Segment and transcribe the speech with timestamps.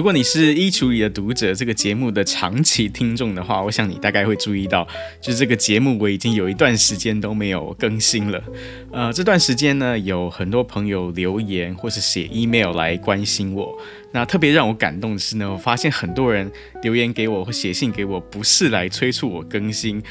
[0.00, 4.88] 如果你是衣橱里的读者这个节目的长期听众的话，我想你大概会注意到，
[5.20, 8.42] 就是这个节目我已经有一段时间都没有更新了。
[8.90, 13.78] 呃，这段时间呢，有很多朋友留言或是写 email 来关心我。
[14.10, 16.50] 那特别让我感动的是呢，我发现很多人
[16.82, 20.02] 留言给我或写信给我，不是来催促我更新，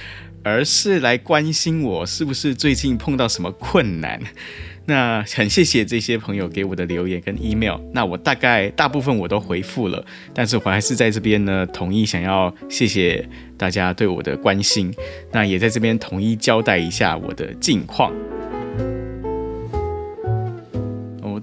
[0.43, 4.19] 而是来关心我是不是最近碰到什么困难。
[4.85, 13.23] 那很谢谢这些朋友给我的留言跟 email，那我大概大部分我都回复了，但是我还是在这边呢，统一想要谢谢
[13.55, 14.91] 大家对我的关心，
[15.31, 18.11] 那也在这边统一交代一下我的近况。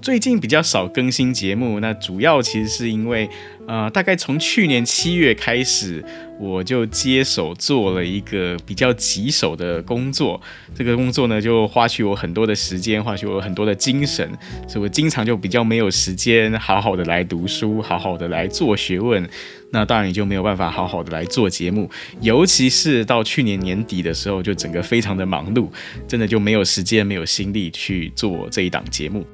[0.01, 3.29] 最近比较少更新节目，那主要其实是因为，
[3.67, 6.03] 呃，大概从去年七月开始。
[6.39, 10.39] 我就接手做了一个比较棘手的工作，
[10.75, 14.23] 这个工作呢就花去我很多的时间，花去我很多的精神，
[14.67, 19.27] 所以我经常就比较没有时间好好的来读书，好好的来做学问，
[19.71, 21.89] 那当然也就没有办法好好的来做节目，
[22.21, 25.67] 尤其是到去年年底的时候，就整个非常的忙碌，
[26.07, 29.25] 真的就没有时间，没有心力去做这一档节目。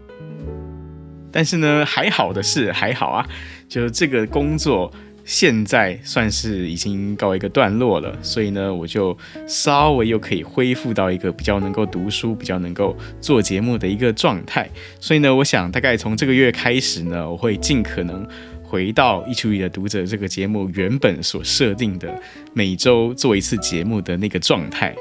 [1.33, 3.27] 但是呢，还好的是还好啊，
[3.67, 4.89] 就这个工作。
[5.25, 9.17] 现在算是已经告一个段落了，所以呢，我就
[9.47, 14.69] 稍微又可以恢复到一个比较能够读书、比较能够做节目的一个状态。
[14.99, 18.27] 所以呢，我想大概从这个月开始呢，我会尽可能
[18.61, 22.13] 回到《衣橱里的读者》这个节目原本所设定的
[22.51, 24.93] 每周做一次节目的那个状态。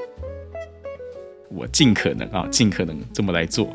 [1.49, 3.75] 我尽可能啊，尽可能这么来做。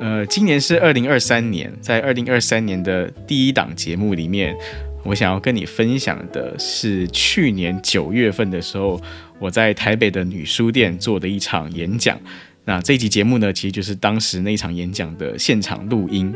[0.00, 4.56] 呃，今年是二零二三年，在二零二三年的第一档节目里面。
[5.04, 9.00] 我想要跟你分享的是去年九月份的时候，
[9.38, 12.20] 我在台北的女书店做的一场演讲。
[12.64, 16.34] 那这一集节目呢，其实就是当时那场演讲的现场录音。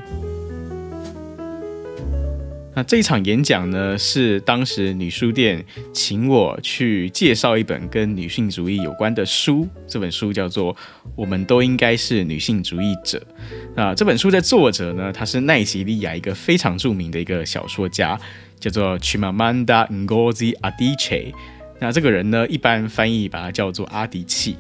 [2.75, 9.69] 那这一场演讲呢，是当时女书店请我去介绍一本跟女性主义有关的书。
[9.87, 10.75] 这本书叫做
[11.15, 13.19] 《我们都应该是女性主义者》。
[13.77, 18.19] 那这本书的作者呢，他是奈及利亚一个非常著名的一个小说家。
[18.63, 21.35] 叫做 Chimamanda Ngozi Adichie，
[21.81, 24.57] 那这个人呢，一般翻译把他叫做阿迪契。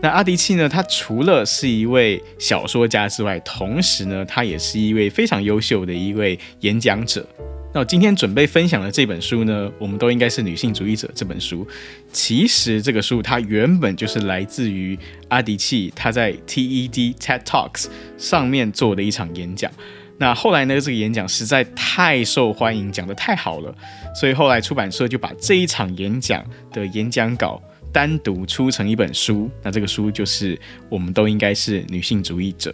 [0.00, 7.26] 那阿迪契呢，他除了是一位小说家之外，同时呢，他也是一位非常优秀的一位演讲者。
[7.74, 11.10] 那我今天准备分享的这本书呢，我们都应该是女性主义者。
[11.16, 11.66] 这本书
[12.12, 14.96] 其实这个书它原本就是来自于
[15.28, 17.86] 阿迪契他在 TED TED Talks
[18.16, 19.68] 上面做的一场演讲。
[20.16, 23.74] 那后来呢，这个演讲实在太受欢迎，讲得太好了，
[24.14, 27.60] 所以后来出版社就把这一场演讲的演讲稿
[27.92, 29.50] 单独出成一本书。
[29.62, 30.56] 那这个书就是
[30.88, 32.70] 《我们都应该是女性主义者》。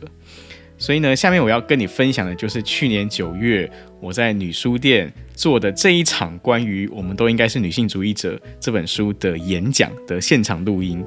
[0.77, 3.71] 所以呢，下面我要跟你分享的就是去年九月
[4.01, 11.05] 我在女书店做的这一场关于《我们都应该是女性主义者》这本书的演讲的现场录音。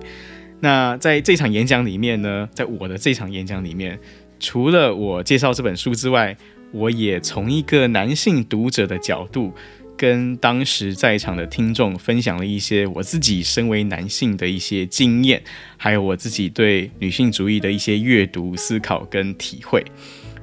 [0.59, 3.99] 那在这场演讲里面呢，在我的这场演讲里面。
[4.39, 6.37] 除了我介绍这本书之外，
[6.71, 9.51] 我也从一个男性读者的角度，
[9.97, 15.41] 跟当时在场的听众分享了一些我自己身为男性的一些经验，
[15.75, 19.83] 还有我自己对女性主义的一些阅读、思考跟体会。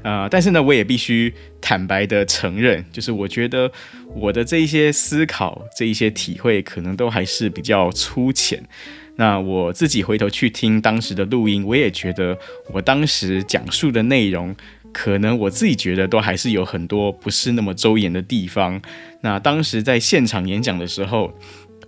[0.03, 1.33] 呃，但是呢，我也必须
[1.63, 3.73] 坦白的承认，就是我觉得
[4.15, 8.63] 我的这一些思考、这一些体会，可能都还是比较粗浅。
[9.17, 12.37] 那我自己回头去听当时的录音，我也觉得
[12.73, 14.55] 我当时讲述的内容，
[14.95, 18.81] 可能我自己觉得都还是有很多不是那么周延的地方。
[19.21, 21.37] 那当时在现场演讲的时候，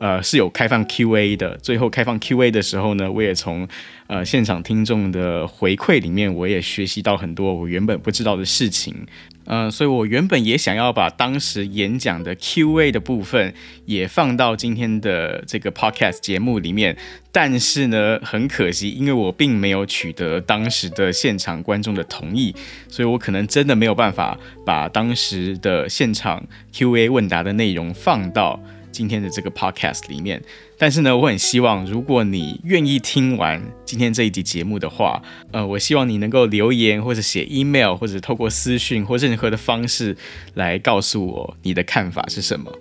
[0.00, 1.56] 呃，是有开放 Q&A 的。
[1.58, 3.66] 最后开放 Q&A 的时候呢，我也从
[4.08, 9.06] 呃现场听众的回馈里面，我也学习到很多我原本不知道的事情。
[9.46, 13.54] 嗯，所以我原本也想要把当时演讲的 Q&A 的部分
[13.84, 16.96] 也放到今天的这个 Podcast 节目里面，
[17.32, 22.54] 但是呢，很可惜，因为我并没有取得当时的现场观众的同意，
[22.88, 28.60] 所以我可能真的没有办法把当时的现场 Q&A 问答的内容放到。
[28.96, 30.43] 今天的这个 podcast 里面，
[30.78, 35.22] 但是呢，我很希望，如果你愿意听完今天这一集节目的话，
[35.52, 40.16] 呃，我希望你能够留言或者写 email，或者透过私讯或任何的方式
[40.54, 42.72] 来告诉我你的看法是什么。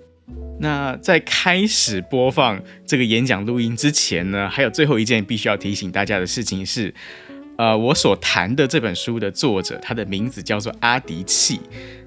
[0.58, 6.94] 那在开始播放这个演讲录音之前呢，还有最后一件必须要提醒大家的事情是，
[7.58, 11.60] 呃，我所谈的这本书的作者，他的名字叫做阿迪契，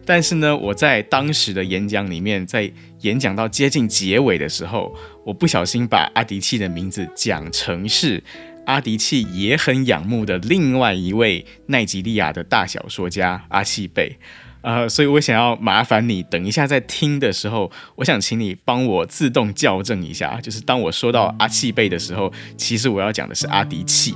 [0.09, 2.71] 但是呢，我在当时的演讲里面，在
[3.01, 4.91] 演讲到接近结尾的时候，
[5.23, 8.23] 我不小心把阿迪契的名字讲成是
[8.65, 14.17] 阿迪契也很仰慕的另外一位奈及利亚的大小说家阿契贝。
[14.61, 24.15] 呃，所以我想要麻烦你，等一下在听的时候，我想请你帮我自动校正一下，就是当我说到阿契贝的时候，其实我要讲的是阿迪契。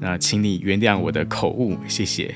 [0.00, 2.32] 那请你原谅我的口误，谢谢。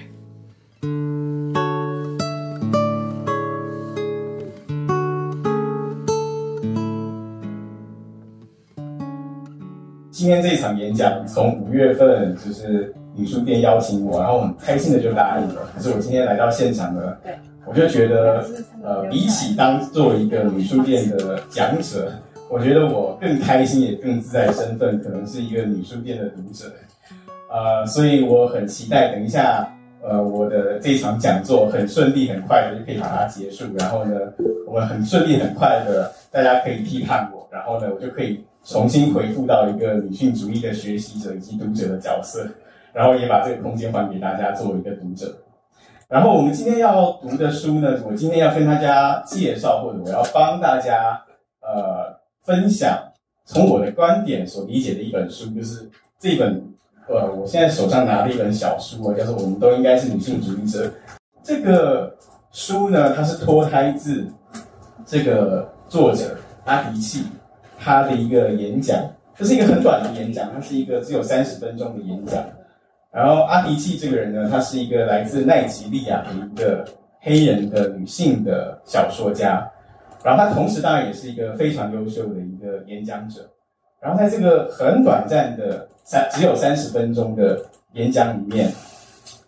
[10.16, 15.70] 今天这一场演讲，从五月份就是女书店邀请我，然后很开心的就答应了。
[15.76, 17.14] 可是我今天来到现场呢，
[17.66, 18.42] 我就觉得，
[18.82, 22.10] 呃，比起当做一个女书店的讲者，
[22.50, 26.64] 我觉得我更开心也更自在的身份，可能是一个女书店的读者。
[27.52, 29.70] 呃，所以我很期待，等一下，
[30.02, 33.66] 呃，我的这场讲座很顺利、很快的就可以把它结束。
[33.78, 34.18] 然后呢，
[34.66, 42.48] 我们很顺利、很快的，大家可以批判我，然后呢，我就可以重新回复到一个女性主义的学习者以及读者的角色，
[42.92, 45.32] 然后也把这个空间还给大家作为一个读者。
[46.08, 51.20] 然后我们今天要读的书呢，我今天要跟大家介绍，或者我要帮大家
[51.60, 52.98] 呃分享，
[53.44, 56.60] 从我的观点所理解的一本书，就是这本
[57.08, 60.86] 呃，我现在手上拿的一本小书啊，叫做《我们都应该是女性主义者》。
[61.44, 62.12] 这个
[62.50, 64.26] 书呢，它是脱胎自
[65.04, 67.22] 这个作者阿迪契
[67.87, 68.99] 他的一个演讲，
[69.37, 72.44] 这是一个很短的演讲，它是一个只有三十分钟的演讲。
[73.12, 76.85] 然后阿迪契这个人呢，他是一个来自奈及利亚的一个
[77.21, 79.65] 黑人的女性的小说家，
[80.25, 83.49] 然后他同时当然也是一个非常优秀的一个演讲者。
[84.00, 87.56] 然后在这个很短暂的三只有三十分钟的
[87.93, 88.69] 演讲里面，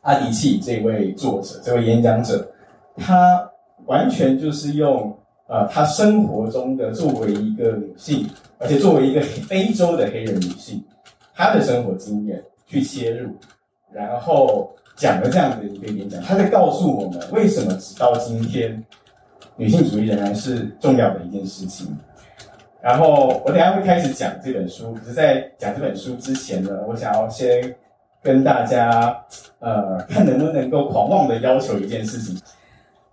[0.02, 2.49] 阿迪契这位作者、这位演讲者，
[2.96, 3.50] 他
[3.87, 8.28] 完全就是用呃他生活中的作为一个女性，
[8.58, 10.80] 而且作为一个非洲的黑人女性，
[11.34, 13.34] 她的生活经验去切入。
[13.90, 18.84] 然后讲了这样的一个演讲，他在告诉我们为什么直到今天，
[19.56, 21.88] 女性主义仍然是重要的一件事情。
[22.82, 27.74] 然后我等下会开始讲这本书，可是在讲这本书之前呢，我想要先
[28.22, 29.18] 跟大家
[29.58, 32.38] 呃，看能不能够狂妄的要求一件事情，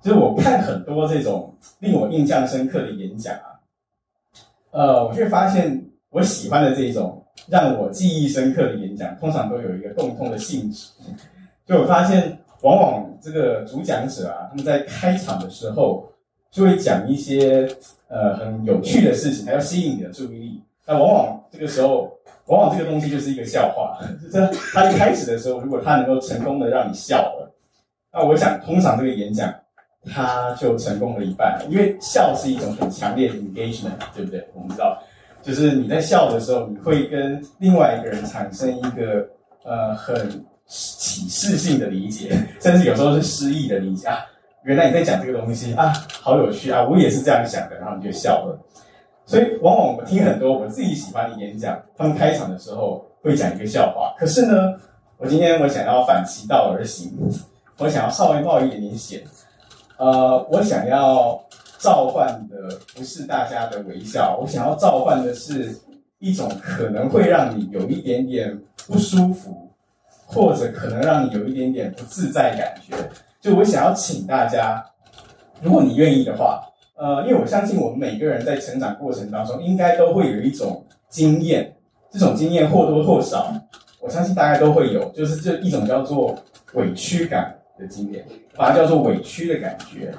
[0.05, 3.57] 就是我看很多这种令我印象深刻的演讲啊，
[4.69, 7.19] 呃，我却发现我喜欢的这种。
[7.47, 10.87] 让我记忆深刻的演讲，通常都有一个共通的性质。
[11.67, 16.07] 就我发现，往往这个主讲者啊，他们在开场的时候
[16.49, 17.67] 就会讲一些
[18.07, 20.63] 呃很有趣的事情，还要吸引你的注意力。
[20.85, 23.99] 那往往这个时候，往往这个东西就是一个笑话。
[24.31, 27.53] 这他一开始的时候，如果他能够成功的让你笑了，
[28.11, 29.53] 那我想通常这个演讲
[30.13, 34.47] 他就成功了一半，因为笑是一种很强烈的 engagement，对不对？
[34.53, 35.01] 我们知道。
[35.41, 39.27] 就是你在笑的时候，你会跟另外一个人产生一个
[39.63, 44.25] 呃很启示性的理解，甚至有时候是失意的理解啊。
[44.63, 46.83] 原来你在讲这个东西啊，好有趣啊！
[46.89, 48.59] 我也是这样想的，然后你就笑了。
[49.27, 54.15] 所以往往我们听很多我自己喜欢的演讲，他们开场的时候会讲一个笑话。
[54.17, 54.73] 可是呢，
[55.17, 57.11] 我今天我想要反其道而行，
[57.77, 59.21] 我想要稍微冒一点点险，
[59.97, 61.41] 呃，我想要。
[61.77, 65.77] 召唤的不是大家的微笑，我想要召唤的是
[66.17, 69.69] 一种可能会让你有一点点不舒服，
[70.25, 72.97] 或者可能让你有一点点不自在感觉。
[73.39, 74.83] 就我想要请大家，
[75.61, 76.63] 如果你愿意的话，
[76.95, 81.75] 呃，因为我相信我们每个人在成长过程当中，应该都会有一种经验，
[82.09, 83.53] 这种经验或多或少，
[83.99, 86.35] 我相信大家都会有，就是这一种叫做
[86.73, 90.13] 委屈感的经典，把它叫做委屈的感觉。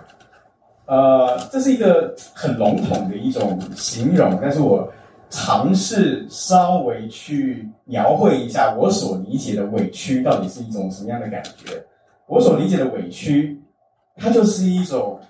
[0.86, 4.88] 呃，这是一个很笼统的一种形容，但是我
[5.28, 11.84] 尝试稍微去描绘一下我所理解的委屈到底是一种什么样的感觉。
[12.28, 13.60] 我所理解的委屈，
[14.16, 15.20] 它就是一种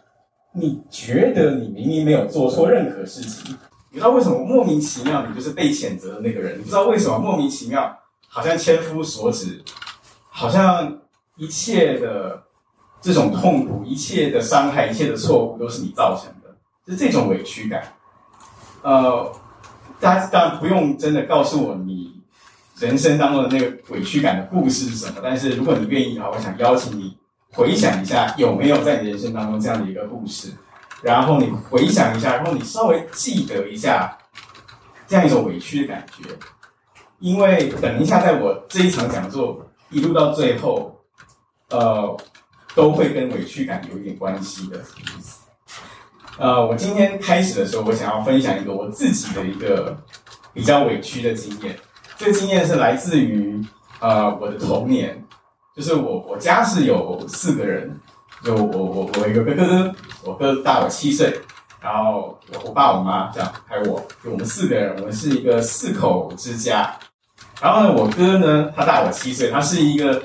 [0.52, 3.56] 你觉得你明明没有做错任何事情，
[3.90, 6.58] 你知道为什么莫名其妙你就是被谴责的那个人？
[6.58, 9.62] 你不知道为什么莫名其妙好像千夫所指，
[10.28, 10.98] 好像
[11.36, 12.42] 一切的。
[12.98, 17.92] 这种痛苦，一切的伤害，一切的错误，都是你造成的，就这种委屈感。
[18.82, 19.30] 呃，
[20.00, 22.20] 大家当然不用真的告诉我你
[22.78, 27.16] 人生当中的那个委屈感的故事是什么，但是如果你愿意的话，我想邀请你
[27.52, 30.50] 回想一下，有没有在你人生当中这样的一个故事？
[31.02, 34.18] 然后你回想一下，然后你稍微记得一下
[35.06, 36.28] 这样一种委屈的感觉，
[37.20, 40.95] 因为等一下在我这一场讲座一路到最后，
[41.70, 42.16] 呃，
[42.74, 44.80] 都会跟委屈感有一点关系的。
[46.38, 49.96] 呃，我今天开始的时候，我想要分享一个我自己的一个
[50.52, 51.78] 比较委屈的经验。
[52.18, 53.60] 这个经验是来自于
[54.00, 55.22] 呃我的童年，
[55.74, 57.98] 就是我我家是有四个人，
[58.44, 59.94] 就我我我一个哥哥，
[60.24, 61.40] 我哥大我七岁，
[61.80, 66.94] 然后我我爸我妈这样，还有我，就我们四个人，我们是一个四口之家。
[67.60, 70.22] 然后呢，我哥呢，他大我七岁，他是一个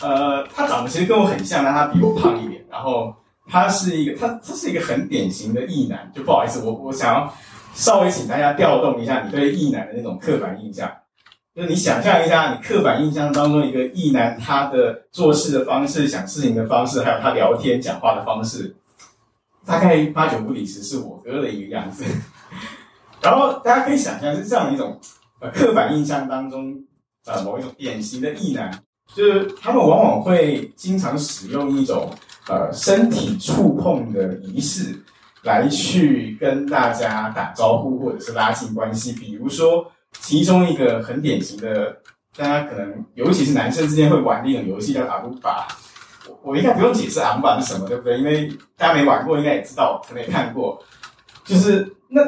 [0.00, 3.14] 呃，他长得其实跟我很像，但他比我胖一点，然后。
[3.50, 7.32] 他是一个，他他是一个很典型的异男，就不好意思，我我想要
[7.72, 10.92] 稍微请大家调动一下你对异男的那种刻板印象，
[11.56, 18.76] 就是你想象一下，你刻板印象当中一个异男他的做事的方式、想事情的方式，还有他聊天讲话的方式，
[19.64, 22.04] 大概八九不离十是我哥的一个样子。
[23.22, 25.00] 然后大家可以想象是这样一种
[25.40, 26.84] 呃刻板印象当中
[27.24, 28.70] 呃某一种典型的异男，
[29.14, 32.10] 就是他们往往会经常使用一种。
[32.50, 34.98] 呃，身体触碰的仪式，
[35.42, 39.12] 来去跟大家打招呼，或者是拉近关系。
[39.12, 39.84] 比如说，
[40.20, 41.94] 其中一个很典型的，
[42.34, 45.68] 大家可能尤其是男生之间会玩的一种游戏叫阿鲁巴。
[46.26, 48.16] 我我应该不用解释阿鲁巴是什么，对不对？
[48.16, 48.48] 因为
[48.78, 50.82] 大家没玩过，应该也知道，可能也看过。
[51.44, 52.22] 就是那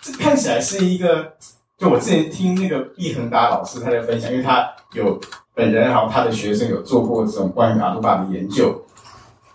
[0.00, 1.32] 这看起来是一个，
[1.78, 5.16] 就我之前听那个毕恒达老师他在分享，因为他有
[5.54, 8.82] 本人哈他的学生有做过这种关于阿鲁巴的研究。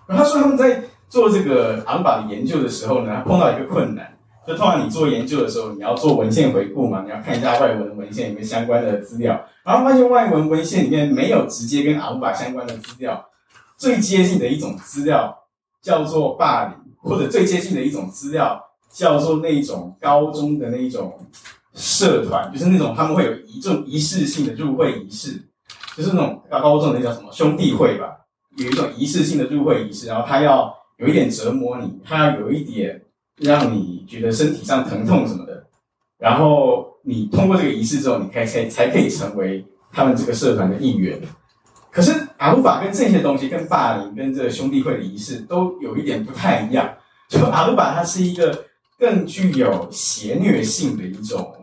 [0.07, 13.25] 他说他们在做这个阿鲁巴的研究的时候呢，碰到一个困难，就通常你做研究的时候，你要做文献回顾嘛，你要看一下外文文献里面相关的资料，然后发现外文文献里面没有直接跟阿鲁巴相关的资料，
[13.77, 15.35] 最接近的一种资料
[15.81, 18.61] 叫做霸凌，或者最接近的一种资料
[18.91, 21.17] 叫做那一种高中的那一种
[21.73, 25.41] 社团，就是那种他们会有一种仪式性的入会仪式，
[25.95, 28.17] 就是那种高高中的那叫什么兄弟会吧。
[28.57, 33.01] 有一种仪式性的入会仪式，然后他要有一点折磨你，他要有一点
[33.37, 35.65] 让你觉得身体上疼痛什么的，
[36.17, 41.21] 然后你通过这个仪式之后，你才才才可以成为他们这个社团的一员。
[41.91, 46.93] 可是阿鲁法跟这些东西，跟霸凌、跟这个兄弟会的仪式都有一点不太一样。
[47.27, 48.65] 就阿鲁法它是一个
[48.97, 51.53] 更具有邪虐性的一种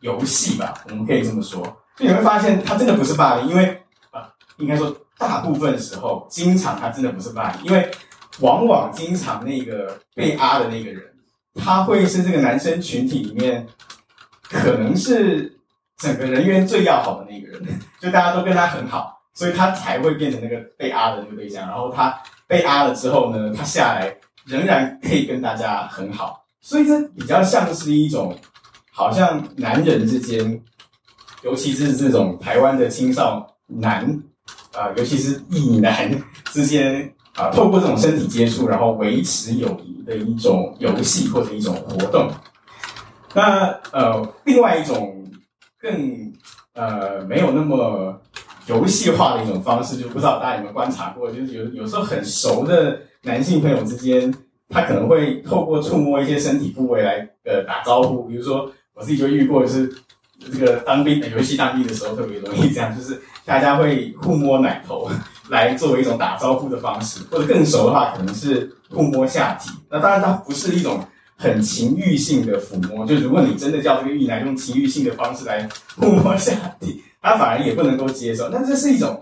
[0.00, 1.62] 游戏吧，我们可以这么说。
[2.00, 3.80] 你会发现，他真的不是霸凌，因为
[4.10, 4.96] 啊，应该说。
[5.20, 7.90] 大部分时候，经常他真的不是霸凌，因为
[8.38, 11.02] 往往经常那个被压的那个人，
[11.56, 13.66] 他会是这个男生群体里面，
[14.48, 15.54] 可能是
[15.98, 17.62] 整个人缘最要好的那个人，
[18.00, 21.68] 就大家都跟他很好，所以他才会变成那个被压的那个对象。
[21.68, 24.16] 然后他被压了之后呢，他下来
[24.46, 28.34] 仍然可以跟大家很好，所以这比较像是一种，
[28.90, 30.62] 好像男人之间，
[31.42, 34.22] 尤其是这种台湾的青少男。
[34.72, 36.10] 啊、尤其是异男
[36.52, 42.30] 之间啊、透过这种身体接触，然后维持友谊的一种游戏或者一种活动。
[43.34, 45.24] 那呃，另外一种
[45.78, 46.32] 更
[46.74, 48.20] 呃没有那么
[48.66, 54.32] 游戏化的一种方式，就不知道大家有没有观察过，就是有有时候很熟的男性朋友之间，
[54.68, 58.22] 他可能会透过触摸一些身体部位来呃打招呼。
[58.28, 59.92] 比如说我自己就遇过，就是
[60.40, 63.20] 这个当兵的游戏当兵的时候特别容易这样，就是。
[63.42, 65.10] 大家会互摸奶头
[65.48, 69.70] 来作为一种打招呼的方式，或者更熟的话，可能是互摸下体。
[69.88, 71.04] 那当然，它不是一种
[71.36, 73.04] 很情欲性的抚摸。
[73.04, 78.48] 就如果你真的叫这个玉男用情欲性的方式来互摸下体，他反而也不能够接受。
[78.50, 79.20] 那这是一种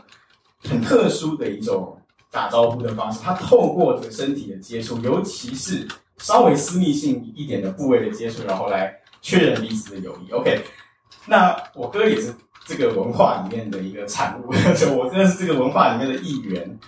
[0.65, 1.97] 很特殊的一种
[2.31, 3.21] 打招呼的方式。
[3.23, 10.33] 他透过这个身体的接触，尤其是稍微私密性一点的部位的接触，然后来确认彼此的友谊。
[10.33, 10.63] OK，
[11.29, 12.35] 那我哥也是。
[12.67, 16.79] 这个文化里面的一个产物，就 我真的是这个文化里面的一员，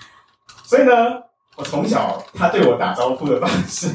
[0.62, 0.92] 所以呢，
[1.56, 3.88] 我从小他对我打招呼的方式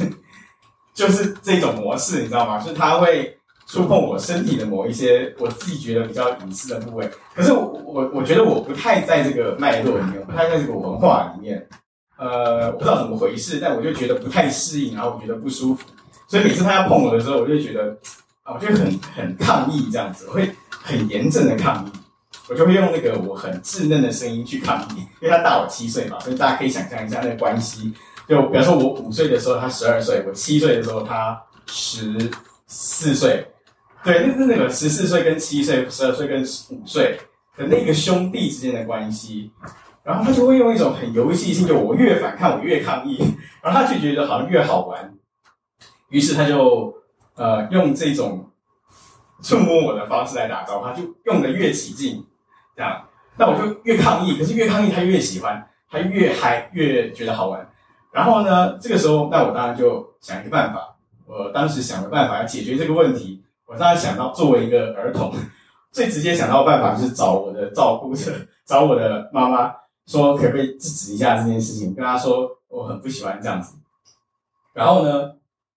[0.95, 2.57] 就是这种模式，你知道吗？
[2.57, 3.37] 就是他会
[3.67, 11.69] 触碰我身体的某一些我自己觉得比较隐私的部位，可是我我觉得我不太在这个脉络里面，不太在这个文化里面，
[12.17, 15.87] 呃，我不知道怎么回事，但我就觉得不太适应，然后我觉得不舒服，
[16.27, 17.95] 所以每次他要碰我的时候，我就觉得
[18.45, 20.49] 啊，我就很很抗议这样子，我会。
[20.87, 21.91] 很严正的抗议，
[22.47, 27.91] 我就会用那个我很稚嫩的声音去抗议，因为他大我七岁嘛，所以大家可以想象一下那个关系。
[28.29, 32.29] 就比方说，我五岁的时候他十二岁，我七岁的时候他十
[32.67, 33.43] 四岁，
[34.03, 37.19] 对，那是那个十四岁跟七岁，十二岁跟五岁
[37.57, 39.51] 的那个兄弟之间的关系。
[40.03, 43.17] 然后他就会用一种很游戏性，就我越反抗我越抗议，
[43.63, 45.15] 然后他就觉得好像越好玩，
[46.09, 46.94] 于是他就
[47.35, 48.49] 呃用这种
[49.41, 52.25] 触摸我的方式来打招呼，他就用的越起劲，
[52.75, 53.05] 这样，
[53.37, 57.69] 那我就越抗议，可是越抗议他越喜欢，他越嗨，越觉得好玩。
[58.11, 60.95] 然后呢，这个时候，那我当然就想一个办法。
[61.27, 65.33] 我当时想的办法要解决这个问题，我当然想到作为一个儿童，
[65.91, 68.31] 最直接想到的办法就是找我的照顾者，
[68.63, 69.73] 找我的妈妈，
[70.05, 73.75] 说可不可以制止一下这件事情，跟她说我很不喜欢这样子。
[74.71, 75.31] 然后呢，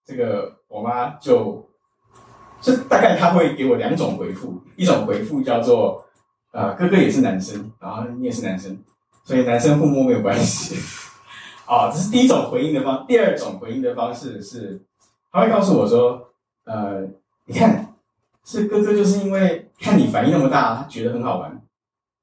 [0.04, 1.66] 这个我妈就，
[2.60, 6.04] 就大概她会给我两种回复，一种回复叫做，
[6.52, 8.78] 呃，哥哥也是男生，然后你也是男生，
[9.24, 10.76] 所以男生互摸没有关系。
[11.64, 13.06] 啊， 这是第一种回应的方。
[13.08, 14.78] 第二种回应的方式是，
[15.32, 16.28] 他会告诉我说
[16.64, 17.08] ：“呃，
[17.46, 17.94] 你看，
[18.44, 21.62] 是哥哥就是因为看你反应那么大，他觉得很好玩，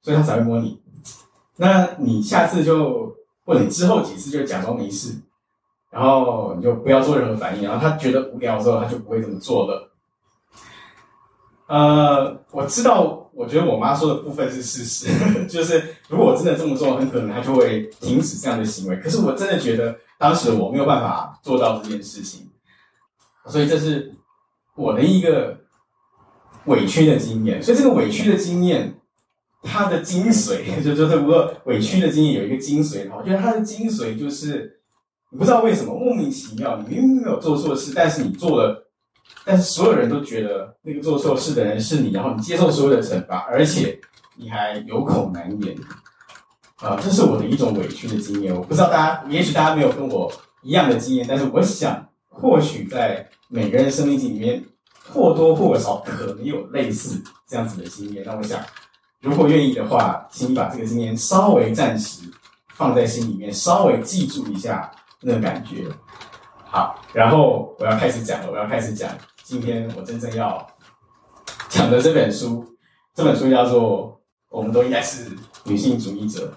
[0.03, 0.79] 所以他才会摸你。
[1.55, 5.15] 那你下次就或者你之后几次就假装没事，
[5.93, 9.91] 然后你就不要做任何反应，然后他觉得无聊的时候，他就不会这么做了。”
[11.69, 13.19] 呃，我知道。
[13.35, 15.09] 我觉得我妈说的部分是事实，
[15.50, 18.95] 就是如果我真的这么做，很可能她就会停止这样的行为。
[18.97, 22.47] 可是我真的觉得当时我没有办法做到这件事情，
[23.47, 24.13] 所以这是
[24.75, 25.57] 我的一个
[26.65, 27.59] 委屈的经验。
[27.59, 28.93] 所以这个委屈的经验，
[29.63, 34.79] 它的精髓 就就是不过委屈的经验有一个精髓，我觉得它的精髓就是
[35.33, 38.87] 我不知道为什么莫名其妙，你明明没有做错事，但是你做了。
[39.43, 43.99] 但是所有人都觉得那个做错事的人是你，然后你接受所有的惩罚，而且
[44.35, 45.75] 你还有口难言，
[46.77, 48.55] 啊，这是我的一种委屈的经验。
[48.55, 54.63] 我不知道大家，也许大家没有跟我一样的经验，但是我想，或许在每个人生命里面，
[55.11, 58.23] 或多或少可能有类似这样子的经验。
[58.23, 58.61] 那我想，
[59.19, 62.21] 如果愿意的话，请你把这个经验稍微暂时
[62.75, 64.91] 放在心里面，稍微记住一下
[65.24, 65.88] 那感觉。
[66.66, 69.09] 好，然后我要开始讲了，我要开始讲。
[69.44, 70.66] 今天我真正要
[71.70, 72.66] 讲的这本书，
[73.14, 74.09] 这本书叫做
[74.50, 75.31] 《我们都应该是
[75.66, 76.48] 女性主义者》。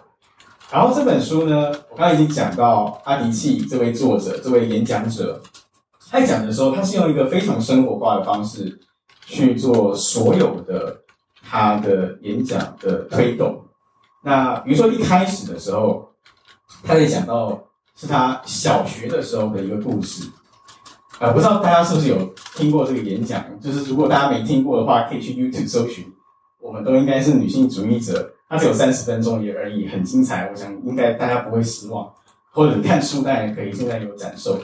[0.72, 5.40] 然后这本书呢，我刚刚已经讲到阿迪契这位作者、这位演讲者，
[6.10, 8.78] 他讲的时候，他是用一个非常生活化的方式
[9.24, 11.02] 去做所有的
[11.42, 13.64] 他的演讲的推动。
[14.22, 16.08] 那比如说一开始的时候，
[16.84, 17.62] 他在讲到
[17.96, 20.30] 是他小学的时候的一个故事。
[21.18, 23.42] 呃，不知道大家是不是有听过这个演讲？
[23.60, 26.04] 就是如果大家没听过的话，可以去 YouTube 搜寻。
[26.60, 30.48] 我们都应该是女性主义者，它只有三十分钟也而已，很精彩。
[30.50, 32.12] 我想应该大家不会失望，
[32.50, 34.58] 或者看书当然可以，现在有展售。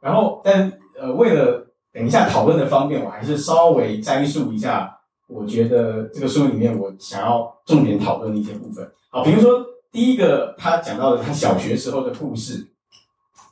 [0.00, 8.90] 然后，但呃，为了等一下讨论的方便，我还是稍微摘述一下，我觉得这个书里面我想要重点讨论的一些部分。
[9.10, 12.68] 好，比如说第一个他讲到的他小学时候的故事，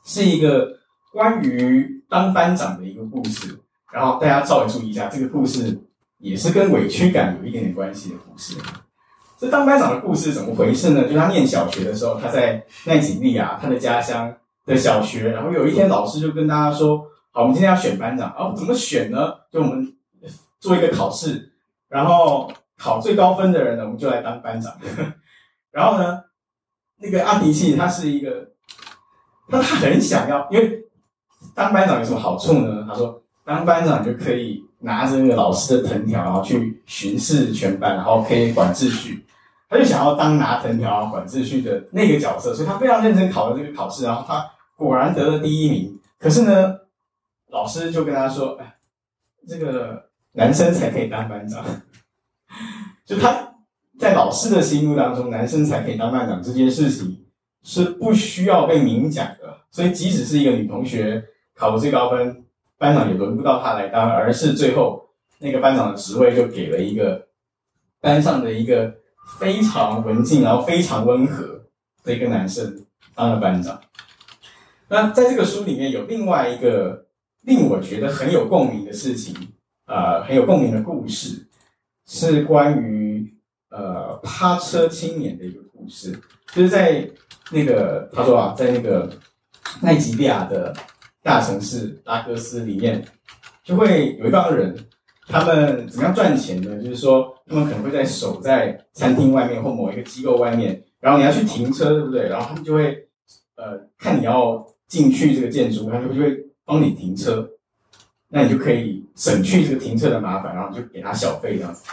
[0.03, 0.79] 是一个
[1.11, 1.97] 关于。
[2.09, 3.55] 当班长的一个故事，
[3.91, 5.79] 然后大家稍微注意一下，这个故事
[6.17, 8.57] 也是跟委屈感有一点点关系的故事。
[9.37, 11.07] 这当班长的故事怎么回事呢？
[11.07, 15.29] 就他念小学的时候，他在奈及利亚，他的家乡的小学。
[15.29, 18.33] 然后有一天，老师就跟大家说：“好，我们今天要选班长。
[18.35, 19.31] 哦，怎么选呢？
[19.51, 19.95] 就我们
[20.59, 21.51] 做一个考试，
[21.87, 24.75] 然后考最高分的人呢，我们就来当班长。
[25.69, 26.23] 然后呢，
[27.01, 28.49] 那个阿迪契他是一个，
[29.49, 30.85] 他他很想要，因为。
[31.55, 32.85] 当班长有什么好处呢？
[32.87, 39.25] 他说，当班长就可以拿着那个老师的藤条，然后去巡视全班，然后可以管秩序。
[39.69, 45.97] 他就想要当拿藤条管秩序的那个角色，所以他非常认真考了这个考试，然后他果然得了第一名。
[46.17, 46.75] 可是呢，
[47.47, 48.75] 老师就跟他说：“哎，
[49.47, 51.63] 这个男生才可以当班长。
[53.05, 53.48] ”就他
[53.99, 57.25] 在老师的心目当中，男生才可以当班长这件事情
[57.63, 59.57] 是不需要被明讲的。
[59.69, 62.43] 所以，即使是一个女同学考了最高分，
[62.77, 65.05] 班长也轮不到她来当，而是最后
[65.37, 67.27] 那个班长的职位就给了一个
[67.99, 68.91] 班上的一个
[69.37, 71.61] 非常文静，然后非常温和
[72.03, 73.79] 的一个男生当了班长。
[74.87, 77.05] 那在这个书里面有另外一个
[77.41, 79.35] 令我觉得很有共鸣的事情，
[79.85, 81.47] 呃，很有共鸣的故事，
[82.07, 82.98] 是关于
[83.69, 86.11] 呃趴车青年的一个故事，
[86.53, 87.09] 就是在
[87.51, 89.09] 那个他说啊，在那个。
[89.81, 90.75] 奈及利亚的
[91.21, 93.05] 大城市拉各斯里面，
[93.63, 94.75] 就会有一帮人，
[95.27, 96.81] 他们怎么样赚钱呢？
[96.83, 102.27] 就是说，他们可能会在守在餐厅外面或某一个机构外面，然后你要去停车，对不对？
[102.29, 103.07] 然后他们就会，
[103.55, 107.47] 呃，看你要进去这个建筑，他们就会帮你停车，
[108.29, 111.83] 那你就可以省去这个停车的麻烦，然后就给他小费这样子。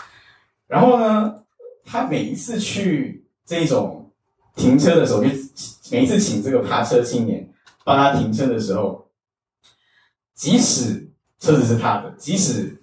[0.67, 1.43] 然后呢，
[1.87, 4.11] 他每一次去这种
[4.55, 5.31] 停车的时候，就
[5.91, 7.49] 每一次请这个趴车青年。
[7.85, 9.07] 帮他停车的时候，
[10.35, 12.77] 即使车子是他的，即使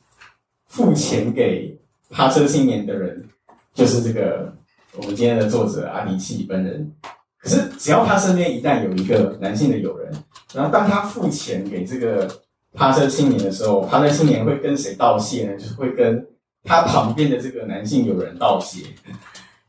[0.68, 1.78] 付钱给
[2.10, 3.28] 趴车青年的人
[3.74, 4.56] 就是这个
[4.96, 6.89] 我们今天的作者阿迪契本人，
[7.38, 10.10] 可是只要他身边一旦有一个男性的友人，
[10.54, 15.58] 然后当他付钱给这个趴车青年的时候，趴车青年会跟谁道谢呢？
[15.58, 16.26] 就是会跟
[16.63, 18.86] 他旁边的这个男性友人道谢，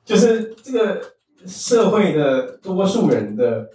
[0.05, 1.01] 就是这个
[1.47, 3.69] 社会的多数人的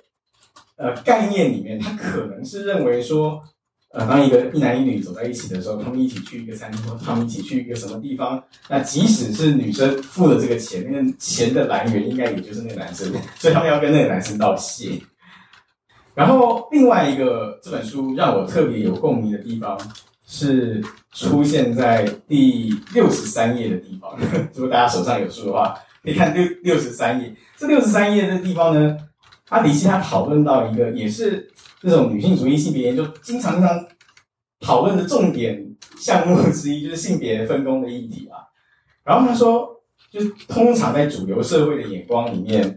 [0.77, 3.41] 呃概念里面，他可能是认为说。
[3.91, 14.91] 呃，当一个一男一女走在一起的时候，他们一起去一个餐厅，或他们一起去一个什么地方，那即使是女生付了这个钱，那个钱的来源应该也就是那个男生，所以他们要跟那个男生道谢。
[16.13, 19.75] 然后另外一个这本书让我特别有共鸣的地方，
[20.29, 20.79] 是
[21.11, 24.15] 出现在第六十三页的地方。
[24.53, 27.35] 如果大家手上有书的话，可以看六六十三页。
[27.57, 28.95] 这六十三页的地方呢，
[29.49, 31.51] 阿迪西他讨论到一个也是。
[31.81, 33.87] 这种女性主义性别研究经常常
[34.59, 35.65] 讨论的重点
[35.97, 38.43] 项目之一，就是性别分工的议题啊。
[39.05, 42.75] 然后他说，就是通常在主流社会的眼光里面，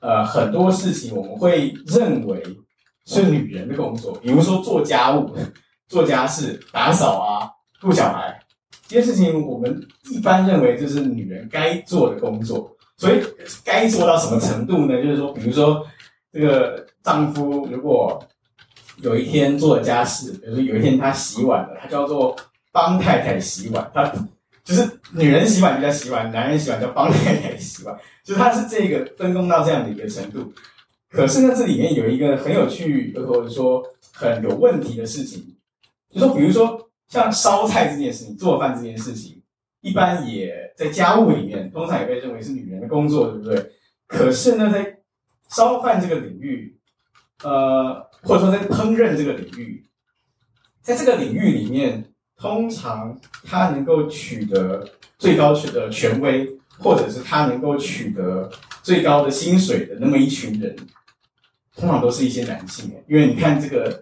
[0.00, 2.42] 呃，很多事情我们会认为
[3.06, 5.32] 是女人的工作，比如说做家务、
[5.90, 7.50] 做家事、打扫啊、
[7.82, 8.40] 顾小孩
[8.88, 12.74] 这些事情，我们一般认为就是女人该做的工作。
[12.96, 13.22] 所以
[13.64, 15.02] 该做到什么程度呢？
[15.02, 15.86] 就是说，比如说
[16.30, 18.22] 这个丈夫如果
[18.98, 22.36] 有一天做了家事，比如说有一天他洗碗了，他叫做
[22.70, 23.90] 帮太太洗碗。
[23.94, 24.04] 他
[24.64, 30.52] 就是女人洗碗就叫洗碗，男人洗碗叫帮太太洗碗，就是他是这个分工到这样的一个程度。
[31.10, 35.49] 可是呢，这里面有一个很有趣或者说很有问题的事情，
[36.10, 39.42] 就说比如说像烧菜这件事情、做饭这件事情，
[39.80, 43.72] 一般也在家务里面，通常也被认为是女人的工作，对不对？
[44.06, 44.98] 可是呢，在
[45.48, 46.76] 烧饭这个领域，
[47.42, 48.08] 呃。
[48.22, 49.82] 或者说，在烹饪这个领域，
[50.82, 52.04] 在这个领域里面，
[52.36, 56.46] 通常他能够取得最高的权威，
[56.78, 58.50] 或者是他能够取得
[58.82, 60.76] 最高的薪水的那么一群人，
[61.74, 62.92] 通常都是一些男性。
[63.08, 63.98] 因为你看这个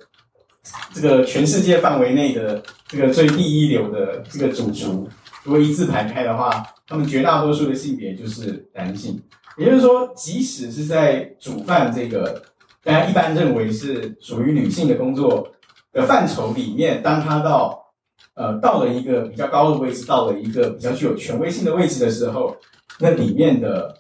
[0.93, 5.09] 这个全世界范围内的这个最第一流的这个主厨，
[5.45, 9.23] 如果一字排开的话，他们绝大多数的性别就是男性。
[9.57, 12.43] 也就是说，即使是在煮饭这个。
[12.81, 15.53] 大家一般认为是属于女性的工作
[15.93, 17.93] 的范畴里面，当他到
[18.33, 22.57] 呃到了一个比较高的位置，到了一个比较具有权威性的位置的时候，
[23.01, 23.95] 那里面的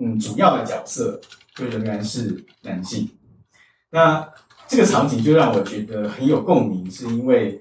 [0.00, 1.20] 嗯主要的角色
[1.54, 3.10] 就仍然是男性。
[3.90, 4.26] 那
[4.68, 7.60] 这个场景就让我觉得很有共鸣，是因为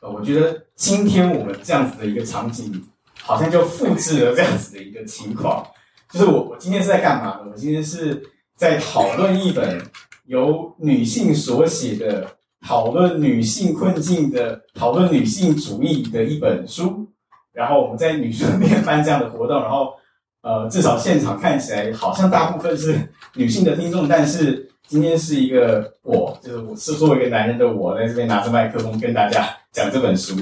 [0.00, 2.82] 呃我觉得今天我们这样子的一个场景，
[3.20, 5.66] 好像就复制了这样子的一个情况。
[6.10, 7.40] 就是我我今天是在干嘛？
[7.50, 8.22] 我今天是。
[8.54, 9.82] 在讨论一本
[10.26, 12.28] 由女性所写的
[12.64, 17.08] 讨论女性困境的讨论女性主义的一本书，
[17.52, 19.94] 然后我们在女书店办这样的活动，然后
[20.42, 22.96] 呃，至少现场看起来好像大部分是
[23.34, 30.36] 女性的听众，但是今天是一个我，就是我是作为一个男人的我，在这边拿着麦克风跟大家讲这本书，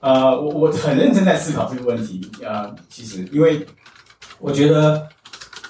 [0.00, 3.66] 呃，我我很认真在思考这个问题，呃，其实因为
[4.38, 5.08] 我觉得。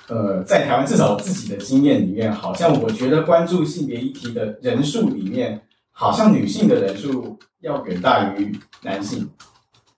[0.09, 9.29] 呃，在台湾，至少我自己的经验里面，好像我觉得关注性别议题的人数里面，好像女性的人数要远大于男性。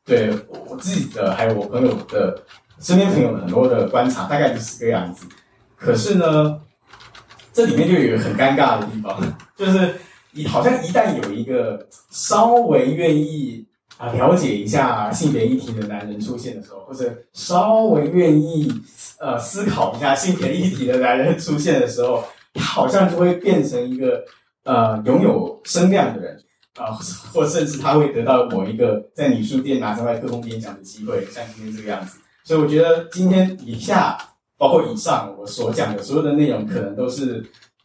[0.07, 0.31] 对，
[0.67, 2.43] 我自己的，还有我朋友的
[2.81, 5.27] 身边朋友很多的观察，大概就是这个样子。
[5.77, 6.59] 可是呢，
[7.59, 9.21] 这里面就有一个很尴尬的地方，
[9.57, 9.93] 就是
[10.31, 13.67] 你好像一旦有一个稍微愿意
[13.97, 18.73] 啊了解一下性别议题的男人出现的时候，或者稍微愿意。
[19.21, 22.23] 呃，思考一下性别议题的男人出现的时候，
[22.55, 24.23] 他好像就会变成一个
[24.63, 26.37] 呃拥有声量的人
[26.77, 26.95] 啊，呃，
[27.33, 32.21] 或甚至他会得到某一个在女书店拿着麦克风演讲的机会，像今天这个样子。
[32.45, 34.17] 所以我觉得今天以下
[34.59, 37.43] 包括以上我所讲的所有的内容，可能都是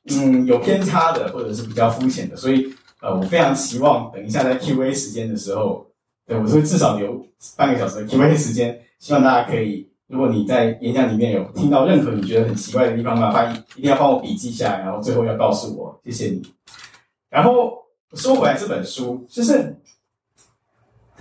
[0.09, 2.35] 嗯有偏差的，或者是比较肤浅的。
[2.35, 5.85] 所以呃，我非常期望等一下在 Q&A 时间的时候，
[6.25, 9.87] 对，我会至少留半个小时的 Q&A 时间，希望大家可以。
[10.07, 16.43] 如果你在演讲里面有听到任何你觉得很奇怪的地方，麻烦一定要帮我笔记下来，然后最后要告诉我，谢谢你。
[17.29, 17.73] 然后
[18.13, 19.75] 说回来，这本书就是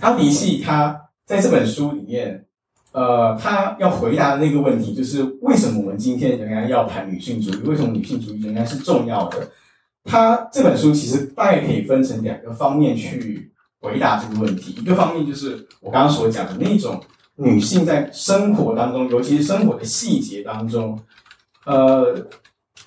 [0.01, 2.42] 阿迪系他在这本书里面，
[2.93, 7.67] 呃，他要回答的那个问题就是为什么我们今天仍然要谈女性主义？
[7.67, 9.49] 为什么女性主义仍然是重要的？
[10.05, 13.51] 他这本书其实大概可以分成两个方面去
[13.81, 14.75] 回答这个问题。
[14.79, 17.01] 一个方面就是我刚刚所讲的那种。
[17.35, 20.99] 女性在生活当中，尤其是生活的细节当中，
[21.65, 22.27] 呃，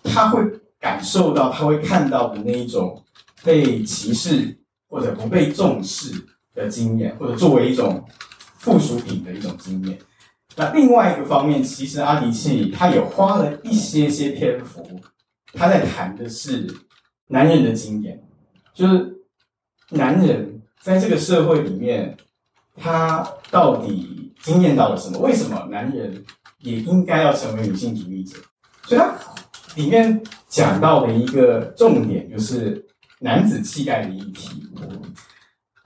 [0.04, 0.40] 她会
[0.78, 3.02] 感受到，她会看到的那一种
[3.42, 4.56] 被歧视、
[4.88, 6.12] 或者不被重视
[6.54, 8.04] 的经验，或者作为一种
[8.66, 9.96] 附属品的一种经验。
[10.56, 15.00] 那另外一个方面，其实阿迪契他也花了一些些篇幅，
[15.52, 16.66] 他在谈的是
[17.28, 18.20] 男人的经验，
[18.74, 19.18] 就是
[19.90, 22.16] 男人在这个社会里面，
[22.74, 25.20] 他到底经验到了什么？
[25.20, 26.24] 为什么男人
[26.58, 28.36] 也应该要成为女性主义者？
[28.82, 29.14] 所以他
[29.76, 32.84] 里面讲到的一个重点就是
[33.20, 34.66] 男子气概的议题。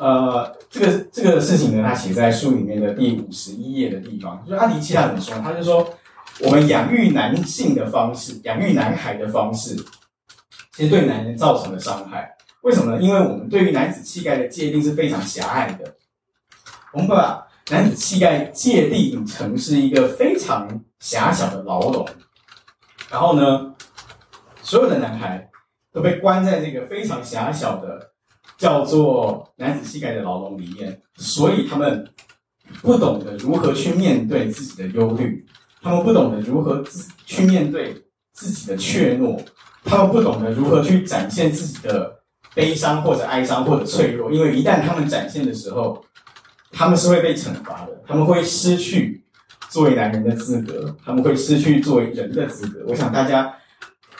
[0.00, 4.42] 呃，这个这个事情呢，他写在书里面的第五十一页的地方。
[4.46, 5.38] 就是阿迪契他怎么说？
[5.42, 5.94] 他就说，
[6.40, 9.76] 我们养育男性的方式，养育男孩的方式，
[10.72, 12.34] 其实对男人造成了伤害。
[12.62, 13.02] 为什么呢？
[13.02, 15.94] 因为我们对于男子气概的界定是非常狭隘的。
[16.94, 20.66] 我们把男子气概界定成是一个非常
[20.98, 22.08] 狭小的牢笼，
[23.10, 23.74] 然后呢，
[24.62, 25.50] 所有的男孩
[25.92, 28.09] 都被关在这个非常狭小的。
[28.60, 32.06] 叫做男子气概的牢笼里面，所以他们
[32.82, 35.46] 不懂得如何去面对自己的忧虑，
[35.80, 37.94] 他们不懂得如何自去面对
[38.34, 39.40] 自己的怯懦，
[39.82, 42.20] 他们不懂得如何去展现自己的
[42.54, 46.04] 悲伤或者哀伤或者脆弱，因为一旦他们展现的时候，
[46.70, 49.24] 他们是会被惩罚的，他们会失去
[49.70, 52.84] 作为男人的资格，他们会失去作为人的资格。
[52.86, 53.54] 我想大家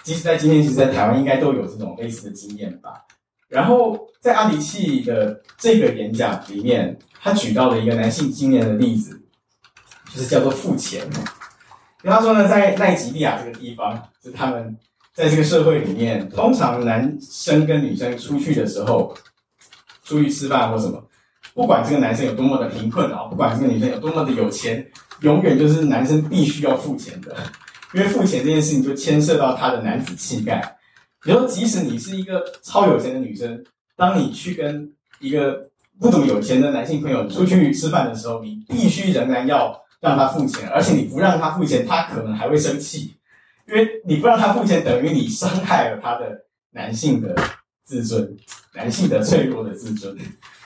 [0.02, 3.04] 即使在今天，其实在台湾应该都有这种类似的经验吧。
[3.50, 9.20] 然后在阿迪契的这个演讲里面，他举到了一个男性经验的例子，
[10.14, 11.04] 就是叫做付钱。
[12.00, 14.74] 跟他说呢，在奈及利亚这个地方，是他们
[15.12, 19.14] 在这个社会里面，通常男生跟女生出去的时候，
[20.04, 21.02] 出去吃饭或什么，
[21.52, 24.88] 不管这个男生有多么的贫困啊，不管这个女生有多么的有钱，
[25.22, 27.36] 永远就是男生必须要付钱的，
[27.94, 30.76] 因为付钱这件事情就牵涉到他的男子气概。
[31.22, 33.62] 比如说，即使你是一个超有钱的女生，
[33.94, 43.14] 当你去跟一个不怎么有钱的男性朋友出去吃饭的时候，你必须仍然要让他付钱，而且你不让他付钱，他可能还会生气，
[43.68, 47.36] 因为你不让他付钱，等于你伤害了他的男性的
[47.84, 48.34] 自尊，
[48.74, 50.16] 男性的脆弱的自尊。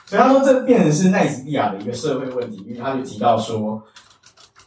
[0.05, 3.83] 所以他说，这变成是奈及利亚的一个社会问题，因为他就提到说，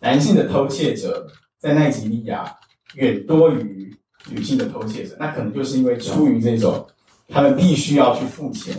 [0.00, 1.26] 男性的偷窃者
[1.58, 2.56] 在奈及利亚
[2.92, 3.88] 远多于。
[4.26, 6.86] 女性的偷窃者，那可能就是因为出于这种
[7.28, 8.76] 他们必须要去付钱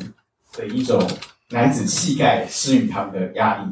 [0.54, 1.02] 的一种
[1.50, 3.68] 男子气概施予他们的压抑。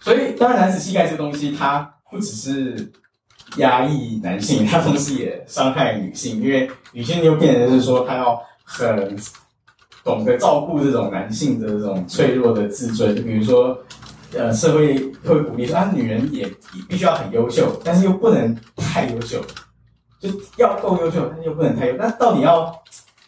[0.00, 2.92] 所以，当然，男子气概这个东西，它不只是
[3.56, 9.16] 压抑男性，它同时也伤害女性，因为女性又变成是说，她要很
[10.04, 13.12] 懂得照顾这种男性的这种脆弱的自尊。
[13.24, 13.76] 比如说，
[14.32, 16.48] 呃，社会会鼓励说啊，女人也
[16.88, 19.42] 必须要很优秀，但是又不能太优秀。
[20.20, 21.96] 就要够优秀，但又不能太优。
[21.96, 22.74] 那到底要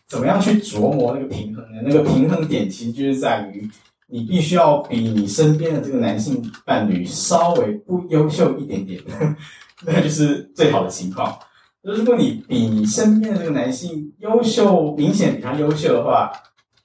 [0.08, 1.80] 怎么样去琢磨那个平衡呢？
[1.84, 3.70] 那个平衡点其实就是在于，
[4.08, 9.00] 你必须要比你身边的这个男性伴侣稍微不优秀一点点，
[9.86, 11.38] 那就是最好的情况。
[11.82, 16.32] 如果你比你身边的这个男性优秀，明显比他优秀的话，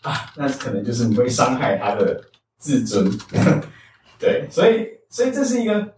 [0.04, 2.22] 啊，那可能就是你会伤害他的
[2.60, 3.12] 自尊。
[4.20, 5.94] 对，所以，所以这是一个，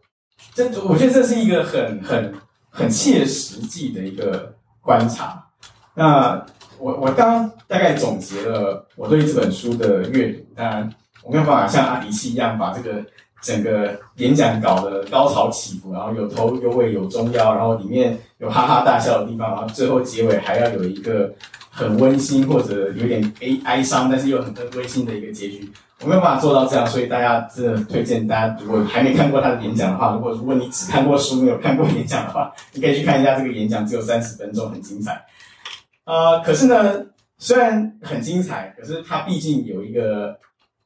[0.56, 2.34] 这我觉得这是一个很很。
[2.78, 5.44] 很切实际的一个观察。
[5.96, 6.46] 那
[6.78, 10.46] 我我刚大概总结了我对这本书的阅读。
[10.56, 13.04] 当然，我没有办法像阿迪西一样把这个
[13.42, 21.34] 整个演讲搞得高潮起伏，然后有头有尾有中腰，然后里面有哈哈大笑的地方，然后最后结尾还要有一个
[21.78, 25.70] 很温馨或者有点悲哀伤，但是又很温馨的一个结局。
[26.02, 35.24] 我没有办法做到这样，所以大家真的推荐大家，如果还没看过他的演讲的话，如果如果你只看过书没有看过演讲的话， 你可以去看一下这个演讲，只有三十分钟，很精彩。
[36.06, 37.06] 呃，可是呢，
[37.38, 40.36] 虽然很精彩，可是它毕竟有一个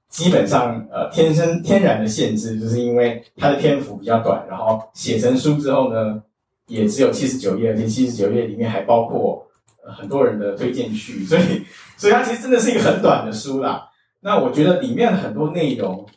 [0.10, 6.21] 基本上呃天生天然的限制，就是因为它的篇幅比较短，然后写成书之后呢，
[6.67, 9.45] 也只有七十九页，而且七十九页里面还包括
[9.91, 11.65] 很多人的推荐序，所以
[11.97, 13.89] 所以它其实真的是一个很短的书啦。
[14.21, 16.08] 那我觉得里面很多内容，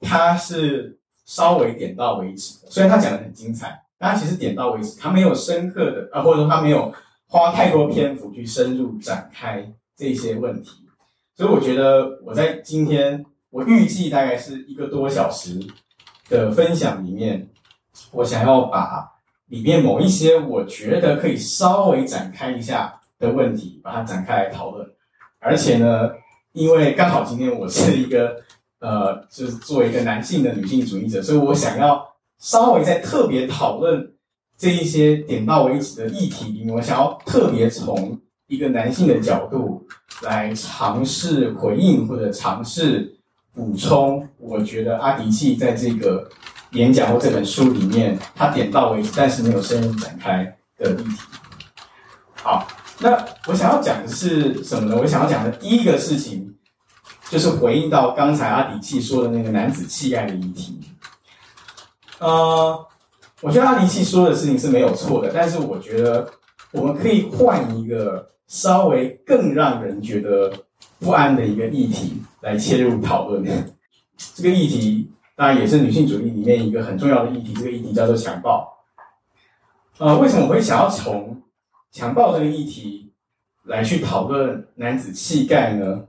[0.00, 2.70] 它是稍微点到为止的。
[2.70, 6.92] 虽然他讲的很精彩，但他其实点到为止，他没有深刻的啊，或者说他没有
[7.26, 10.70] 花太多篇幅去深入展开这些问题。
[11.36, 15.58] 所以我觉得我在今天，我预计大概是一个多小时
[16.28, 17.48] 的分享里面，
[18.12, 19.10] 我想要把
[19.46, 24.84] 里面某一些我觉得可以稍微展开一下的问题，把它展开来讨论，
[25.38, 26.10] 而且呢。
[26.52, 28.42] 因为刚好今天我是一个，
[28.80, 32.04] 呃，就是作为一个男性的女性主义者，所以我想要
[32.40, 34.12] 稍微再特别讨论
[34.58, 39.86] 这一些点到为止的议题，我想要特别从一个男性的角度
[40.22, 43.16] 来尝试回应或者尝试
[43.54, 46.28] 补充，我觉得阿迪契在这个
[46.72, 51.20] 演讲或这本书里面，他点到为止，但是没有深入展开的议题。
[52.34, 52.66] 好，
[53.02, 54.96] 那我想要讲的是什么呢？
[55.00, 56.54] 我想要讲的第一个事情，
[57.30, 60.78] 就是回应到刚才阿迪契说的那个男子气概的议题。
[62.18, 62.86] 呃，
[63.40, 66.30] 我觉得阿迪契说的事情是没有错的，但是我觉得
[66.72, 70.52] 我们可以换一个稍微更让人觉得
[70.98, 73.42] 不安的一个议题来切入讨论。
[74.34, 78.70] 这个议题当然也是女性主义里面一个很重要的议题，这个议题叫做强暴。
[79.96, 81.40] 呃，为什么我会想要从
[81.92, 83.12] 强暴这个议题
[83.64, 86.04] 来去讨论男子气概呢？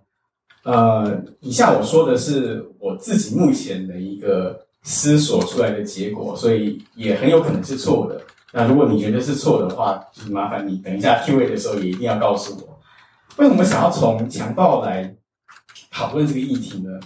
[0.64, 8.22] 呃，以下我说的是我自己目前的一个思索出来的结果，所以也很有可能是错的。
[8.54, 12.80] 那如果你觉得是错的话，就是麻烦你等一下 Q&A 的时候也一定要告诉我，
[13.38, 15.16] 为什么想要从强暴来
[15.90, 17.00] 讨论这个议题呢？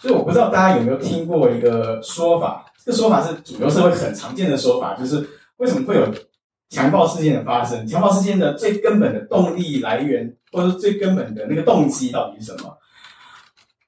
[0.00, 6.06] 所以我不知道大家有没有听过一个说法，这个说法是主流社会很常见的说法，就是为什么会有
[6.72, 7.86] 强暴事件的发生？
[7.86, 12.78] 强暴事件的最根本的动力来源，或者最根本的那个动机到底是什么？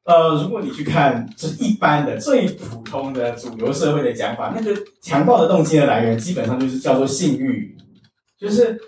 [0.04, 7.74] 呃，如果你去看，就是一般的最普通的主流社会的讲法，那个强暴的动机的来源，基本上就是叫做性欲，
[8.38, 8.78] 就是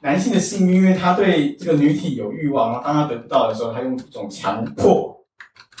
[0.00, 5.14] 男性的性欲，因为他对这个女体有欲望，然后当他得不到的时候，他用一种强迫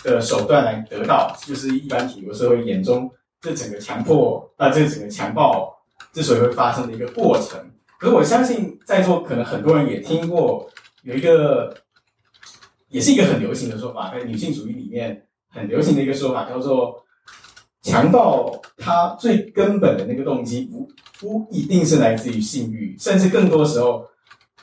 [0.04, 5.74] 的手段来得到，就是一般主流社会眼中这整个强迫啊，这整个强暴
[6.12, 7.58] 之所以会发生的一个过程。
[7.98, 10.70] 可是我相信在座可能很多人也听过
[11.02, 11.74] 有一个。
[12.92, 17.02] 也是一个很流行的说法，在女性主义里面很流行的一个说法，叫做
[17.80, 18.60] 强暴。
[18.76, 20.86] 它最根本的那个动机不
[21.18, 24.06] 不一定是来自于性欲，甚至更多时候，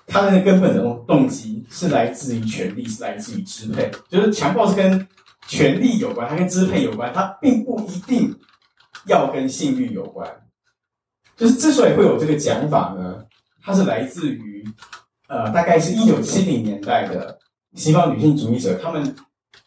[0.05, 3.89] 它的那根本的动机是来自于权力，是来自于支配。
[4.07, 5.07] 就是强暴是跟
[5.47, 8.31] 权力有关，它跟支配有关，它并不一定
[9.07, 10.31] 要跟性欲有关。
[11.39, 13.23] 就是之所以会有这个讲法呢，
[13.63, 14.63] 它是来自于
[15.27, 17.39] 呃，大概是一九七零年代的。
[17.75, 19.15] 西方女性主义者他们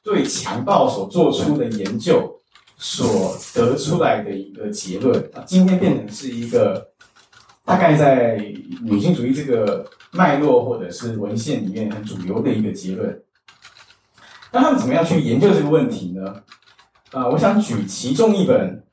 [0.02, 2.42] 对强暴所做出的研究
[2.76, 6.90] 所得出来的一个结论啊，今天变成是一个
[7.64, 8.36] 大概在
[8.82, 13.22] 女性主义这个脉络或者是文献里面很主流的一个结论。
[14.50, 16.42] 那他们怎么样去研究这个问题呢？
[17.12, 18.84] 啊，我想举其中一本，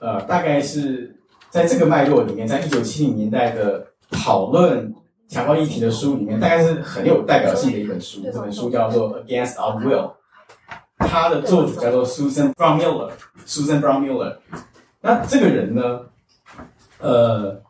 [0.00, 1.15] 呃，大概是
[1.56, 4.94] 在这个脉络里面，在一九七零年代的讨论。
[5.28, 8.20] 强暴议题的书里面，大概是很有代表性的一本书。
[8.32, 10.12] 这本书叫做《Against Our Will》，
[10.98, 13.10] 它的作者叫做 Susan Brown Miller。
[13.44, 14.36] Susan Brown Miller，
[15.00, 16.00] 那这个人呢，
[17.00, 17.60] 呃，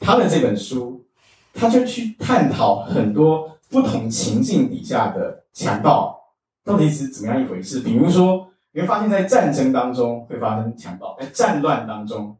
[0.00, 1.04] 他的这本书，
[1.52, 6.18] 他就去探讨很多不同情境底下的强暴
[6.64, 7.78] 到底是怎么样一回事。
[7.78, 12.36] 比如说，你会发现在战争当中会发生强暴，在战乱当中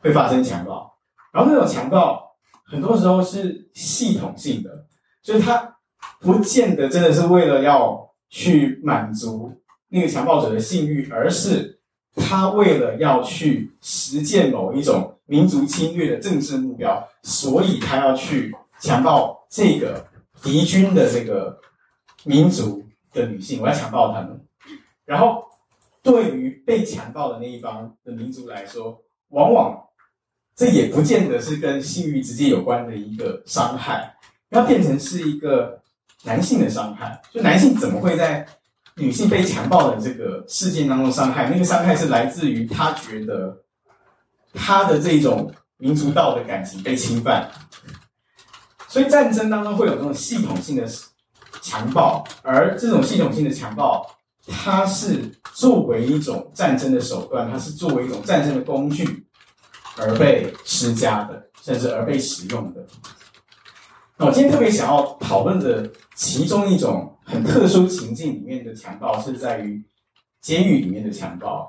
[0.00, 0.98] 会发生强暴，
[1.32, 2.28] 然后那种强暴。
[2.64, 4.86] 很多时候是系统性的，
[5.24, 5.76] 就是他
[6.20, 9.52] 不见得真的是为了要去满足
[9.88, 11.80] 那个强暴者的性欲，而是
[12.14, 20.06] 他为了要去实践某一种民族侵略的政治目标，所以他要去强暴这个
[20.40, 21.58] 敌军的这个
[22.22, 24.40] 民族的女性，我要强暴他们。
[25.04, 25.42] 然后
[26.04, 29.89] 对于被强暴的那一方的民族来说，往往。
[30.60, 34.14] 这也不见得是跟性欲直接有关的一个伤害，
[34.50, 35.80] 要变成是一个
[36.22, 37.18] 男性的伤害。
[37.32, 38.46] 就男性怎么会在
[38.96, 41.48] 女性被强暴的这个事件当中伤害？
[41.48, 43.58] 那个伤害是来自于他觉得
[44.52, 47.50] 他的这种民族道德感情被侵犯。
[48.86, 50.86] 所以战争当中会有这种系统性的
[51.62, 54.06] 强暴，而这种系统性的强暴，
[54.46, 55.22] 它是
[55.54, 59.26] 作为一种战争的手段，它是作为一种战争的工具。
[59.98, 62.86] 而被施加的，甚至而被使用的。
[64.16, 69.82] 那我今天特别想要讨论的其中一种很特殊情境里面的强暴，是在于
[70.40, 71.68] 监狱里面的强暴。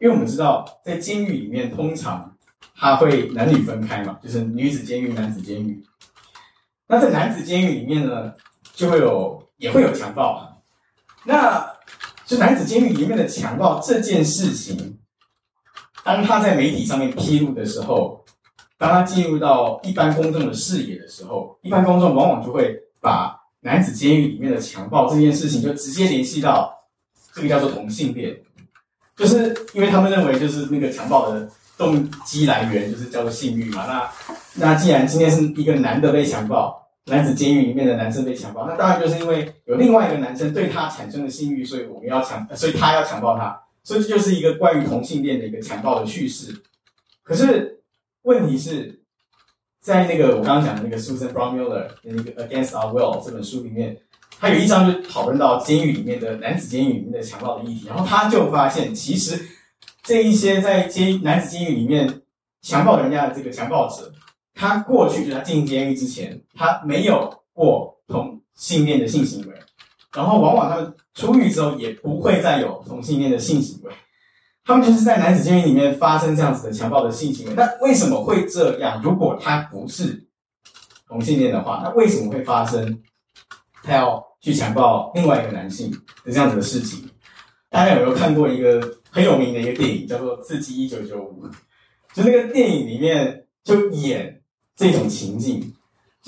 [0.00, 2.36] 因为我们知道，在监狱里面通常
[2.76, 5.82] 它会男女分开嘛，就是女子监狱、男子监狱。
[6.86, 8.32] 那在男子监狱里面呢，
[8.72, 10.62] 就会有也会有强暴。
[11.24, 11.68] 那
[12.24, 14.98] 就男子监狱里面的强暴这件事情。
[16.08, 18.24] 当他在媒体上面披露的时候，
[18.78, 26.74] 当他进入到一般公众的视野的时候，一般公众往往就会把男子监狱里面的强暴这件事情就直接联系到
[27.34, 28.34] 这个叫做同性恋，
[29.16, 31.46] 就是因为他们认为就是那个强暴的
[31.76, 33.84] 动机来源就是叫做性欲嘛。
[33.86, 34.10] 那
[34.54, 46.54] 那既然今天是一个男的被强暴，男子监狱里面的男生被强暴，那当然就是因为有另外一个男生对他产生了性欲，所以我们要强，所以他要强暴他，所以这就是一个关于同性恋的一个强暴的叙事。
[47.22, 47.80] 可是
[48.20, 49.00] 问题是，
[49.80, 53.98] 在那个我刚刚讲的那个 Susan Brownmüller 的那个 Against Our Will 这本书里面，
[54.38, 59.42] 他有一章就讨论到监狱里面的男子监狱里面的强暴的议题，然后他就发现，其实
[60.02, 62.20] 这一些在监男子监狱里面
[62.60, 64.12] 强暴人家的这个强暴者。
[64.52, 69.54] 他过去就他进监狱之前，他没有过同性恋的性行为，
[70.12, 73.92] 然后往往他们出狱之后也不会再有同性恋的性行为，
[74.64, 77.54] 他们就是在男子监狱里面发生这样子的强暴的性行为。
[77.54, 79.00] 那为什么会这样？
[79.02, 80.26] 如果他不是
[81.06, 83.02] 同性恋的话，那为什么会发生
[83.82, 85.90] 他要去强暴另外一个男性
[86.24, 87.08] 的这样子的事情？
[87.70, 88.80] 大家有没有看过一个
[89.10, 91.46] 很有名的一个电影，叫做《刺激一九九五》？
[92.14, 94.36] 就那个电影里面就演。
[94.78, 95.74] 这种情境，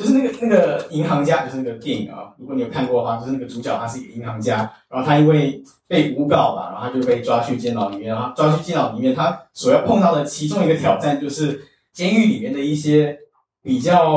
[0.01, 2.33] 就是那个那个银行家，就是那个电影啊。
[2.39, 4.57] 如果你有看过的话，就是那个主角他是一个银行家，
[4.89, 8.09] 然后他因为被诬告吧，然后他就被抓去监牢里面。
[8.09, 11.61] 然后抓去监牢里面，他所要碰到的其中一个挑战，就是
[11.93, 13.15] 监狱里面的一些
[13.63, 14.11] 比较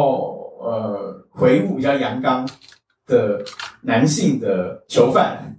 [0.61, 2.47] 呃魁梧、比较阳刚
[3.05, 3.43] 的
[3.81, 5.53] 男性的囚犯，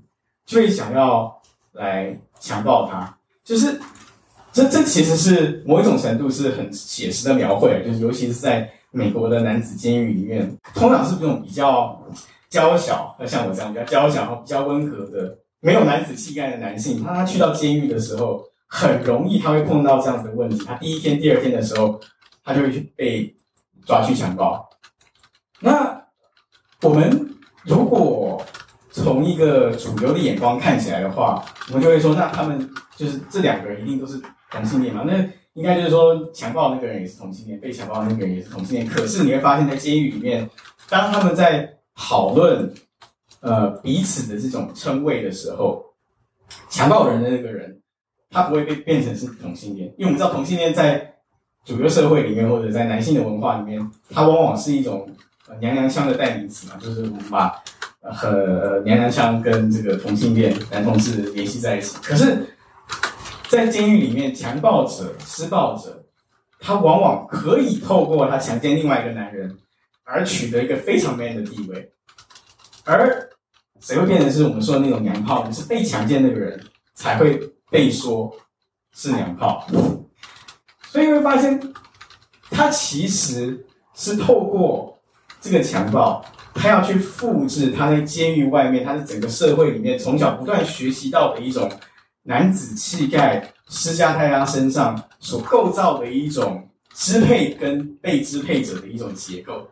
[0.46, 1.38] 就会想要
[1.72, 3.14] 来强暴他，
[3.44, 3.78] 就是。
[4.54, 12.00] 这这其实是某一种程度是很写实的描绘，就是尤其是在美国的男子监狱里面，通常是这种比较
[12.48, 20.64] 娇小，像我这样比较娇小、比较温和的、没有男子气概的男性，他他去到监狱的时候，很容易他会碰到这样子的问题。
[20.64, 22.00] 他第一天、第二天的时候，
[22.44, 23.34] 他就会去被
[23.84, 24.70] 抓去强暴。
[25.60, 26.02] 那
[26.82, 27.34] 我们
[27.64, 28.42] 如果
[28.90, 34.22] 从一个主流的眼光看起来的话，我们就会说，那他们就是这两个人一定都是。
[34.50, 35.14] 同性恋嘛，那
[35.54, 38.84] 应该就是说，强暴那个人也是同性恋，被强暴那个人也是同性恋。
[38.84, 40.50] 可是你会发现在监狱里面，
[40.88, 42.74] 当他们在讨论
[43.38, 45.84] 呃彼此的这种称谓的时候，
[46.68, 47.80] 强暴人的那个人
[48.30, 51.14] 他不会被变成是同性恋，因为我们知道同性恋在
[51.64, 55.08] 主流社会里面或者在男性的文化里面，它往往是一种
[55.60, 57.62] 娘娘腔的代名词嘛，就是我们把
[58.00, 61.96] 和娘娘腔跟这个同性恋男同志联系在一起。
[62.02, 62.44] 可是。
[63.48, 66.04] 在监狱里面，强暴者、施暴者，
[66.58, 69.56] 他往往可以透过他强奸另外一个男人，
[70.02, 71.92] 而取得一个非常 man 的地位。
[72.84, 73.30] 而
[73.80, 75.46] 谁会变成是我们说的那种娘炮？
[75.46, 76.60] 你是被强奸那个人
[76.94, 77.38] 才会
[77.70, 78.34] 被说
[78.92, 79.66] 是娘炮。
[80.88, 81.60] 所以会发现，
[82.50, 83.64] 他其实
[83.94, 84.98] 是透过
[85.40, 86.24] 这个强暴，
[86.54, 91.70] 他要去复制他在监狱外面，他在整个社会里面从小不断学习到的一种。
[92.24, 99.68] 男子气概施加在他身上所构造的一种支配跟被支配者的一种结构，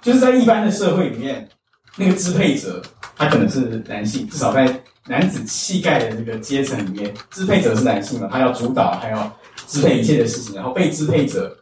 [0.00, 1.48] 就是在一般的社会里面，
[1.96, 2.82] 那个支配者
[3.16, 11.56] 他可能是男性，至少在男子气概的这个阶层里面，支配者是男性嘛，他要主导，他要支配一切的事情，然后被支配者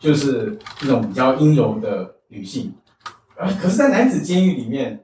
[0.00, 2.74] 就是这种比较阴柔的女性。
[3.36, 4.98] 啊，可是，在男子监狱里面，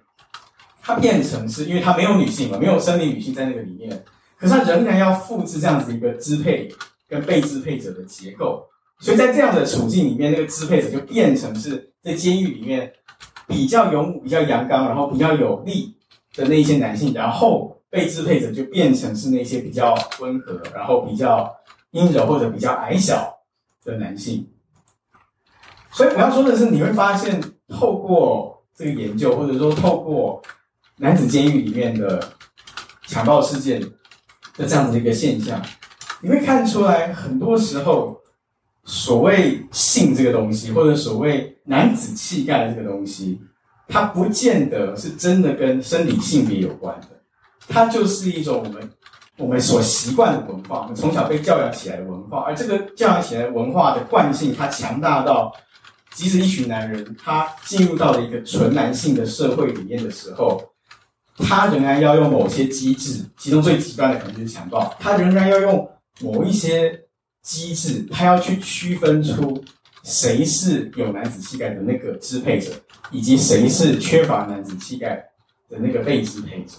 [0.81, 4.03] 他变成是因为他没有女性嘛，没有生理女性在那个里面。
[4.43, 6.69] 可是他仍然要复制这样子一个支配
[7.09, 8.67] 跟被支配者的结构，
[8.99, 12.93] 所以在这样的处境里面，那个支配者就变成是在监狱里面
[13.47, 15.97] 比较勇武、比较阳刚，然后比较有力
[16.35, 21.49] 的那一些男性，然后被支配者就变成是那些比较温和，然后比较
[21.93, 23.33] 阴柔或者比较矮小
[23.85, 24.45] 的男性。
[25.93, 30.43] 所以我要说的是，你会发现透过这个研究，或者说透过
[30.97, 32.29] 男子监狱里面的
[33.07, 33.81] 强暴事件。
[34.67, 35.61] 这样子的一个现象，
[36.21, 38.21] 你会看出来，很多时候
[38.85, 43.41] 所谓性这个东西，或者所谓男子气概这个东西，
[43.89, 47.09] 它不见得是真的跟生理性别有关的，
[47.69, 48.91] 它就是一种我们
[49.37, 55.53] 我们所习惯的文化，我们从小被教养起来的文化，而这个教养起来文化的惯性，它强大到，
[56.15, 60.72] 即使一群男人他进入到了一个纯男性的社会里面的时候。
[61.39, 64.95] 他仍然要用某些机制，其中最极端的可能就是强暴。
[65.01, 67.05] 他仍然要用某一些
[67.41, 69.63] 机制，他要去区分出
[70.05, 72.71] 谁是有男子气概的那个支配者，
[73.11, 75.17] 以及谁是缺乏男子气概
[75.69, 76.77] 的那个被支配者。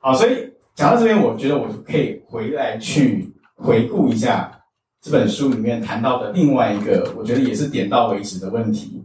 [0.00, 4.60] 好，所以讲到这边，我觉得我可以回来去回顾一下
[5.00, 9.04] 这本书里面谈到的另外一个，我觉得也是点到为止的问题。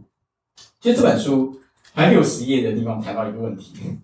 [0.80, 1.60] 其实这本书
[1.92, 3.98] 还有十页的地方谈到一个问题。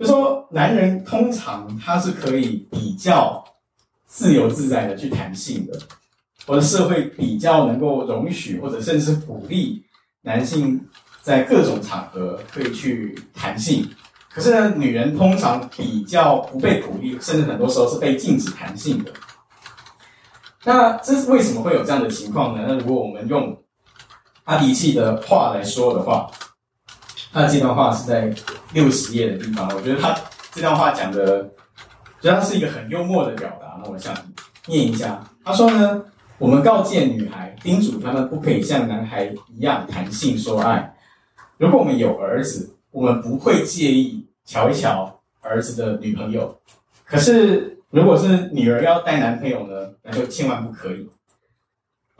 [0.00, 3.44] 就说男人通常他是可以比较
[4.06, 5.78] 自由自在的去谈性的，
[6.46, 9.84] 或者社会比较能够容许或者甚至鼓励
[10.22, 10.80] 男性
[11.20, 13.86] 在各种场合可以去谈性。
[14.32, 19.12] 可是呢，女人通常比较不被鼓励，甚至很多时候是被禁止谈性的。
[20.64, 22.64] 那这是为什么会有这样的情况呢？
[22.66, 23.54] 那如果我们用
[24.44, 26.30] 阿迪契的话来说的话，
[27.32, 28.32] 他的这段话是在
[28.72, 29.68] 六十页的地方。
[29.74, 30.14] 我觉得他
[30.52, 31.44] 这段话讲的，
[32.20, 33.80] 觉得他是一个很幽默的表达。
[33.82, 34.14] 那我想
[34.66, 36.04] 念一下，他说呢
[36.38, 40.94] ：“我们告诫女孩，叮嘱她们不可以像男孩一样谈性说爱。
[41.58, 46.58] 如果我们有儿子，我们不会介意瞧一瞧儿子的女朋友。
[47.04, 51.08] 可是如果是女儿要带男朋友呢，那就千万不可以。”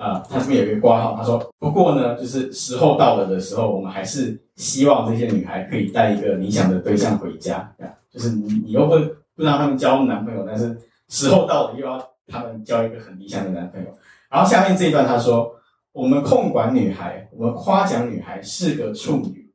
[0.01, 7.71] 啊，他这边有一个括号，他说：“不过呢，就是时候到了的时候，我们还是希望这些女孩可以带一个理想的对象回家。
[8.11, 8.97] 就是你，你又不
[9.37, 10.75] 不让他们交男朋友，但是
[11.09, 13.89] 时候到了又要他们交一个很理想的男朋友。
[14.31, 15.55] 然后下面这一段他说：
[15.93, 19.51] 我们控管女孩，我们夸奖女孩是个处女，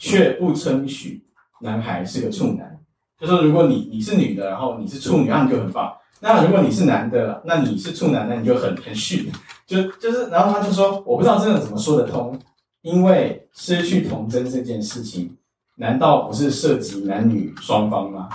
[0.00, 1.24] 却不称许
[1.60, 2.76] 男孩是个处男。
[3.20, 5.96] 就说如果你你是女的，然后你是处女，那你就很棒。
[6.18, 9.30] 那如果你是男的，那你是处男，那你就很很逊。”
[9.66, 12.38] 就就是，然后他就说，我不知道这个怎么说得通，
[12.82, 15.36] 因为失去童真这件事情，
[15.74, 18.28] 难道不是涉及男女双方吗？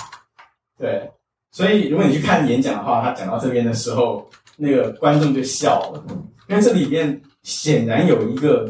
[0.78, 1.10] 对，
[1.52, 6.04] 所以如果你去看演讲的话，他讲到这边的时候，那个观众就笑了，
[6.50, 8.68] 因为这里面显然有一个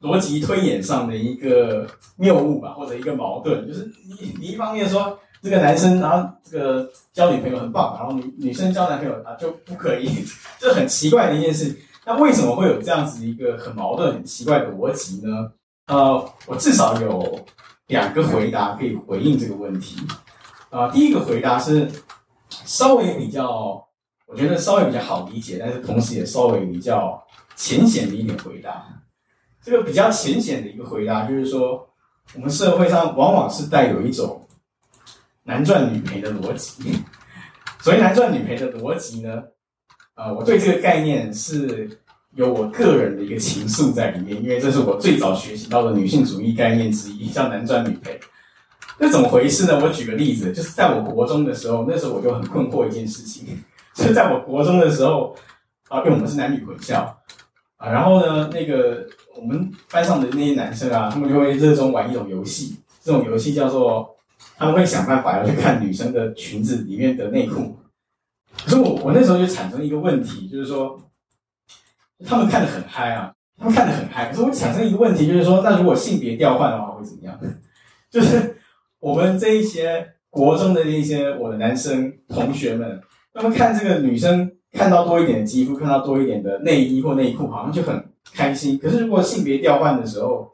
[0.00, 1.86] 逻辑推演上的一个
[2.16, 10.08] 谬误吧，或者一个矛盾，就是你你一方面说这个男生然后这个交女朋友很棒，然后女女生交男朋友啊就不可以，
[10.58, 11.76] 这很奇怪的一件事。
[12.04, 15.52] 那为什么会有这样子一个很矛盾、很奇怪的逻辑呢？
[15.86, 17.44] 呃，我至少有
[17.86, 19.96] 两个回答可以回应这个问题。
[20.70, 21.90] 啊、第一个回答是
[22.50, 23.86] 稍微比较，
[24.26, 27.22] 我觉得稍微比较好理解，但是同时也稍微比较
[27.54, 28.84] 浅显的一点回答。
[29.62, 31.88] 这个比较浅显的一个回答就是说，
[32.34, 34.44] 我们社会上往往是带有一种
[35.44, 36.98] 男赚女赔的逻辑。
[37.80, 39.42] 所谓男赚女赔的逻辑呢？
[40.22, 41.90] 呃，我对这个概念是
[42.36, 48.20] 有我个人的一个情愫在里面，因为这是我最早学习到的女性主义概念之一，叫男赚女赔。
[48.98, 49.80] 那怎么回事呢？
[49.82, 53.44] 我举个例子，就是在我国中的时候，那时候我就很困惑一件事情，
[53.96, 55.34] 就是在我国中的时候
[55.88, 57.00] 啊，因为我们是男女混校
[57.78, 59.04] 啊，然后呢，那个
[59.36, 64.14] 我们班上的那些男生啊，他们就会热衷玩一种游戏，这种游戏叫做
[64.56, 67.76] 他们会想办法要去看女生的裙子里面的内裤。
[68.56, 71.00] 可是我我那时候就产生一个问题，就是说，
[72.24, 74.30] 他们看得很嗨啊，他们看得很嗨。
[74.30, 77.38] 可是我产生一个问题，就是说，那如果性别调换的话会怎么样？
[78.10, 78.56] 就是
[79.00, 83.00] 我们这一些国中的那些我的男生同学们，
[83.32, 88.78] 他们看这个女生看到多一点的肌肤，看到多一点的内衣或内裤，好像就很开心。
[88.78, 90.52] 可是如果性别调换的时候，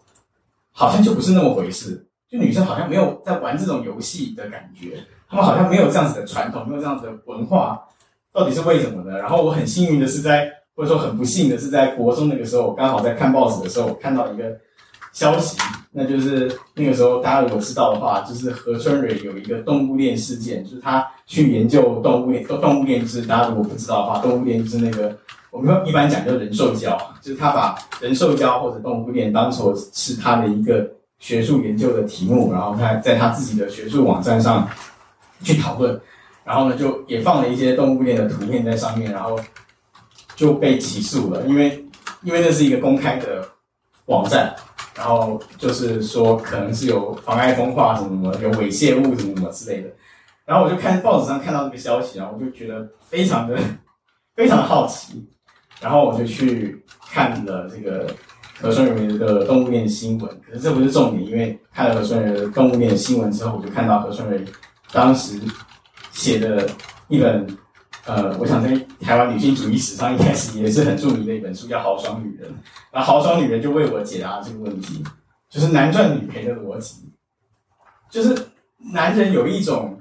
[0.70, 7.79] 好像就不是那么回事，就女生好像没有在玩这种游戏的感觉，他们好像没有这样子的传统，没有这样子的文化。
[8.33, 9.18] 到底是为什么呢？
[9.18, 14.57] 然后我很幸运的是在，或者说很不幸的是在国中那个时候，我刚好在看报纸的时候，我看到一个
[15.12, 15.59] 消息，
[15.91, 25.16] 那就是那个时候大家如果知道的话，就是何春蕊有一个动物链事件，就是他去研究动物链，动物链就是大家如果不知道的话，动物链就是那个
[25.51, 34.68] 我们说一般讲叫人兽交，就是他把人兽交或者动物链当作是他的一个学术研究的题目，然后他在他自己的学术网站上
[35.43, 36.01] 去讨论。
[36.45, 39.39] 然后呢，就也放了一些动物链的图片在上面，然后
[40.34, 41.84] 就被起诉了，因为
[42.22, 43.47] 因为那是一个公开的
[44.07, 44.57] 网站，
[44.97, 49.91] 然后就是说可能是有妨碍风化什么什么，有猥亵物什么什么之类的。
[50.47, 53.59] 然后我就看报纸上看到这个消息，然后我就觉得非常的
[54.34, 55.22] 非常好奇，
[55.82, 58.07] 然后我就去看了这个
[58.59, 60.41] 何春蕊的动物链新闻。
[60.41, 64.43] 可是这不是重点，因为看了何春蕊的动物链新闻之后，我就看到何春蕊
[64.93, 65.41] 当时。
[66.11, 66.68] 写的
[67.07, 67.47] 一本，
[68.05, 72.51] 呃，我想在台湾女性主义史上一开始也是很著名的一本书，叫《豪爽女人》。
[72.93, 75.05] 那《豪爽女人》就为我解答这个问题，
[75.49, 77.09] 就是男赚女赔的逻辑，
[78.11, 78.36] 就是
[78.93, 79.97] 男人有一种，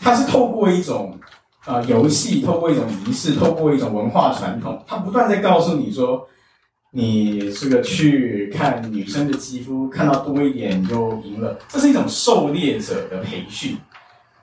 [0.00, 1.20] 他是透过一种
[1.66, 6.26] 呃游戏，透过一种仪式，透过一种文化传统，他不断在告诉你说，
[6.92, 13.76] 你这个去看女生的肌肤，看到多一点你就赢了，这是一种狩猎者的培训。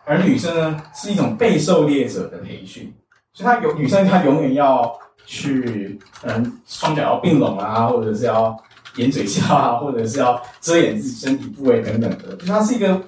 [0.05, 2.93] 而女生呢，是一种被狩猎者的培训，
[3.33, 8.57] 所以她有女生，她永远要去，嗯，双脚要并拢啊，或者是要
[8.97, 12.35] 掩嘴笑啊，或者是要遮掩自己身体部位等等的。
[12.35, 13.01] 就她是一个，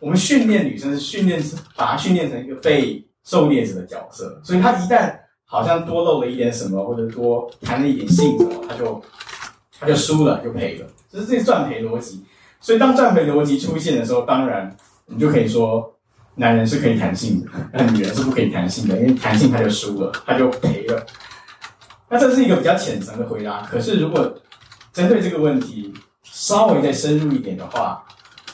[0.00, 1.42] 我们训练女生是训练，
[1.76, 5.14] 把她训练成一个被狩猎者的角色，所以她一旦
[5.44, 9.02] 好像多露了一点什么，或者多谈了一点性什么，她就
[9.78, 12.24] 她就输了，就赔了，就是这赚赔逻辑。
[12.60, 14.76] 所以当赚赔逻辑出现的时候，当然
[15.06, 15.91] 你就可以说，
[16.34, 21.04] 男人是可以弹性的， 那女人是不可以弹性的，因为弹性他就输了，他就赔了。
[22.08, 23.62] 那这是一个比较浅层的回答。
[23.62, 24.34] 可是如果
[24.92, 28.04] 针对这个问题稍微再深入一点的话，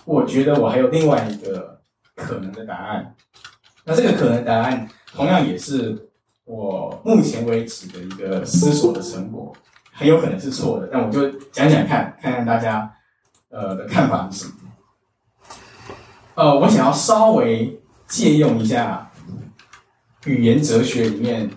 [0.04, 1.80] 我觉得我还有另外一个
[2.14, 3.14] 可能的答案。
[3.84, 6.08] 那这个可能答案同样也是
[6.44, 9.52] 我目前为止的一个思索的成果，
[9.92, 10.88] 很有可能是错的。
[10.92, 12.92] 但我就讲讲看，看看大家。
[13.50, 14.67] 呃的看法是什么？
[16.38, 17.76] 呃，我想要稍微
[18.06, 19.10] 借用一下
[20.24, 21.50] 语言哲学里面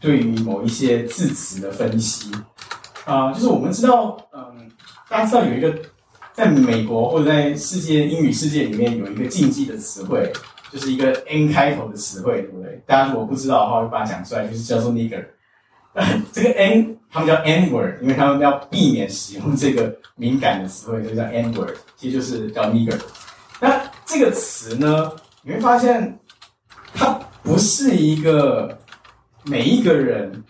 [0.00, 2.32] 对于某一些字词的分析。
[3.04, 4.68] 啊、就是我们知道，嗯、
[5.08, 5.72] 大家知道有一个
[6.32, 10.32] 在美国或者在世界英语世界里面有一个禁忌的词汇，
[10.72, 12.82] 就是一个 N 开头的词汇，对不对？
[12.88, 15.24] 大家如果不知道的话，我就把它讲出来，就是叫做 nigger。
[16.32, 22.98] 这个 N，他们叫 N word，因为他们要避免使用这个敏感的词汇，就叫 N word，其实就是叫 nigger。
[23.60, 26.18] 那这个词呢，你会发现
[26.94, 28.78] 它不是一个
[29.44, 30.44] 每一个人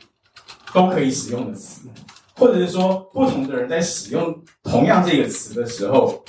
[0.73, 1.89] 都可以使用的词，
[2.37, 6.25] 或者是说不同的人在使用同样这个词的时候，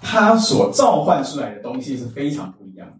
[0.00, 2.94] 它所召唤出来的东西是非常不一样的。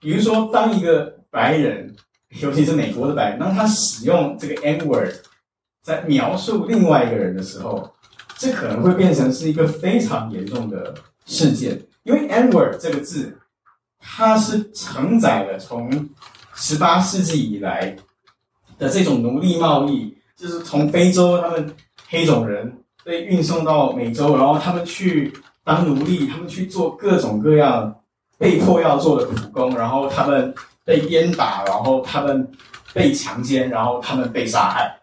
[0.00, 1.94] 比如说，当一个白人。
[2.40, 5.12] 尤其是美国的白人，当他使用这个 N word
[5.82, 7.92] 在描述另外一个人的时候，
[8.42, 10.92] 这可能会变成是一个非常严重的
[11.26, 13.38] 事件，因为 N word 这个字，
[14.00, 16.08] 它是承载了从
[16.52, 17.96] 十八世纪以来
[18.78, 21.72] 的这种奴隶贸易，就是从非洲他们
[22.08, 25.32] 黑种人被运送到美洲，然后他们去
[25.62, 27.94] 当奴隶，他们去做各种各样
[28.36, 30.52] 被迫要做的苦工，然后他们。
[30.84, 32.50] 被鞭打，然后他们
[32.92, 34.98] 被强奸，然后他们被杀害。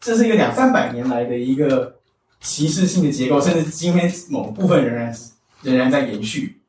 [0.00, 1.94] 这是一个两三百年来的一个
[2.42, 5.16] 歧视性的结构，甚至今天某部分仍然
[5.62, 6.60] 仍然在延续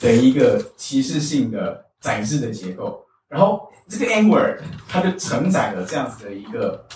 [0.00, 3.04] 的一个歧视性的宰制的结构。
[3.28, 6.86] 然后这个 N word 它就承载了这样子的一个，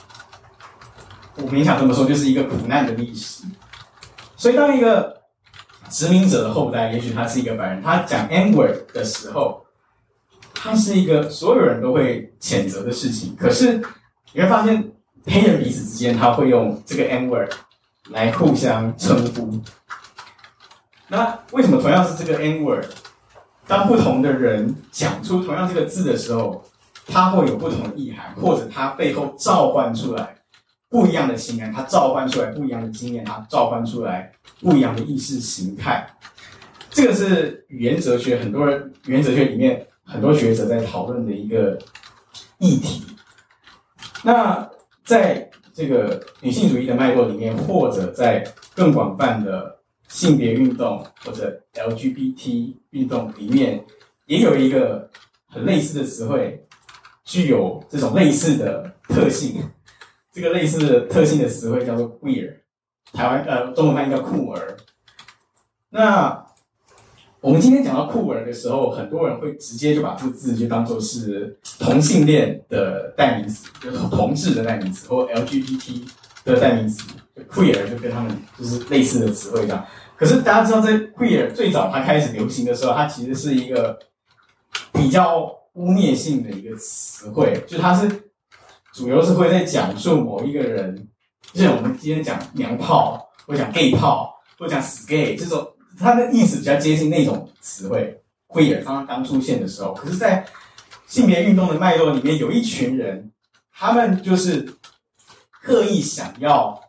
[1.37, 3.43] 我勉强这么说，就是一个苦难的历史。
[4.37, 5.23] 所以当一个
[5.89, 9.67] 殖民者的后代，也许他是一个白人，他讲 N word 的时候。
[10.63, 13.83] 他是一个所有人都会谴责的事情，可是
[14.35, 14.93] 你会发现
[15.25, 17.51] 黑人彼此之间他会用这个 N word
[18.11, 19.61] 来互相称呼。
[21.09, 22.85] 那为什么同样是这个 N word，
[23.67, 26.65] 当不同的人讲出同样这个字的时候，
[27.07, 30.37] 它会有不同的意涵，或者它背后召唤出来
[30.89, 36.09] 不一样的情感，它召唤出来不一样的经验，它召唤出来不一样的意识形态。
[36.91, 39.87] 这个是语言哲学，很多人语言哲学里面。
[40.03, 41.79] 很多学者在讨论的一个
[42.59, 43.07] 议题。
[44.25, 44.69] 那
[45.05, 45.49] 在
[45.81, 49.79] 这个女性主义的脉络里面，或者在更广泛的
[50.09, 53.83] 性别运动或者 LGBT 运动里面，
[54.27, 55.09] 也有一个
[55.49, 56.63] 很类似的词汇，
[57.25, 59.63] 具有这种类似的特性。
[60.31, 62.57] 这个类似的特性的词汇叫做 queer，
[63.15, 64.77] 台湾呃中文翻译叫酷儿。
[65.89, 66.40] 那
[67.43, 76.03] 我们今天讲到酷儿的时候，很多人会直接就把这个字就当做是同性恋的代名词，就是同志的代名词，或 LGBT
[76.45, 77.03] 的代名词
[77.35, 79.83] 就，queer 就跟他们就是类似的词汇这样。
[80.17, 83.99] 可是大家知道，在 queer 最早它开始流行的时候，它其实是一个
[84.93, 88.07] 比较污蔑性的一个词汇，就它是
[88.93, 91.09] 主要是会在讲述某一个人，
[91.55, 95.67] 就像我们今天讲娘炮，或讲 gay 炮，或讲死 gay 这种。
[96.01, 100.47] 它的意思比较接近那种词汇，queer 刚刚刚出现的时候，可是，在
[101.07, 103.31] 性别运动的脉络里面，有一群人，
[103.71, 104.67] 他们就是
[105.63, 106.81] 刻意想要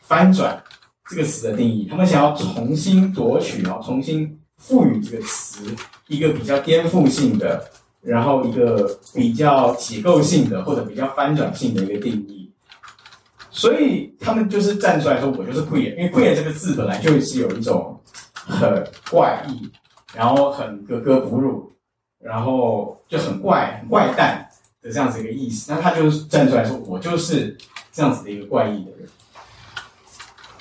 [0.00, 0.64] 翻转
[1.10, 5.62] 这个词的定义，他们想要重新夺取，然后重新赋予这个词
[6.08, 12.50] 一个比较颠覆性的，然后一个比较结构性的或者比较翻转性的一个定义，
[13.50, 18.00] 所以他们就是站出来说，我就是 queer，因为 queer 这个字本来就是有一种。
[18.46, 19.70] 很怪异，
[20.14, 21.72] 然后很格格不入，
[22.18, 24.46] 然后就很怪、很怪诞
[24.82, 25.72] 的这样子一个意思。
[25.72, 27.56] 那他就站出来说：“我就是
[27.90, 29.08] 这样子的一个怪异的人。”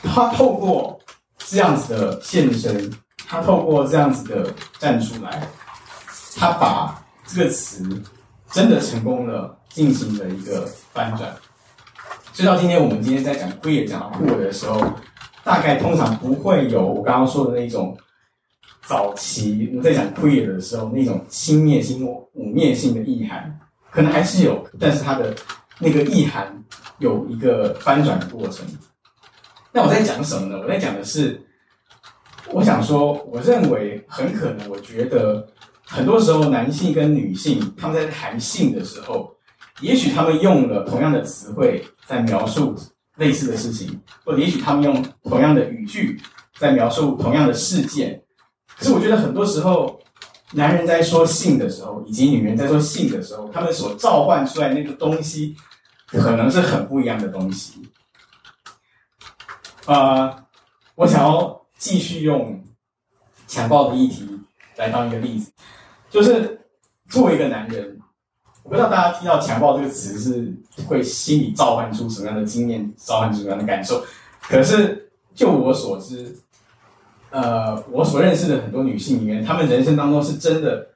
[0.03, 0.99] 他透过
[1.37, 2.91] 这样子的现身，
[3.27, 5.47] 他透过这样子的站出来，
[6.37, 8.01] 他把这个词
[8.49, 11.33] 真的成功了，进行了一个翻转。
[12.31, 14.81] 所以到今天，我们今天在讲 queer 讲到 queer 的时候。
[15.43, 17.97] 大概通常不会有我刚刚说的那种
[18.85, 23.59] 早期我们在讲 queer 的时候那种轻蔑性、污蔑性的意涵，
[23.91, 25.35] 可能还是有，但是它的
[25.79, 26.63] 那个意涵
[26.99, 28.65] 有一个翻转的过程。
[29.71, 30.59] 那我在讲什么呢？
[30.61, 31.41] 我在讲的是，
[32.51, 35.47] 我想说，我认为很可能，我觉得
[35.85, 39.35] 很多时候男性跟女性他们在谈性的时候，
[39.81, 42.75] 也许他们用了同样的词汇在描述
[43.17, 46.19] 类似的事情，或者也许他们用同样的语句
[46.57, 48.21] 在描述同样的事件。
[48.77, 49.99] 可是我觉得很多时候，
[50.51, 55.55] 男人在说性的时候，以及女人在说性的时候，他们所召唤出来那个东西，
[56.07, 57.81] 可能是很不一样的东西。
[59.85, 60.45] 呃，
[60.95, 62.63] 我想要继续用
[63.47, 64.27] 强暴的议题
[64.77, 65.51] 来当一个例子，
[66.09, 66.65] 就是
[67.09, 67.99] 作为一个男人，
[68.63, 70.53] 我不知道大家听到强暴这个词是
[70.87, 74.03] 会心里召唤出什么样的经验，召唤出什么样的感受。
[74.41, 76.35] 可是就我所知，
[77.29, 80.87] 呃，我所认识的很多女性里面，她们人生当中是真的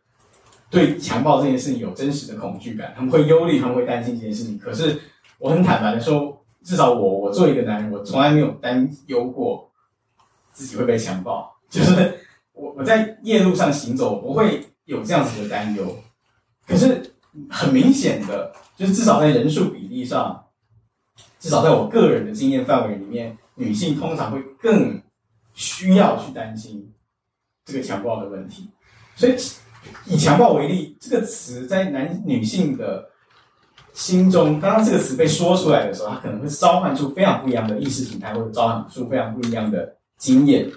[0.70, 4.58] 对强暴这件事情有真实的恐惧感，她们会忧虑，她们会担心这件事情。
[4.58, 5.00] 可是
[5.38, 6.36] 我很坦白的说。
[6.64, 9.72] 至少我，我作为一个男人，我从来没有担忧过
[10.52, 11.50] 自己会被强暴。
[11.70, 12.20] 就是
[12.52, 15.96] 我我在夜路上行走，我不会有这样子的担忧。
[16.68, 17.07] 可是
[17.50, 20.46] 很明显的，就是至少在人数比例上，
[21.40, 25.02] 至少在我个人的经验范围里面，女性通常会更
[25.54, 26.94] 需要去担心
[27.66, 28.70] 这个强暴的问题。
[29.16, 29.36] 所以
[30.06, 33.10] 以强暴为例，这个词在男女性的。
[33.94, 40.72] 心中，当这个词被说出来的时候，它可能会召唤出非常不一样的意识形态，或者召唤出非常不一样的经验。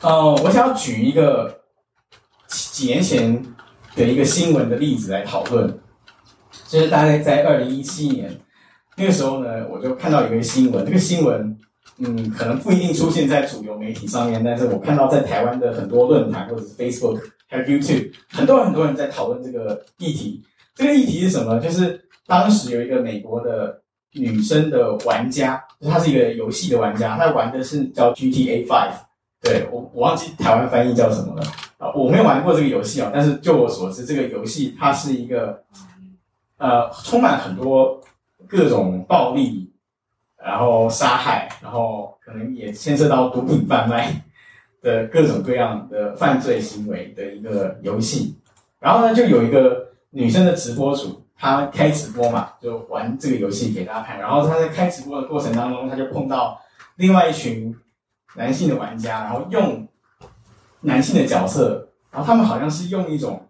[0.00, 1.60] 呃，我想要举一个
[2.48, 3.40] 几年前
[4.06, 5.78] 的一个新闻的例子来讨论，
[6.68, 8.30] 就是大概在二零一七年
[8.96, 11.58] 那个时候呢，我就看到一个新闻，这个新闻，
[11.98, 20.42] 嗯，可能不一定出现在主流媒体上面，但是我看到在台湾的很多论坛或者是 Facebook 还有 YouTube，很多很多人在讨论这个议题。
[20.74, 21.58] 这个议题是什么？
[21.58, 23.82] 就是当时有一个美国的
[24.12, 29.07] 女生的玩家，就她是一个游戏的玩家，她玩的是叫 GTA Five。
[29.40, 31.42] 对，我我忘记台湾翻译叫什么了
[31.78, 35.62] 啊，我没有玩过这个游戏啊，但是就我所知，这个游戏它是一个
[36.56, 38.00] 呃充满很多
[38.46, 39.72] 各种暴力，
[40.36, 44.12] 然后杀害，然后可能也牵涉到毒品贩卖
[44.82, 48.36] 的各种各样的犯罪行为的一个游戏。
[48.80, 49.86] 然后呢，就有一个。
[50.10, 54.18] 女生的直播主，她开直播嘛，就玩这个游戏给大家看。
[54.18, 56.58] 然后她在开直播的过程当中，她就碰到
[56.96, 57.76] 另外一群
[58.34, 59.86] 男性的玩家，然后用
[60.80, 63.48] 男性的角色，然后他们好像是用一种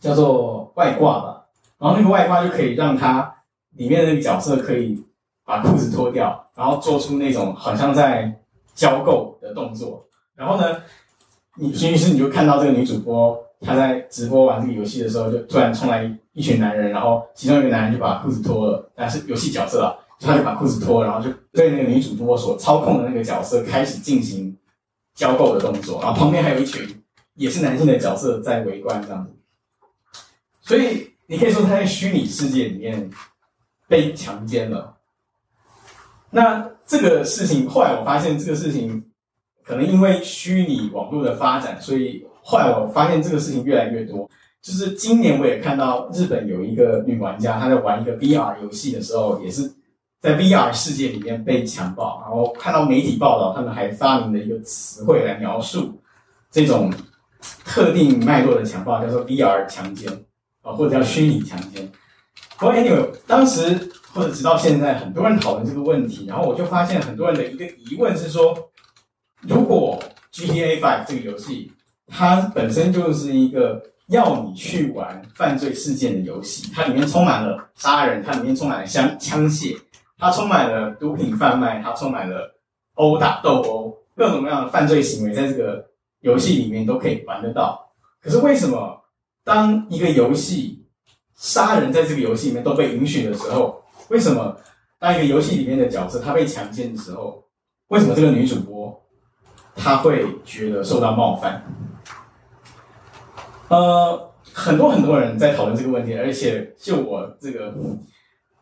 [0.00, 1.46] 叫做外挂吧，
[1.78, 3.34] 然后那个外挂就可以让他
[3.70, 5.04] 里面的那个角色可以
[5.44, 8.40] 把裤子脱掉，然后做出那种好像在
[8.74, 10.06] 交媾的动作。
[10.34, 10.82] 然后呢，
[11.56, 13.42] 你于是你就看到这个女主播。
[13.58, 24.56] 她在直播玩这个游戏的时候，就突然冲来一群男人，然后其中一个男人就把裤子脱了，但是游戏角色啊，他就把裤子脱了，然后就对那个女主播所操控的那个角色开始进行
[25.14, 27.02] 交媾的动作，然后旁边还有一群
[27.34, 29.32] 也是男性的角色在围观这样子，
[30.60, 33.10] 所以你可以说他在虚拟世界里面
[33.88, 34.96] 被强奸了。
[36.30, 39.04] 那这个事情后来我发现，这个事情
[39.64, 42.26] 可能因为虚拟网络的发展，所以。
[42.48, 44.30] 后来我发现这个事情越来越多，
[44.62, 49.68] 就是今年我也看到日本有一个女玩家，她在玩一个 VR 游戏的时候，也是
[50.26, 52.20] 在 VR 世界里面被强暴。
[52.22, 56.02] 然后看到媒体报道，他们还发明了一个词汇来描述
[56.50, 56.92] 这种
[57.64, 60.12] 特定脉络的强暴，叫做 VR 强奸
[60.62, 61.88] 啊，或者叫虚拟强奸。
[62.58, 68.56] 不过 anyway，当时或者直到现在，很多人讨论这个问题，然后我就发现很多人的一个疑问是说，
[69.42, 70.02] 如果
[70.32, 71.70] GTA Five 这个游戏，
[72.08, 79.76] 它本身就是一个要你去玩犯罪事件的游戏，它里面充满了杀人，它里面充满了枪枪械，
[80.18, 82.56] 它充满了毒品贩卖，它充满了
[82.94, 85.86] 殴打斗殴，各种各样的犯罪行为在这个
[86.20, 87.90] 游戏里面都可以玩得到。
[88.22, 89.00] 可是为什么
[89.44, 90.84] 当一个游戏
[91.34, 94.56] 杀人在这个游戏里面都被允许的时候，为什么
[94.98, 97.44] 当一个游戏里面的角色他被强奸的时候，
[97.88, 99.02] 为什么这个女主播
[99.76, 101.62] 她会觉得受到冒犯？
[103.68, 107.74] 呃，很多很多人在讨论这个问题，而且就我这个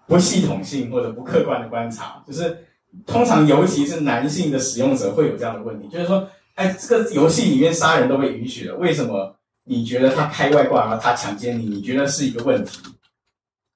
[0.06, 2.66] 不系统性或者不客观的观察，就是
[3.06, 9.34] 通常尤其是男性的使用者会有这样的问题，就是说，哎，这个游戏里面杀人都被允许了，为什么
[9.64, 12.80] 你觉得他开外挂，然后他强奸你，你觉得是一个问题？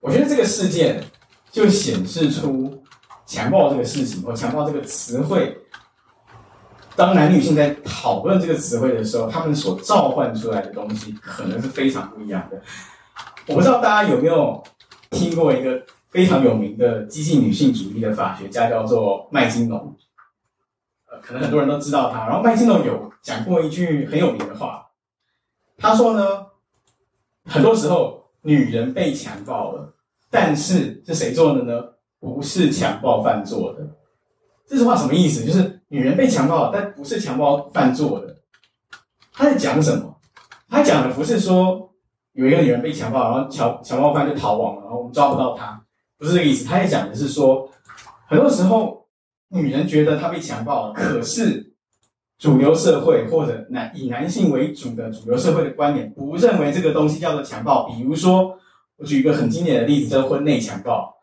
[0.00, 1.02] 我觉得这个事件
[1.50, 2.82] 就显示出
[3.26, 5.56] 强暴这个事情或强暴这个词汇。
[6.94, 12.60] 当男女性在讨论这个词汇的时候，他们所召唤出来的东西可能是非常不一样的。
[13.46, 14.62] 我不知道大家有没有
[15.10, 19.96] 听过一个非常有名的激进女性主义的法学家，叫做麦金农。
[21.10, 22.26] 呃，可能很多人都知道他。
[22.26, 24.86] 然后麦金农有讲过一句很有名的话，
[25.76, 26.46] 他说呢，
[27.44, 29.94] 很多时候女人被强暴了，
[30.30, 31.82] 但是是谁做的呢？
[32.20, 33.86] 不是强暴犯做的。
[34.66, 35.44] 这句话什么意思？
[35.44, 38.36] 就是女人被强暴了，但不是强暴犯做的。
[39.32, 40.18] 他在讲什么？
[40.68, 41.94] 他讲的不是说
[42.32, 45.77] 有一个女人被强暴，然后强强暴犯就逃亡了，然后我们抓不到她，
[46.18, 46.64] 不是这个意思。
[46.64, 47.70] 他也讲的是说，
[48.26, 49.06] 很多时候
[49.48, 51.72] 女人觉得她被强暴了，可是
[52.38, 57.88] 主流社会或者男以男性为主的主流社会的观点不认为这个东西叫做强暴。
[57.88, 58.58] 比如说，
[58.96, 61.14] 我举一个很经典的例子，叫婚内强暴。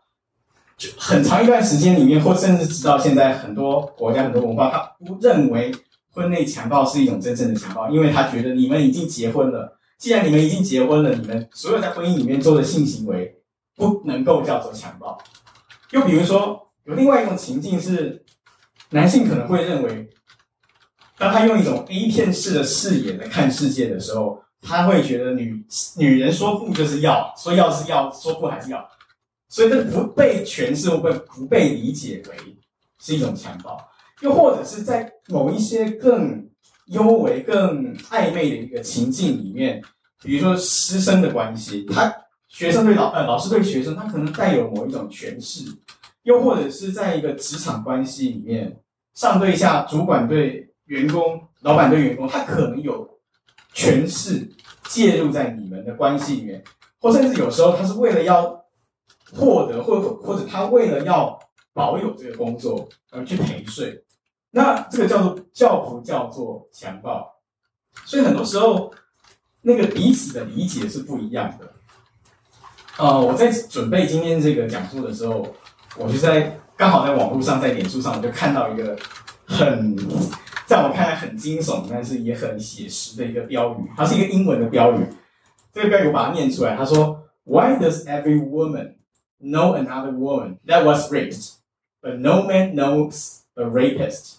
[0.78, 5.74] 就很长一段时间里面，或甚至直到现在，很多国家、很多文化，他不认为
[6.12, 13.34] 婚内强暴是一种真正的强暴，因为他觉得你们已经结婚了，既然你们已经结婚了，你们所有在婚姻里面做的性行为
[13.76, 15.18] 不能够叫做强暴。
[15.92, 18.24] 又比如说，有另外一种情境是，
[18.90, 20.10] 男性可能会认为，
[21.18, 25.64] 当他用一种 A 片式的视野来看世界的时候，他会觉得女
[25.98, 28.88] 女人说不就是要，说要是要，说不还是要。
[29.48, 32.36] 所以，这不被诠释或被不被理解为
[33.00, 33.80] 是一种强暴，
[34.22, 36.50] 又或者是在某一些更
[36.88, 39.82] 幽微、更暧昧的一个情境里面，
[40.22, 42.14] 比如说师生的关系，他
[42.56, 45.66] 学生对老呃老师对学生，他可能带有某一种诠释，
[46.24, 48.80] 又或者是在一个职场关系里面，
[49.14, 53.20] 上对下、主管对员工、老板对员工，他可能有
[53.74, 54.50] 诠释
[54.86, 56.64] 介入在你们的关系里面，
[57.02, 58.64] 或甚至有时候他是为了要。
[59.34, 61.38] 获得，或者或者他为了要
[61.74, 64.06] 保有这个工作而去陪睡，
[64.52, 67.36] 那这个叫做叫不叫做强暴？
[68.06, 68.94] 所以很多时候
[69.62, 71.70] 那个彼此的理解是不一样的。
[72.98, 75.46] 呃，我在准备今天这个讲座的时候，
[75.98, 78.98] 我就在刚好在网络上，在脸书上，我就看到一个
[79.46, 79.98] 很
[80.66, 85.06] 在我看来很惊悚，但是也很写实的一个标语，它是一个英文的标语。
[85.74, 88.94] 这个标语我把它念出来，他说：“Why does every woman
[89.42, 91.56] know another woman that was raped,
[92.02, 94.38] but no man knows a rapist.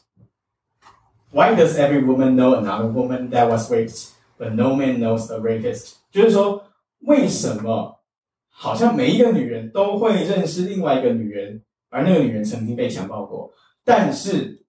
[1.30, 5.38] Why does every woman know another woman that was raped, but no man knows a
[5.38, 5.96] rapist？
[6.10, 6.64] 就是说，
[7.00, 7.95] 为什么
[8.56, 13.52] 好像每一个女人都会认识另外一个女人，而那个女人曾经被强暴过，
[13.84, 14.64] 但是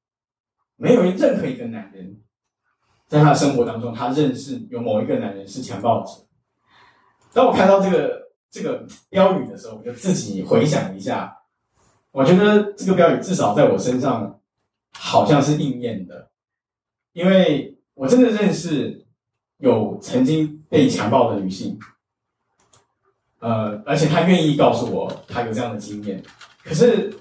[0.76, 2.22] 没有任何一个男人
[3.08, 6.12] 在他的生活当中，他认识有某一个男人是强暴者。
[7.34, 8.28] 当我看到这个。
[8.50, 11.38] 这个标语的时候，我就自己回想一下，
[12.12, 14.40] 我觉得这个标语至少在我身上
[14.94, 16.32] 好像是应验的，
[17.12, 19.06] 因为我真的认识
[19.58, 21.78] 有曾经被强暴的女性，
[23.40, 26.22] 呃，而且他愿意告诉我他有这样的经验，
[26.64, 27.14] 可是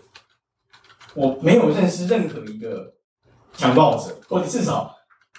[1.14, 2.94] 我没有认识任何一个
[3.54, 4.96] 强暴者，或者至少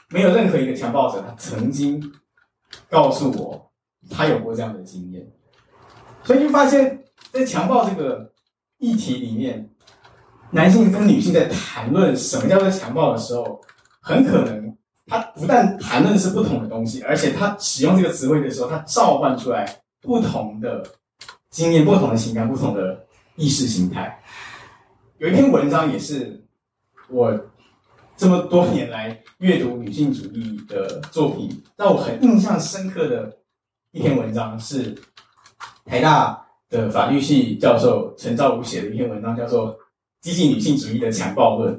[0.10, 2.02] 没有任何一个强暴者他曾经
[2.90, 3.72] 告诉我
[4.10, 5.28] 他有过这样的经验。
[6.24, 8.32] 所以就发现，在强暴这个
[8.78, 9.70] 议题里面，
[10.52, 13.60] 男性跟女性在谈论什么叫做强暴的时候，
[14.02, 20.84] 很可能他不但谈论是不同的东西，而且他使用这个词汇的时候，他召唤出来不同的
[21.50, 23.06] 经验、不同的情感、不同的
[23.36, 24.20] 意识形态。
[25.18, 26.44] 有一篇文章也是
[27.10, 27.38] 我
[28.16, 33.38] 这么多年来阅读女性主义的作品，让我很印象深刻的
[33.92, 34.96] 一篇文章是。
[35.90, 39.74] 台大的法律系教授陈兆武写的一篇文章，叫做
[40.20, 41.74] 《激进女性主义的强暴论》。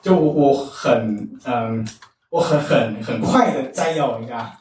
[0.00, 1.86] 就我我很嗯，
[2.30, 4.58] 我很很很快的摘要一下，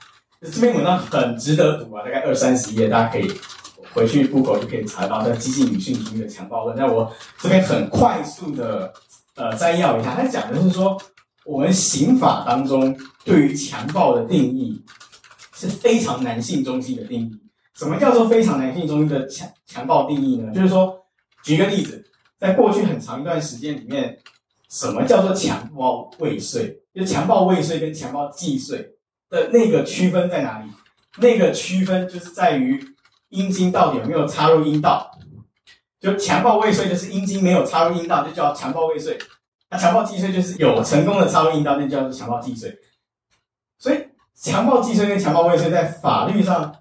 [0.51, 3.31] 这篇文章很值得读啊，大概二三十页，大家可以
[3.93, 5.23] 回去 Google 就可以查到。
[5.23, 6.77] 叫《激进女性主义的强暴论》。
[6.79, 8.93] 那我这边很快速的
[9.35, 10.95] 呃摘要一下，他讲的是说，
[11.45, 14.83] 我们刑法当中对于强暴的定义
[15.55, 17.31] 是非常男性中心的定义。
[17.73, 20.53] 什么叫做非常男性中心的强强暴定义呢？
[20.53, 20.95] 就是说，
[21.43, 22.05] 举个例子，
[22.39, 24.17] 在过去很长一段时间里面，
[24.69, 26.77] 什么叫做强暴未遂？
[26.93, 28.94] 就强暴未遂跟强暴既遂
[29.29, 30.69] 的那个区分在哪里？
[31.17, 32.83] 那个区分就是在于
[33.29, 35.11] 阴茎到底有没有插入阴道。
[35.99, 39.17] 就强暴未遂就是阴茎没有插入阴道，就叫强暴未遂。
[39.69, 42.77] 那强暴既遂就是有成功的插入阴道，那叫做强暴既遂。
[43.79, 43.97] 所以，
[44.35, 46.75] 强暴既遂跟强暴未遂在法律上。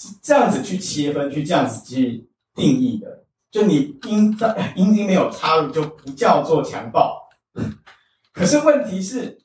[0.00, 3.24] 是这样子去切分，去这样子去定义的。
[3.50, 7.28] 就你阴在阴茎没有插入，就不叫做强暴。
[8.32, 9.40] 可是问题是，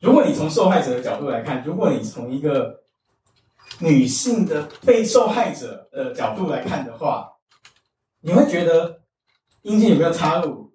[0.00, 2.82] 如果你从受害者的角度来看，如果你从一个
[3.78, 7.32] 女性的被受害者的角度来看的话，
[8.20, 9.00] 你会觉得
[9.62, 10.70] 阴茎有没有插入，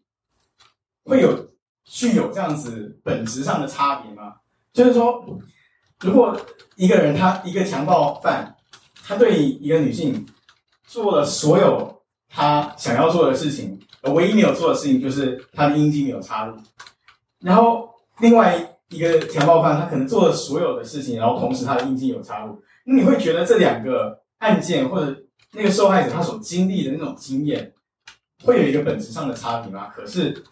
[1.05, 1.51] 会有
[1.85, 4.35] 具有这样子本质上的差别吗？
[4.73, 5.23] 就是说，
[5.99, 6.35] 如果
[6.75, 8.55] 一个人他一个强暴犯，
[9.03, 10.25] 他对一个女性
[10.83, 16.57] 做了所有他想要做的事情，而唯一没有做的事情就是他的阴茎没有插入，
[17.39, 17.87] 然后
[18.19, 18.67] 另外。
[18.91, 25.15] 一个强暴犯，他可能做了所有的事情，然后同时他的阴茎有插入，那你会觉得这两个案件或者
[25.53, 27.71] 那个受害者他所经历的那种经验，
[28.43, 29.87] 会有一个本质上的差别吗？
[29.95, 30.43] 可是，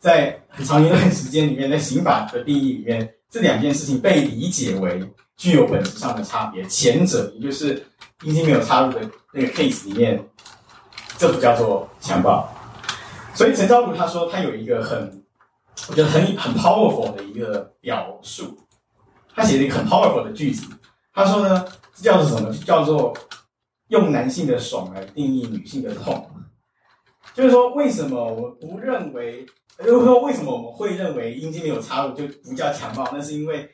[0.00, 5.00] 在很长一段时间里面，在刑法的定义里面，这两件事情被理解为
[5.36, 6.64] 具有本质上的差别。
[6.64, 7.80] 前者，也就是
[8.24, 10.20] 阴茎没有插入的那个 case 里面，
[11.16, 12.52] 这不叫做强暴。
[13.34, 15.21] 所以陈昭如他说他有一个很。
[15.88, 18.56] 我觉得很很 powerful 的一个表述，
[19.34, 20.70] 他写了一个很 powerful 的句子。
[21.12, 22.52] 他说呢，叫做什么？
[22.64, 23.12] 叫做
[23.88, 26.30] 用男性的爽来定义女性的痛。
[27.34, 29.44] 就是说，为什么我不认为？
[29.78, 33.08] 就是说，为什么我们会认为阴茎没有插入就不叫强暴？
[33.12, 33.68] 那是因为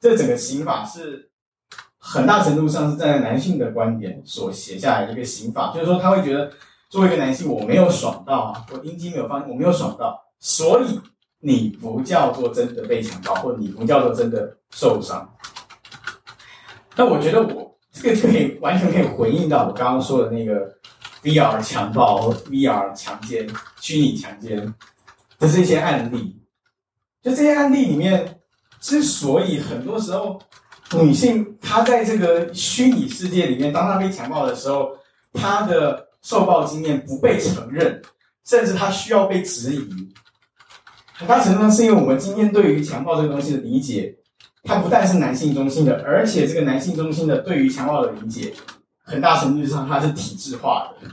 [0.00, 1.30] 这整个刑法是
[1.98, 5.72] 很大程度上是站在男性的观点所写下来的一个刑法。
[5.74, 6.50] 就是说，他会觉得
[6.88, 10.98] 作为一个男性，我没有爽到啊，我阴茎没有放，我没有爽到，所以。
[11.40, 15.34] 你不叫做真的被强暴，或你不叫做真的受伤。
[16.96, 20.70] 那我觉得我这个就可以完全可以回应到我刚刚说的那个
[21.22, 23.48] VR 强暴、VR 强奸、
[23.80, 24.56] 虚拟强奸
[25.38, 26.36] 的这些案例。
[27.22, 28.40] 就这些案例里面，
[28.80, 30.40] 之所以很多时候
[30.92, 34.90] 女性她在这个虚拟世界里面，当她被强暴的时候，
[35.32, 38.02] 她的受暴经验不被承认，
[38.44, 39.88] 甚至她需要被质疑。
[41.20, 44.16] 很大程度上是因为我们今天对于强暴这个东西的理解，
[44.62, 48.54] 它不但是男性中心的，而且这个男性中心的对于强暴的理解，
[49.04, 51.08] 很大程度上它是体制化的。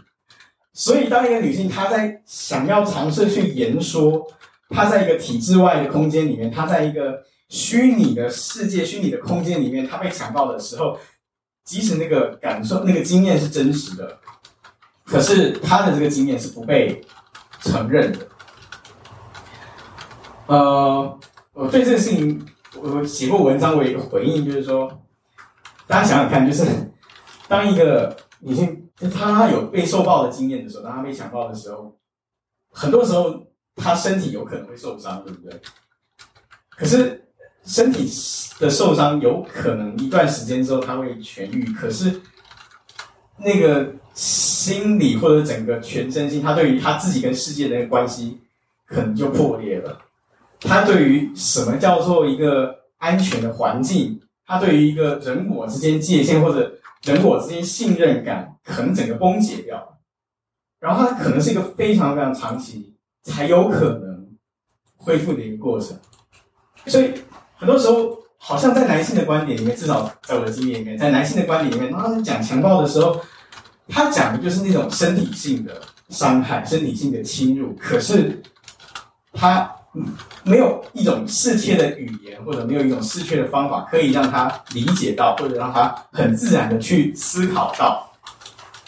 [0.72, 4.26] 所以，当一个女性她在想要尝试去言说，
[4.70, 10.97] 她在一个体制外的空间里面，她在一个虚拟的世界、虚拟的空间里面，她被强暴的时候，
[11.66, 14.18] 即使那个感受、那个经验是真实的，
[15.03, 17.01] 可是她的这个经验是不被
[17.60, 18.20] 承认的。
[20.48, 21.20] 呃，
[21.54, 22.45] 我对这个事情，
[22.82, 24.89] 我写过文章，我有一个回应，就是说，
[25.86, 26.66] 大家想想看，就是
[27.48, 31.93] 当一个女性她有被受暴的经验的时候，当她被强暴的时候，
[32.72, 33.45] 很多时候
[33.76, 35.60] 她身体有可能会受伤，对不对？
[36.70, 37.28] 可是
[37.66, 38.10] 身体
[38.60, 42.22] 的受伤有可能一段时间之后她会痊愈，可是
[43.38, 48.39] 那个心理或者整个全身心，她对于她自己跟世界的关系，
[48.86, 50.00] 可能就破裂了。
[50.62, 59.97] 他对于什么叫做一个安全的环境，他对于一个人我之间界限或者人我之间信任感，可能整个崩解掉。
[60.80, 64.28] 然后他可能是一个非常非常长期才有可能
[64.95, 65.97] 恢复的一个过程。
[66.88, 67.14] 所以
[67.55, 73.22] 很多时候，好像在男性的观点里面，至少在我的经验里面，在男性的观点里面，当他讲强暴的时候，
[73.88, 77.76] 他讲的就是那种身体性的伤害、身体性的侵入。
[77.80, 78.41] 可是
[79.34, 79.72] 他。
[80.43, 88.10] 没有一种适切的语言，或者没有一种适切的方法，可以让他理解到，或者让他很自然的去思考到，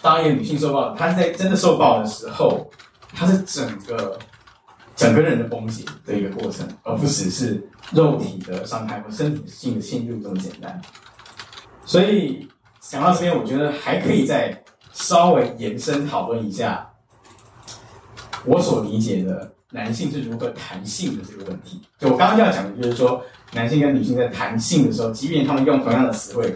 [0.02, 2.70] 当一个女性受暴，她在真的受暴的时候，
[3.14, 4.18] 她是整个
[4.96, 10.82] 整个人的崩解的一个过程，而不只是肉体的伤害或身体性的侵入这么简单。
[11.86, 12.48] 所以
[12.80, 16.90] 讲到这边，我觉得还可以再稍微延伸讨论一下
[18.46, 19.54] 我所理解的。
[19.72, 26.54] 男性是如何谈性的这个问题，就我刚刚要讲的，就是说男性跟女性在谈性的时候，即便他们用同样的词汇，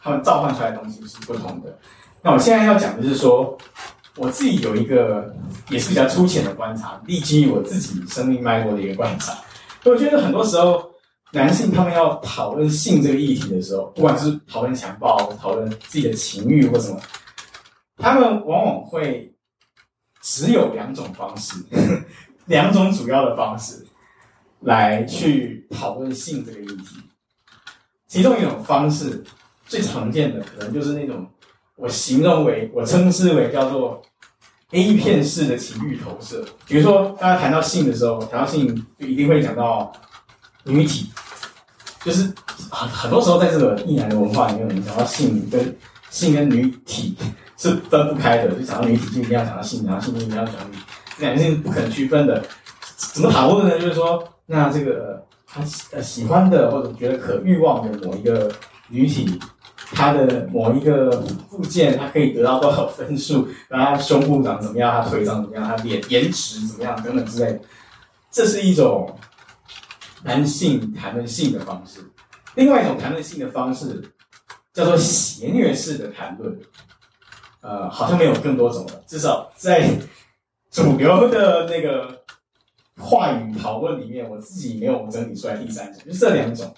[0.00, 1.78] 他们召唤出来的东西是不同的。
[2.22, 3.56] 那我现在要讲的是说，
[4.16, 5.34] 我自己有一个
[5.68, 9.36] 也是比较粗浅的观察，立基于我自己生命脉络的一个观察。
[9.84, 10.90] 我觉得很多时候，
[11.32, 16.98] 男性他们要讨论性这个议题的时候，不管是讨论强暴、讨论自己的情欲或什么，
[17.98, 19.30] 他们往往会
[20.22, 21.56] 只有两种方式。
[22.46, 23.86] 两种主要的方式
[24.60, 26.96] 来去讨论性这个议题，
[28.06, 29.22] 其中一种方式
[29.66, 31.26] 最常见的可能就是那种
[31.76, 34.02] 我形容为我称之为叫做
[34.70, 36.44] A 片式的情欲投射。
[36.66, 39.92] 比如说，大家谈到性的时候，谈到性就一定会讲到
[40.64, 41.10] 女体，
[42.02, 42.32] 就是
[42.70, 45.76] 很很多时候在这个异男的文化里面，我们讲到性跟
[46.10, 47.16] 性跟女体
[47.56, 50.82] 是分不开的，就讲到女体就一定要讲到性，然后性就一定要讲女体。
[51.18, 52.42] 两性是不可能区分的，
[52.96, 53.78] 怎么讨论呢？
[53.78, 55.62] 就是说，那这个他
[55.92, 58.50] 呃喜欢的或者觉得可欲望的某一个
[58.88, 59.38] 女体，
[59.92, 61.10] 她的某一个
[61.48, 67.00] 部件，她可以得到多少分数，然后她胸部长怎么样，她腿长怎么样，她脸颜值怎么样？
[67.02, 67.60] 等等之类的，
[68.30, 69.16] 这是一种
[70.22, 72.00] 男性谈论性的方式。
[72.56, 74.02] 另外一种谈论性的方式
[74.72, 76.58] 叫做谐谑式的谈论，
[77.60, 79.90] 呃，好像没有更多种了，至少在
[80.74, 82.24] 主流的那个
[82.96, 86.74] 话语讨论里面，我自己没有整理出来第三种，就这两种。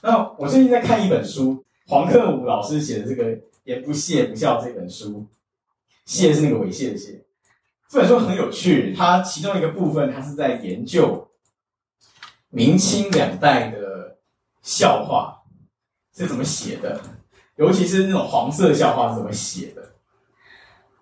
[0.00, 1.64] 那我最近在看一本书。
[1.90, 5.26] 黄克武老师写的这个“言不亵不笑”这本书
[6.06, 7.18] ，“亵”是那个猥亵的“亵”。
[7.88, 11.26] 这本书很有趣，它其中一个部分，它是在研究
[12.50, 14.18] 明清两代的
[14.60, 15.42] 笑话
[16.14, 17.00] 是怎么写的，
[17.56, 19.94] 尤其是那种黄色笑话是怎么写的。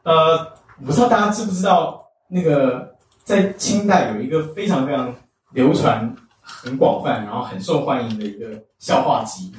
[0.05, 5.15] 呃，我不知道大家知不知道，那个在清代有一个非常非常
[5.53, 9.53] 流传很广泛，然后很受欢迎的一个笑话集。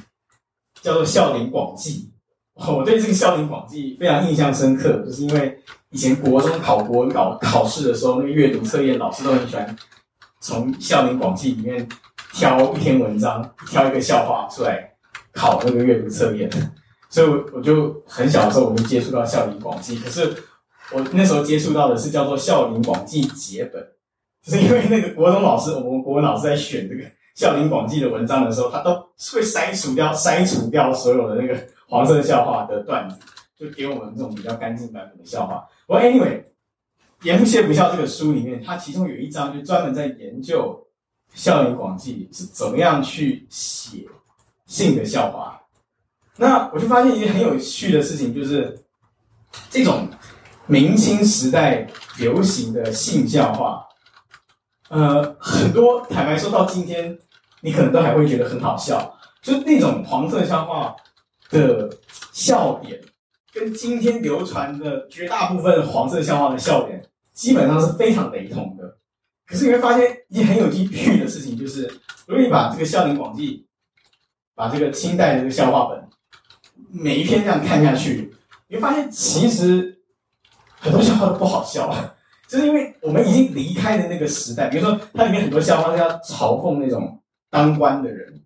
[0.80, 2.08] 叫做《笑林广记》，
[2.72, 5.58] 我对这个《笑林广记》非常印象深刻，就是因为
[5.90, 9.76] 以前国中考国文考考试的时候，那个阅读测验老师都很喜欢
[10.40, 11.86] 从《笑林广记》里面
[12.32, 14.88] 挑一篇文章，挑一个笑话出来
[15.32, 16.48] 考那个阅读测验，
[17.10, 20.32] 所以我我就很小的时候我就接触到《笑林广记》，可是
[20.92, 23.82] 我那时候接触到的是叫做《孝陵广记结本》，
[24.42, 27.02] 就是因为那个国中老师，我们国文老师在选这个。
[27.40, 28.96] 《孝陵广记》的文章的时候，他都
[29.32, 33.16] 会筛除掉、筛除掉所有的那个黄色笑话的段子，
[33.56, 35.64] 就给我们这种比较干净版本的笑话。
[35.86, 36.40] 我 anyway，
[37.22, 40.84] 《言不谢不笑》这个书里面，它其中有一章就专门在研究
[41.40, 44.04] 《孝陵广记》是怎么样去写
[44.66, 45.62] 性的笑话。
[46.34, 48.76] 那我就发现一件很有趣的事情，就是
[49.70, 50.08] 这种
[50.68, 51.86] 明清时代
[52.18, 53.84] 流行的性笑话，
[54.90, 57.18] 呃，很多坦白说到今天。
[57.60, 60.94] 你可能都还会觉得很好笑，就那种黄色笑话
[61.50, 61.90] 的
[62.32, 63.00] 笑点，
[63.52, 68.96] 跟今天流传的绝大部分黄色笑话的笑点，基本上是非常雷同的。
[69.44, 71.82] 可是你会发现一件很有趣的事情，就是
[72.28, 73.66] 如果你把这个《孝陵广记》，
[74.54, 76.08] 把这个清代的这个笑话本，
[76.92, 78.32] 每一篇这样看下去，
[78.68, 79.97] 你会发现其实
[80.80, 81.92] 很多笑话都不好笑，
[82.48, 84.68] 就是因为我们已经离开了那个时代。
[84.68, 87.20] 比如说，它里面很多笑话是要嘲讽那种。
[87.50, 88.42] 当官的人，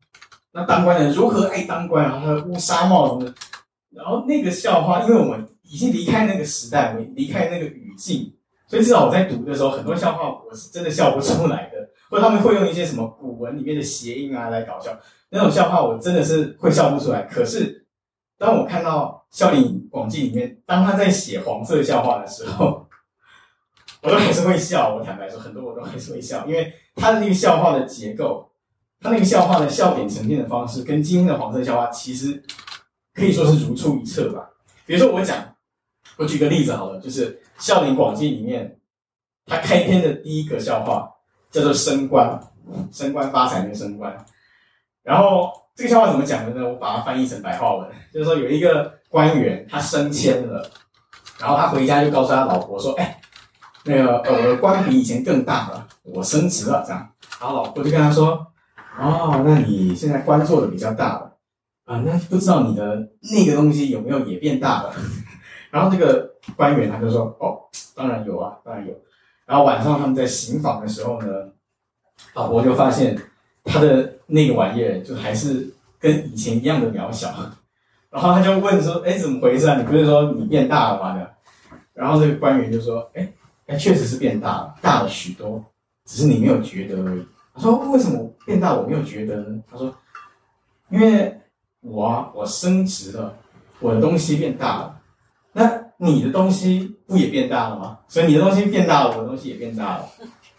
[0.52, 2.22] 那当官的人如何爱当官啊？
[2.24, 3.34] 他乌纱帽什么的，
[3.90, 8.32] 然后那个笑话，因为我们已经离开那个时代，我们离开那个语境，
[8.68, 14.96] 所以至少我在读的时候，很多笑话我是真的笑不出来的，或者他们会用一些什么古文里面的谐音啊来搞笑，
[15.30, 17.22] 那种笑话我真的是会笑不出来。
[17.22, 17.84] 可是
[18.38, 22.86] 当我看到《笑林广记》里面，当他在写黄色笑话的时候，
[24.02, 24.94] 我都还是会笑。
[24.94, 28.48] 我坦白说，很多我都还是会笑，因为他的那个笑话的结构。
[29.04, 32.40] 他那个笑话的笑点呈现的方式，跟今天的黄色笑话其实
[33.12, 34.48] 可以说是如出一辙吧。
[34.86, 35.56] 比如说，我讲，
[36.16, 38.78] 我举个例子好了，就是《笑林广记》里面，
[39.44, 41.10] 他开篇的第一个笑话
[41.50, 42.40] 叫做“升官”，
[42.92, 44.16] 升官发财的升官。
[45.02, 46.68] 然后这个笑话怎么讲的呢？
[46.68, 50.70] 我把它翻译成白话文，就是说有一个官员他升迁了，
[51.38, 53.20] 然后他回家就告诉他老婆说：“哎，
[53.84, 58.46] 那个呃官比以前更大了，我升职了。”这样，然后老婆就跟他说。
[58.98, 61.36] 哦，那你现在官做的比较大了
[61.84, 62.02] 啊？
[62.04, 64.94] 那不知道你的那个东西有没有也变大了？
[65.70, 67.60] 然后这个官员他就说：“哦，
[67.94, 68.92] 当然有啊，当然有。”
[69.46, 71.28] 然后晚上他们在行房的时候呢，
[72.34, 73.18] 老婆就发现
[73.64, 77.34] 他的那个玩意儿就还是跟以前一样的渺小。
[78.12, 79.76] 然后他就问说：“哎，怎么回事啊？
[79.76, 81.34] 你不是说你变大了吗？”的。
[81.94, 83.32] 然后这个官员就说：“哎，
[83.66, 85.64] 哎，确实是变大了，大了许多，
[86.04, 89.94] 只是你没有觉得而已。”他说：“为什么变大我没有觉得呢？”他说
[90.90, 91.34] ：“因为
[91.80, 93.34] 我啊，我升职了，
[93.80, 95.00] 我的东西变大了。
[95.54, 97.98] 那你的东西不也变大了吗？
[98.08, 100.04] 所以你的东西变大了，我的东西也变大了，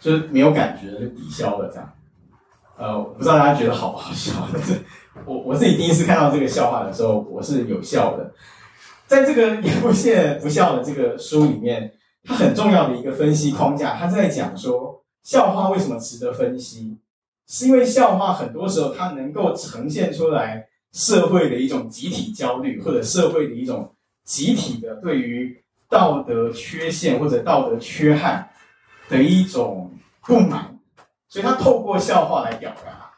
[0.00, 1.92] 就是没有感觉，就抵消了这样。
[2.76, 4.80] 呃，我不知道大家觉得好不好笑，但是
[5.24, 8.32] 我我自己第一次看到这个笑话的时候，我是有笑的。
[9.06, 11.92] 在这个也不亵不笑的这个书里面，
[12.24, 15.02] 它很重要的一个分析框架，它在讲说。
[15.22, 16.98] 笑话为什么值得分析？
[17.48, 28.50] 是因为笑话很多时候它能够呈现出来社会的一种集体焦虑，或者社会的一种集体的对于道德缺陷或者道德缺憾
[29.08, 29.90] 的一种
[30.26, 30.73] 不满，
[31.34, 33.10] 所以他透过笑话来表达。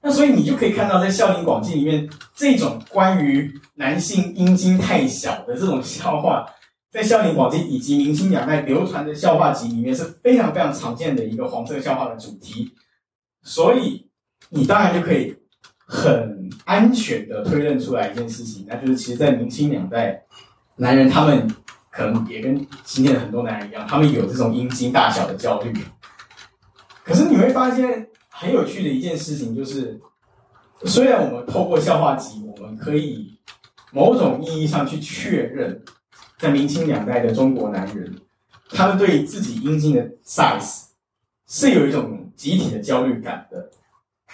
[0.00, 6.46] 那所以你就可以看到，在《孝陵广记》里面，这种关于男性阴茎太小的这种笑话。
[6.90, 12.72] 在《孝陵广记》以及明清两代流传的笑话集里面是非常非常常见的一个黄色笑话的主题，
[13.42, 14.08] 所以
[14.48, 15.36] 你当然就可以
[15.86, 20.22] 很安全的推论出来一件事情，那就是其实，在明清两代，
[20.76, 21.46] 男人他们
[21.90, 25.74] 可能也跟今天的很多男人一样，他们有这种阴茎大小的焦虑。
[27.10, 29.98] 可是你会发现很有趣的一件事情，就是
[30.84, 33.36] 虽然我们透过笑话集，我们可以
[33.90, 35.82] 某种意义上去确认，
[36.38, 38.16] 在明清两代的中国男人，
[38.68, 40.84] 他们对自己阴茎的 size
[41.48, 43.68] 是有一种集体的焦虑感的。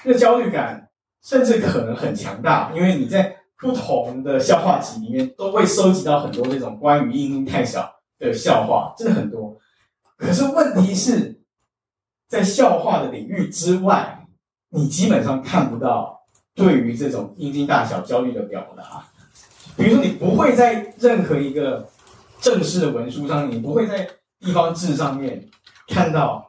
[0.04, 0.90] 这焦虑感
[1.22, 9.56] 甚至可能很强大，因为你在不同的笑话集里面都会收集到很多这种关于阴茎太小的笑话，真的很多。
[10.18, 11.35] 可是问题是，
[12.28, 14.26] 在笑话的领域之外，
[14.70, 16.20] 你基本上看不到
[16.54, 19.04] 对于这种阴茎大小焦虑的表达。
[19.76, 21.88] 比如说，你不会在任何一个
[22.40, 24.08] 正式的文书上，你不会在
[24.40, 25.48] 地方志上面
[25.88, 26.44] 看到。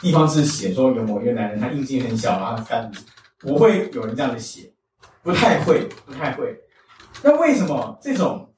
[0.00, 2.88] 地方志写说有某一个男人，他阴茎很小，然后干，
[3.40, 4.72] 不会有人这样子写，
[5.24, 6.56] 不太会，不太会。
[7.20, 8.48] 那为什么这种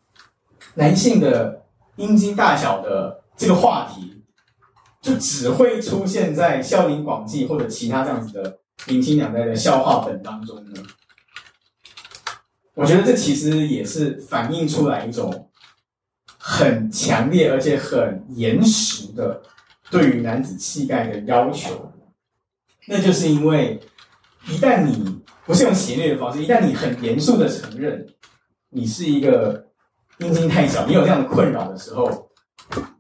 [0.75, 1.65] 男性的
[1.97, 4.20] 阴茎大小的这个话题，
[5.01, 10.83] 就只会出现在《笑林广记》或者其他这样子的明清两代的笑话本当中呢？
[12.75, 15.51] 我觉得这其实也是反映出来一种
[16.39, 19.43] 很强烈而且很严实的。
[19.91, 21.93] 对于男子气概的要求，
[22.87, 23.81] 那就是因为
[24.47, 28.07] 一旦你不是用邪恶的方式，一旦你很严肃的承认
[28.69, 29.67] 你是一个
[30.19, 32.31] 阴茎太小，你有这样的困扰的时候，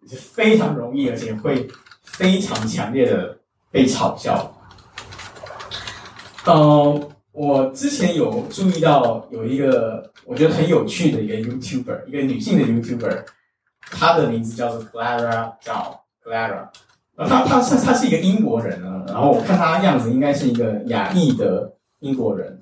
[0.09, 1.69] 是非常容易，而且会
[2.21, 3.39] 非常强烈的
[3.71, 4.55] 被嘲笑。
[6.45, 13.25] 呃，我之前有注意到有一个我觉得很有趣的一个 YouTuber，一个女性的 YouTuber，
[13.91, 15.99] 她的名字叫做 Clara 叫。
[16.23, 16.69] Clara，
[17.17, 22.61] 她她是她是一个英国人啊，然后我看她样子应该是一个亚裔的英国人。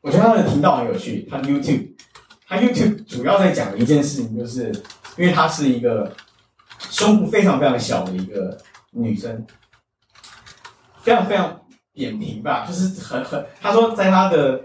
[0.00, 1.90] 我觉得她的频道很有趣，她 YouTube，
[2.48, 4.72] 她 YouTube 主要在讲的一件事情，就是
[5.18, 6.10] 因为她是一个
[6.88, 8.56] 胸部非常非常小的一个
[8.90, 9.46] 女生，
[11.02, 11.62] 非常非常
[11.92, 14.64] 扁平吧，就是很很，他说在他的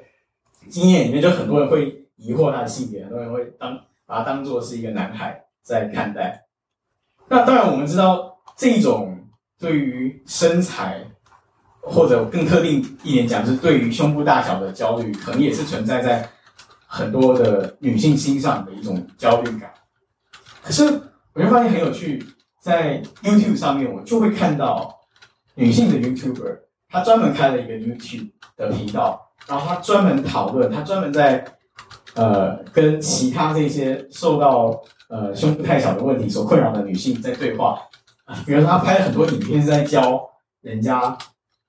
[0.70, 6.46] 经验里面，就很多人会疑惑他的性别，很多人会当把他当做是一个男孩在看待。
[7.28, 9.28] 那当然，我们知道这种
[9.60, 11.04] 对于身材，
[11.82, 16.30] 或者更特定一点讲，是对于胸部大小的焦虑，可能也是存在在
[16.86, 19.74] 很多的女性心上的一种焦虑感。
[20.62, 20.84] 可是，
[21.34, 22.24] 我就发现很有趣，
[22.64, 24.98] 在 YouTube 上面，我就会看到
[25.54, 31.44] 女性的 YouTuber，她专门开了一个 YouTube 的频道，然后她专门讨论，她专门在
[32.16, 37.82] 呃跟其他这些受到呃，胸部太小的问题所困扰的女性在对话，
[38.46, 40.26] 比如说她拍了很多影片是在教
[40.62, 41.18] 人家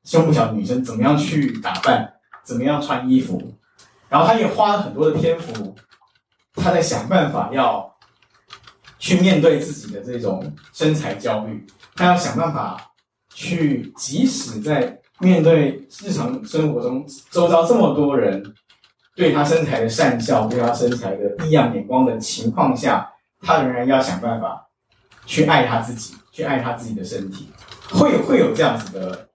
[0.05, 2.09] 胸部小的女生怎么样去打扮，
[2.45, 3.43] 怎么样穿衣服，
[4.09, 5.75] 然后她也花了很多的篇幅，
[6.55, 7.94] 她在想办法要
[9.05, 12.81] 去面对自己的这种身材焦虑，他要想办法
[13.35, 18.43] 去，即使在面对日常生活中周遭这么多人
[19.15, 23.11] 对他身材的讪笑，对他身材的异样眼光的情况下。
[23.47, 24.71] 他仍然要想办法
[25.27, 27.51] 去爱他自己，去爱他自己的身体，
[27.91, 29.29] 会会有这样子的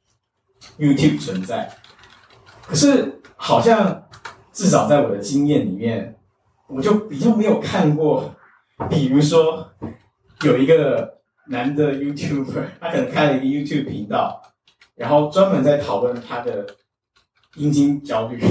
[0.79, 1.71] YouTube 存在。
[2.65, 4.07] 可是好像
[4.51, 6.17] 至少在我的经验里面，
[6.65, 8.33] 我就比较没有看过，
[8.87, 9.67] 比如说
[10.43, 14.41] 有一个男的 YouTuber， 他可能开了一个 YouTube 频道，
[14.95, 16.65] 然后专门在讨论他的
[17.55, 18.41] 阴茎焦虑。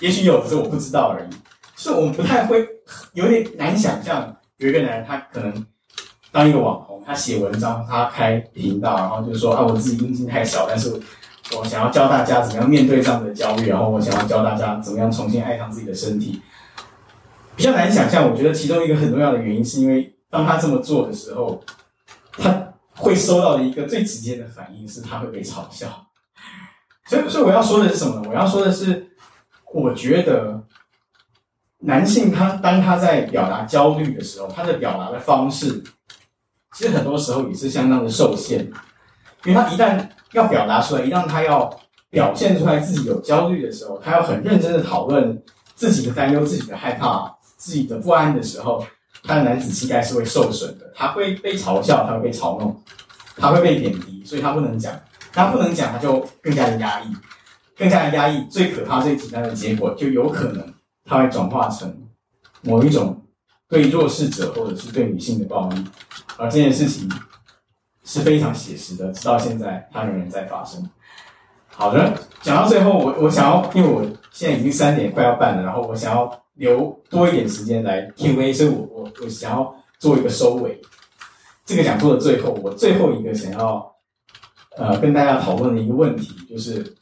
[0.00, 1.28] 也许有，只是我不知道而已。
[1.76, 2.66] 是我们不太会，
[3.12, 4.34] 有点难想象。
[4.56, 5.66] 有一个男人，他可能
[6.32, 10.98] 当一个网红，他写文章，他开频道，然后就是说啊，我自己阴茎太小，但是
[11.56, 16.40] 我想要教大家怎么样面对这样的焦虑，然后我想要教大家怎么样重新爱上自己的身体。
[17.56, 21.60] 比较难想象，我觉得其中一个很重要的原因，是因为当他这么做的时候，
[22.32, 26.06] 他会收到的一个最直接的反应是，他会被嘲笑。
[27.06, 28.28] 所以，所以我要说的是什么呢？
[28.28, 29.08] 我要说的是，
[29.72, 30.62] 我觉得。
[31.78, 35.84] 男性他当他在表达焦虑的时候，他的表达的方式，
[36.72, 38.60] 其实很多时候也是相当的受限，
[39.44, 41.70] 因为他一旦要表达出来，一旦他要
[42.08, 45.40] 表现出来自己有焦虑的时候，他要很认真的讨论
[45.74, 47.35] 自己的担忧、自己的害怕、
[47.66, 48.86] 自己的不安的时候，
[49.24, 52.80] 他的男子气概是会受损的，他会被嘲笑，他会被嘲弄，
[53.36, 54.96] 他会被贬低，所以他不能讲，
[55.32, 57.12] 他不能讲，他就更加的压抑，
[57.76, 60.72] 更加的压抑，最可怕、最极端的结果就有可能。
[61.04, 61.92] 他会转化成
[62.62, 63.20] 某一种
[63.68, 65.84] 对弱势者或者是对女性的暴力，
[66.36, 67.10] 而这件事情
[68.04, 70.88] 是非常写实的，直到现在它仍然在发生。
[71.68, 72.12] 好的，
[72.42, 74.02] 讲到最后，我我想要，因为我
[74.32, 76.26] 现在已经三点快要半了，然后我想要
[76.56, 80.80] 留多一点时间来 Q&A，所以我我我想要做一个收尾。
[81.64, 83.96] 这个讲座的最后，我最后一个想要
[84.76, 86.94] 呃跟大家讨论的一个问题，就是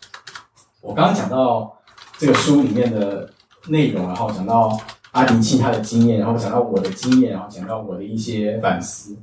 [0.81, 1.79] 我刚刚讲到
[2.19, 3.31] 这个书里面的
[3.69, 4.81] 内容，然后讲到
[5.13, 9.17] 阿迪契他的经验，然后讲到我的经验，然后讲到我的一些反思。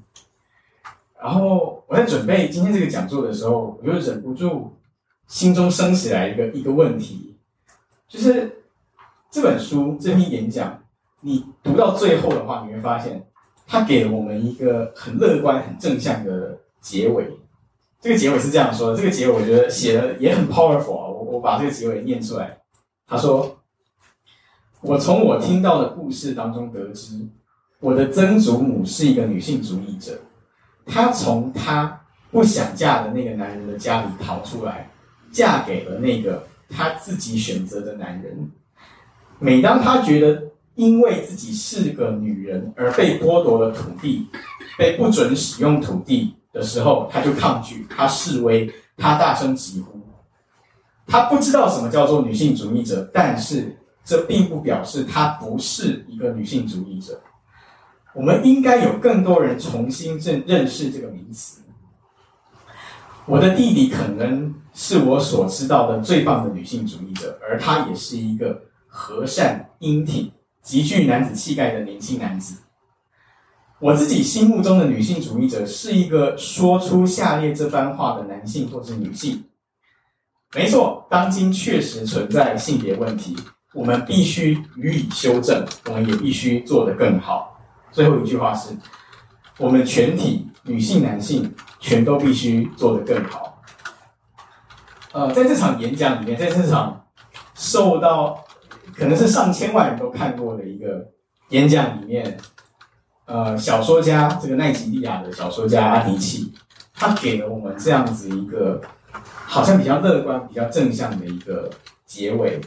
[1.20, 4.76] 然后我在准备今天这个讲座的时候，我就忍不住
[5.28, 7.36] 心中升起来一个一个问题，
[8.08, 8.61] 就是
[9.32, 10.78] 这本书这篇演讲，
[11.22, 13.26] 你读到最后的话，你会发现。
[13.66, 17.26] 他给了我们一个很乐观、很正向的结尾。
[18.02, 21.08] 这个结尾是这样说的：这个结尾我觉得写的也很 powerful 啊。
[21.08, 22.58] 我我把这个结尾念出来。
[23.08, 23.58] 他说
[24.82, 27.26] ：“我从我听到的故事当中得知，
[27.80, 30.20] 我的曾祖母是一个女性主义者。
[30.86, 32.02] 她从她
[32.32, 34.90] 不想嫁的那个男人的家里逃出来，
[35.32, 38.52] 嫁给了那个她自己选择的男人。
[39.42, 40.44] 每当她觉得……”
[40.76, 44.26] 因为自己是个女人而被剥夺了土地，
[44.78, 50.00] 被不准使用土地的时候，他就抗拒，他示威，他大声疾呼。
[51.06, 57.22] 他不知道什么叫做女性主义者，但是这并不表示他不是一个女性主义者。
[58.16, 61.62] 我们应该有更多人重新认认识这个名词。
[63.26, 68.60] 我的弟弟可能是我所知道的最棒的女性主义者，而他也是一个
[68.92, 70.30] 和善、英挺。
[70.62, 72.56] 极具男子气概的年轻男子。
[73.80, 79.44] 我自己心目中的女性主义者是一个说出下列这番话的男性或是女性。
[80.54, 83.36] 没错，当今确实存在性别问题，
[83.74, 87.60] 我们必须予以修正，我们也必须做得更好。
[87.92, 88.70] 最后一句话是：
[89.58, 93.64] 我们全体女性、男性全都必须做得更好。
[95.12, 97.04] 呃，在这场演讲里面，在这场
[97.56, 98.46] 受到。
[99.02, 101.10] 可能是上千万人都看过的一个
[101.50, 102.38] 演讲里面，
[103.26, 106.54] 呃，小说家这个奈及利亚的小说家阿迪契，
[106.94, 108.80] 他给了我们这样子一个
[109.24, 111.68] 好像比较乐观、比较正向的一个
[112.06, 112.62] 结尾。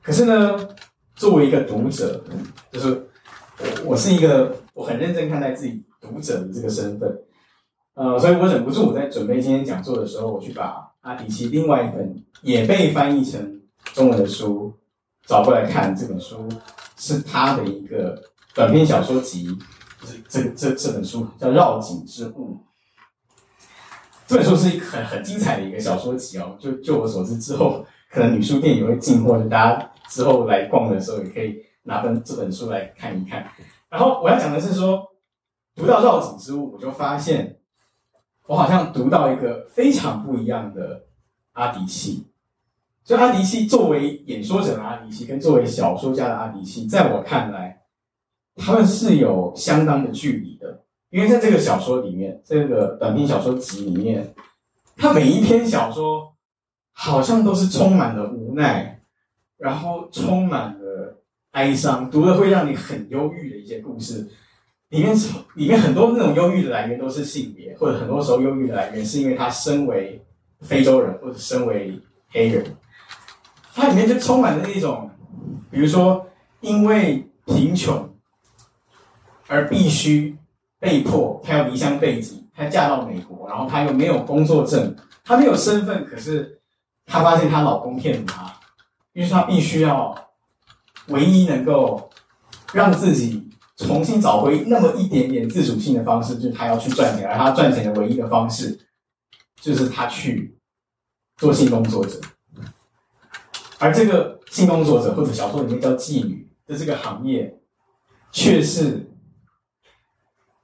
[0.00, 0.66] 可是呢，
[1.14, 2.24] 作为一个读者，
[2.72, 3.06] 就是
[3.58, 7.18] 我我是一个我很认真看待自己读者的这个身份，
[7.92, 13.60] 呃，所以我忍不住我在准备今天讲座的时候，我去把阿迪契另外一本也被翻译成
[13.92, 14.72] 中文的书。
[15.26, 16.48] 找过来看这本书，
[16.96, 18.22] 是他的一个
[18.54, 19.56] 短篇小说集，
[20.00, 22.54] 就是这这这本书叫《绕颈之物》。
[24.26, 26.56] 这本书是一个很很精彩的一个小说集哦。
[26.58, 33.46] 就就我所知，之后可能女书店也会进货，就大家之后来逛的时候也可以拿本这本书来看一看。
[33.88, 35.02] 然后我要讲的是说，
[35.74, 37.58] 读到《绕颈之物》，我就发现
[38.46, 41.06] 我好像读到一个非常不一样的
[41.52, 42.26] 阿迪契。
[43.04, 47.82] 就阿迪契作为演说者的阿迪西，跟作为小说家的阿迪契，在我看来，
[48.56, 50.82] 他们是有相当的距离的。
[51.10, 54.34] 因为在这个小说里面，这个短篇小说集里面，
[54.96, 56.34] 他每一篇小说
[56.92, 58.98] 好像都是充满了无奈，
[59.58, 64.26] 然后充满了哀伤，读了会让你很忧郁的一些故事。
[64.88, 65.14] 里面
[65.56, 70.24] 里面很多那种忧郁的来源都是性别，或者很多时候忧郁的来源是因为他身为
[70.60, 72.64] 非洲人，或者身为黑人。
[73.74, 75.10] 它里面就充满了那种，
[75.68, 76.24] 比如说，
[76.60, 78.08] 因为贫穷
[79.48, 80.38] 而必须
[80.78, 86.60] 被迫，她要离乡背井，她嫁到美国，然后她又没有工作证，她没有身份，可是
[87.04, 88.54] 她发现她老公骗她，
[89.12, 90.14] 于是她必须要
[91.08, 92.08] 唯一能够
[92.72, 98.78] 让自己重新找回那么一点点自主性的方式，就是她要去赚钱，而她赚钱的唯一的方式
[99.60, 100.56] 就是她去
[101.36, 102.20] 做性工作者。
[103.84, 107.60] 而这个性工作者或者小说里面叫妓女的这个行业，
[108.32, 109.10] 却是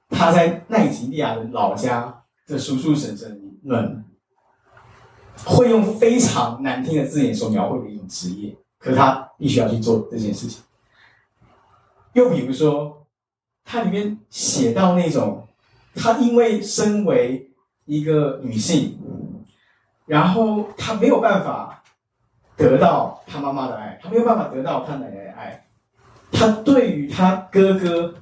[0.09, 4.03] 他在奈及利亚的老家的叔叔婶婶们
[5.45, 10.63] 会用非常难听的字眼所描绘的一种职业，可他必须要去做这件事情。
[12.13, 13.05] 又比如说，
[13.63, 15.47] 它里面写到那种，
[15.93, 17.51] 她因为身为
[17.85, 18.97] 一个女性，
[20.07, 21.77] 然后她没有办法。
[22.61, 25.67] 得到他妈妈的爱，他没有办法得到他奶奶的爱。
[26.31, 28.13] 他对于他哥哥，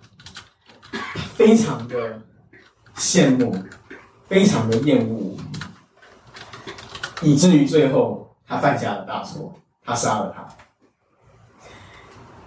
[1.36, 2.22] 非常的
[2.96, 3.54] 羡慕，
[4.28, 5.36] 非常的厌恶，
[7.22, 9.54] 以至于最后他犯下了大错，
[9.84, 10.48] 他杀了他。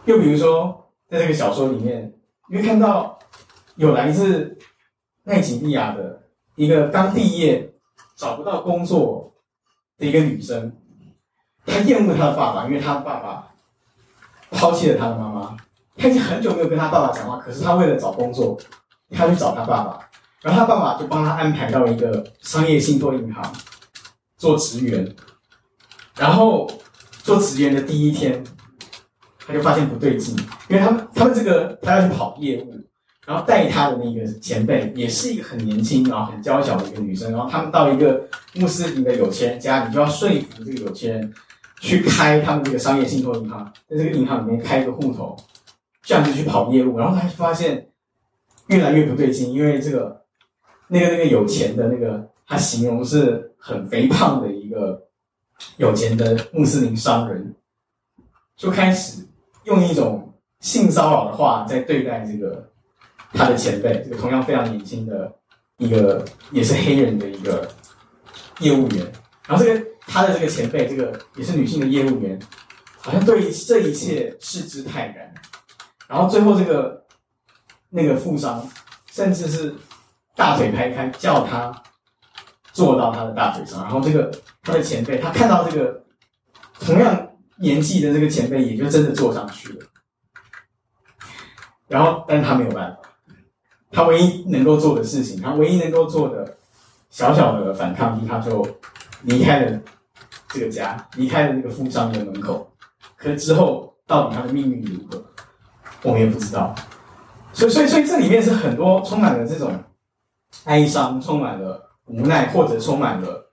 [0.07, 2.15] 又比如说，在这个小说里面，
[2.49, 3.19] 你会看到
[3.77, 4.59] 有来自
[5.25, 6.23] 奈吉利亚的
[6.57, 7.73] 一个刚毕业、
[8.17, 9.35] 找不到工作
[9.99, 10.75] 的一个女生。
[11.67, 13.49] 他厌恶他的爸爸，因为他的爸爸
[14.51, 15.57] 抛弃了他的妈妈。
[15.97, 18.59] 他已经很久没有跟他爸爸讲话，可是他为了找工作，
[19.11, 20.09] 他去找他爸爸，
[20.41, 23.45] 然后他爸爸就帮他安排到一个商业信托银行
[24.37, 25.15] 做职员。
[26.17, 26.71] 然后
[27.23, 28.43] 做职员的第一天，
[29.47, 30.37] 他就发现不对劲，
[30.69, 32.79] 因为他们他们这个他要去跑业务。
[33.25, 41.33] 然后带他的那个前辈也是一个很年轻然后很娇小的一个女生，然后他们到一个穆斯林的有钱人家，你就要说服这个有钱人
[41.83, 45.37] 去开他们这个商业信托银行，在这个银行里面开一个户头，
[46.03, 46.97] 这样子去跑业务。
[46.97, 47.91] 然后他就发现
[48.69, 50.23] 越来越不对劲，因为这个
[50.87, 55.09] 那个那个有钱的那个，他形容是很肥胖的一个
[55.79, 57.55] 有钱的穆斯林商人，
[58.57, 59.27] 就开始
[59.65, 62.71] 用一种性骚扰的话在对待这个。
[63.35, 65.35] 他的前辈，这个同样非常年轻的
[65.79, 67.67] 一个，也是黑人的一个
[68.61, 69.11] 业务员。
[69.47, 72.39] 然后这个他的这个前辈，这个也是女性的业务员，
[72.99, 75.35] 好像对这一切视之泰然。
[76.07, 77.03] 然后最后这个
[77.89, 78.69] 那个富商，
[79.11, 79.75] 甚至是
[80.37, 81.83] 大腿拍开，叫他
[82.75, 83.83] 坐到他的大腿上。
[83.85, 84.31] 然后这个
[84.61, 86.05] 他的前辈，他看到这个
[86.79, 89.87] 同样年纪的这个前辈，也就真的坐上去了。
[91.89, 92.99] 然后，但是他没有办法。
[93.91, 96.57] 他唯一能够做的事情，他唯一能够做的
[97.09, 98.67] 小小的反抗，他就
[99.23, 99.81] 离开了
[100.53, 102.71] 这个家，离开了那个富商的门口。
[103.17, 105.25] 可是之后到底他的命运如何，
[106.03, 106.75] 我们也不知道。
[107.53, 109.83] 所以，所以，所以这里面是很多充满了这种
[110.65, 113.53] 哀伤，充满了无奈，或者充满了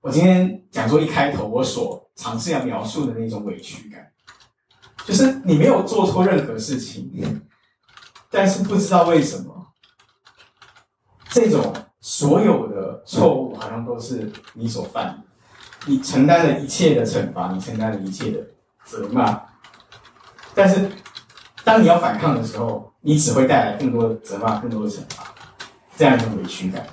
[0.00, 4.10] 我今天讲座一开头我所尝试要描述的那种委屈感，
[5.04, 7.42] 就是你没有做错任何事情，
[8.30, 9.54] 但是不知道为什么。
[11.30, 15.27] 这种所有的错误好像都是你所犯的，
[15.88, 18.38] 你承担了一切的惩罚，你承担了一切的
[18.84, 19.42] 责骂。
[20.54, 20.90] 但是，
[21.64, 25.34] 当你要反抗的时候，你只会带来更多的责骂，更多的惩罚，
[25.96, 26.86] 这样一种委屈感。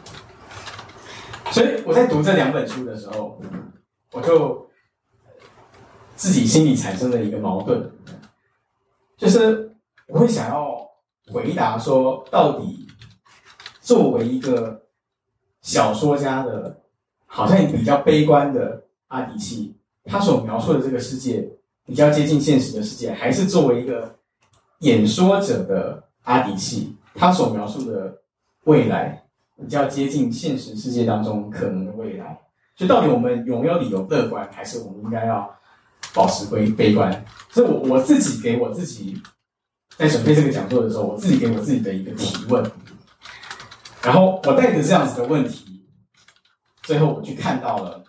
[1.52, 3.40] 所以我在读这两本书的时候，
[4.12, 4.68] 我就
[6.16, 7.92] 自己心里产生了一个矛盾，
[9.18, 9.76] 就是
[10.08, 10.90] 我会想要
[11.32, 12.82] 回答说，到底。
[13.82, 14.82] 作为一个
[15.62, 16.82] 小说家的，
[17.28, 21.48] 好像比较悲观的阿迪契，他所描述的这个世界
[21.86, 24.16] 比较接近现实的世界，还是作为一个
[24.80, 28.22] 演说者的阿迪契，他所描述的
[28.64, 29.24] 未来
[29.58, 32.40] 比较接近现实世界当中可能的未来？
[32.76, 35.50] 就到底我们有没有理由乐观，还是我们应该要
[36.14, 37.26] 保持悲悲观？
[37.50, 39.22] 所以我我自己给我自己
[39.96, 42.70] 在准备这个讲座的时候，我自己给我自己的一个提问。
[44.02, 45.86] 然后我带着这样子的问题，
[46.84, 48.04] 最后我去看到了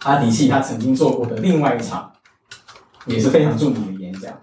[0.00, 2.12] 阿迪契他曾经做过的另外一场
[3.06, 4.38] 也是非常著名的演讲。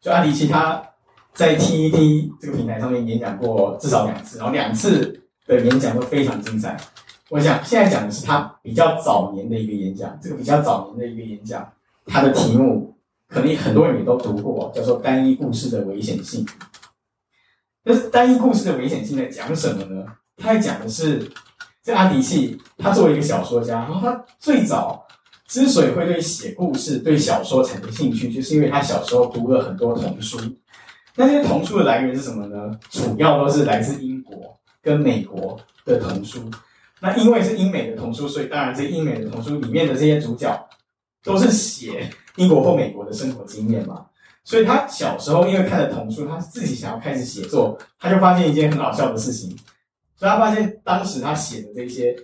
[0.00, 0.82] 就阿迪契他
[1.34, 6.76] 在 TED 这个平台上面演讲过至少两次，然后两次的演讲都非常精彩。
[7.30, 11.70] 我想现在讲的是他比较早年的一个演讲，这个比较早年的一个演讲，
[12.06, 12.96] 他的题目
[13.28, 16.44] 可能很多人也都读过，叫做《单一故事的危险性》。
[17.84, 20.04] 那单一故事的危险性在讲什么呢？
[20.36, 21.30] 他在讲的是，
[21.88, 25.06] 这阿迪契他作为一个小说家，然后他最早
[25.46, 30.38] 之所以会对写故事、对小说产生兴趣，就是因为他小时候读了很多童书。
[31.14, 32.78] 那这些童书的来源是什么呢？
[32.90, 36.50] 主要都是来自英国跟美国的童书。
[37.00, 40.68] 那因为是英美的童书，所以当然这英美的童书里面的这些主角
[41.24, 44.04] 都是写英国或美国的生活经验嘛。
[44.44, 49.56] 所以他小时候因为看了童书，他自己想要开始写作，他就发现一件很好笑的事情。
[50.18, 52.14] 所以他发现当时他写的这些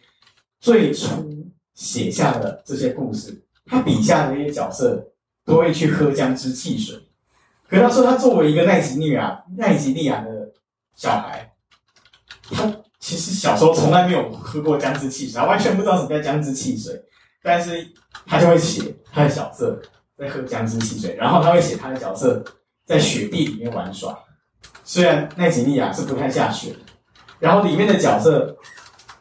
[0.59, 1.31] 最初
[1.75, 5.13] 写下的这些故事，他笔下的这些角色
[5.45, 6.99] 都会去喝姜汁汽水。
[7.69, 10.53] 可他说他作为一个奈及利亚奈及利亚的
[10.97, 11.53] 小孩，
[12.51, 17.01] 他其实小时候从来没有喝过姜汁汽水，他完全不知道什么叫姜汁汽水，
[17.43, 17.89] 但是
[18.27, 19.81] 他就会写他的角色。
[20.17, 22.41] 在喝姜汁汽水，然后他会写他的角色
[22.87, 24.17] 在雪地里面玩耍。
[24.85, 26.73] 虽然奈及利亚是不太下雪，
[27.39, 28.57] 然后里面的角色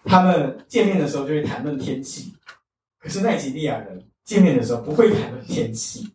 [0.03, 2.33] 他们见面的时候就会谈论天气，
[2.99, 6.13] 可是奈及利亚人见面的时候不会谈论天气。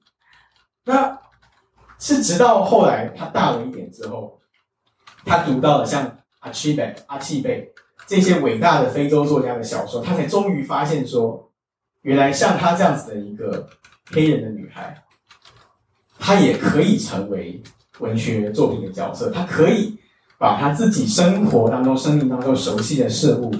[0.84, 1.18] 那
[1.98, 4.40] 是直到后来他大了一点之后，
[5.24, 7.72] 他读到了像阿契贝、阿契贝
[8.06, 11.50] 这些伟大的非洲作家的小说，他才终于发现说，
[12.02, 13.68] 原来像他这样子的一个。
[14.10, 15.04] 黑人的女孩，
[16.18, 17.62] 她也可以成为
[17.98, 19.30] 文学作品的角色。
[19.30, 19.98] 她可以
[20.38, 23.52] 把他自己生活当中、生命当中熟悉的事物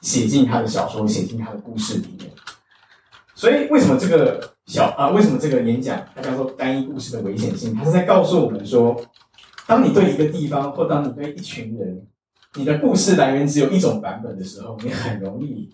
[0.00, 2.30] 写进他的小说、写进他的故事里面。
[3.34, 5.10] 所以为什么这个小啊？
[5.10, 7.74] 为什么这个演讲它叫做单一故事的危险性？
[7.74, 8.98] 它是在告诉我们说，
[9.66, 12.06] 当你对一个地方或当你对一群人，
[12.54, 15.68] 你的故事来源只有一种版本的时候，你很容易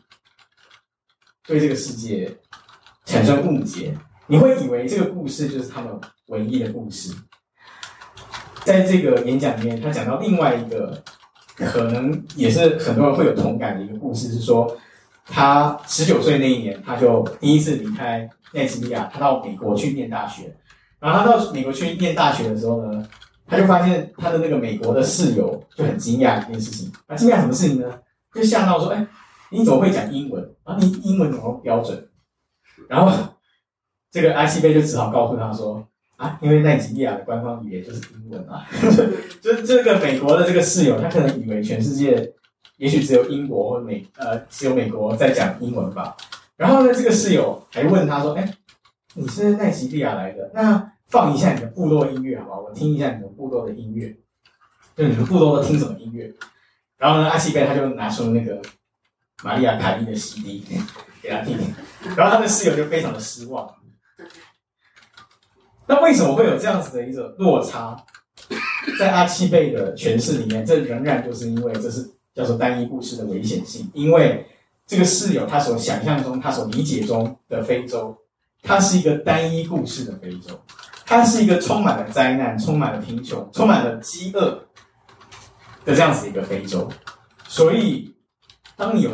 [1.47, 2.37] 对这个世界
[3.05, 3.97] 产生误解。
[4.27, 5.93] 你会以为这个故事就是他们
[6.27, 7.15] 唯一的故事。
[8.69, 11.03] 在这个演讲里面，他讲到另外一个
[11.55, 14.77] 可能也是很多人会有同感的一个故事，是说
[15.25, 20.55] 他十九岁那一年，他就第一次离开奈及利亚，他到美国去念大学。
[21.01, 23.09] 然后他到美国去念大学的时候呢，
[23.47, 26.93] 他就发现他的那个美国的室友就很惊讶一件事情。
[27.07, 27.89] 啊，惊讶什么事情呢？
[28.35, 29.07] 就吓到说：“哎，
[29.51, 30.47] 你怎么会讲英文？
[30.65, 32.07] 啊，你英文怎么标准？”
[32.87, 33.35] 然后。
[34.11, 35.87] 这个阿西贝就只好告诉他说
[36.19, 38.67] ：“啊，因为奈及利亚的官方语言就是英文啊。
[39.41, 42.33] 就”就这个美国的这个室友，他可能以为全世界
[42.77, 46.17] 也许只有英国或美呃只有美国在讲英文吧。
[46.57, 48.53] 然后呢，这个室友还问他说：“哎，
[49.15, 50.51] 你是奈及利亚来的？
[50.53, 52.61] 那放一下你的部落音乐好不好？
[52.63, 54.15] 我听一下你们部落的音乐。
[54.97, 56.35] 就你们部落都听什么音乐？”
[56.99, 58.61] 然后呢，阿西贝他就拿出那个
[59.45, 60.65] 玛丽亚凯莉的 CD
[61.23, 61.57] 给他听，
[62.17, 63.73] 然后他的室友就非常的失望。
[65.89, 67.97] 那为什么会有这样子的一个落差？
[68.99, 73.89] 在阿契贝的诠释里面，这仍然就是因为这是叫做单一故事的危险性。
[73.93, 74.47] 因为
[74.87, 78.17] 这个室友他所想象中、他所理解中的非洲，
[78.63, 80.59] 它是一个单一故事的非洲，
[81.05, 84.63] 它是一个充满了灾难、充满了贫穷、充满了饥饿
[85.85, 86.89] 的这样子一个非洲。
[87.47, 88.15] 所以，
[88.77, 89.11] 当你有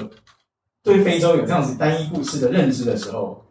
[0.82, 3.43] 对非洲有这样子单一故事的认知的时候，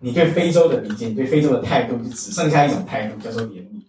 [0.00, 3.82] 你对非洲的理解，你对非洲的态度，就只剩下一种态度，叫做怜悯。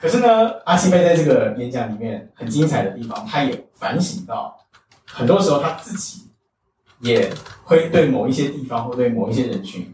[0.00, 4.56] 可是呢，阿西贝在这个演讲里面很精彩的地方，他也反省到，
[5.04, 6.30] 很多时候他自己
[7.00, 7.28] 也
[7.64, 9.92] 会对某一些地方或对某一些人群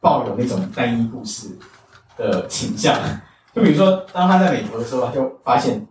[0.00, 1.56] 抱有那种单一故事
[2.16, 2.98] 的倾向。
[3.54, 5.86] 就比如说，当他在美国的时候，他就发现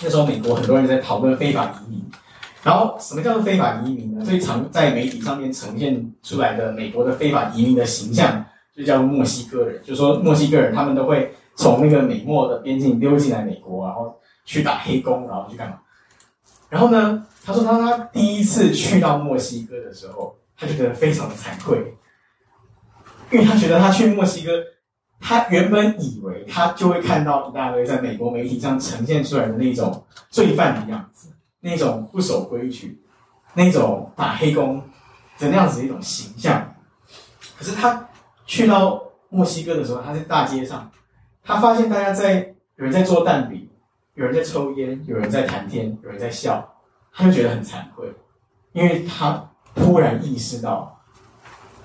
[0.00, 2.10] 那时候美国很多人在讨论非法移民。
[2.62, 4.24] 然后，什么叫做非法移民呢？
[4.24, 9.82] 最常在媒体上面呈现出来的美国的非法移民的形象，就叫墨西哥人。
[9.82, 15.80] 就说墨西哥人，他们都会从那个美墨的边境溜进来美国，然后去打黑工，然后去干嘛？
[16.68, 21.96] 然后呢，他说当他第一次去到墨西哥的时候，他就觉得非常的惭愧，
[23.32, 24.52] 因为他觉得他去墨西哥，
[25.18, 31.28] 他原本以为他就会看到一大堆在美国媒体上呈现出来的那种罪犯的样子。
[31.64, 33.00] 那种不守规矩，
[33.54, 34.78] 那种打黑工
[35.38, 36.74] 的那样子一种形象，
[37.56, 38.08] 可是他
[38.46, 40.90] 去到墨西哥的时候，他在大街上，
[41.44, 43.68] 他发现大家在有人在做蛋饼，
[44.14, 46.68] 有人在抽烟，有人在谈天，有人在笑，
[47.12, 48.12] 他就觉得很惭愧，
[48.72, 51.00] 因为他突然意识到，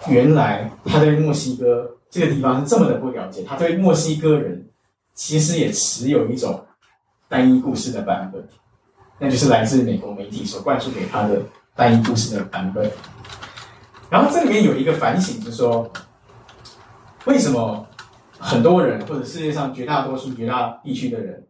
[0.09, 4.67] 原来他对墨西哥这个地方是这么的不了解，他对墨西哥人
[5.13, 6.65] 其实也持有一种
[7.29, 8.47] 单一故事的版本。
[9.19, 11.41] 那就是来自美国媒体所灌输给他的
[11.75, 12.91] 单一故事的版本。
[14.09, 15.91] 然后这里面有一个反省，就是说，
[17.25, 17.85] 为什么
[18.37, 21.45] 很多人或者世界上绝大多数、绝大地区的人，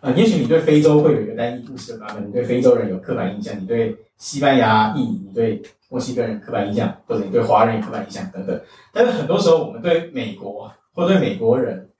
[0.00, 8.60] 呃，也许你对非洲会有一个单一故事的版本，你对非洲人有刻板印象，你对西班牙裔、你对墨西哥人刻板印象，或者你对华人有刻板印象等等。
[8.92, 11.90] 但是很多时候，我们对美国或对美国人，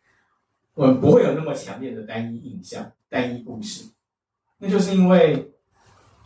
[0.74, 3.85] 我们不会有那么强烈的单一印象、单一故事。
[4.59, 5.53] 那就是因为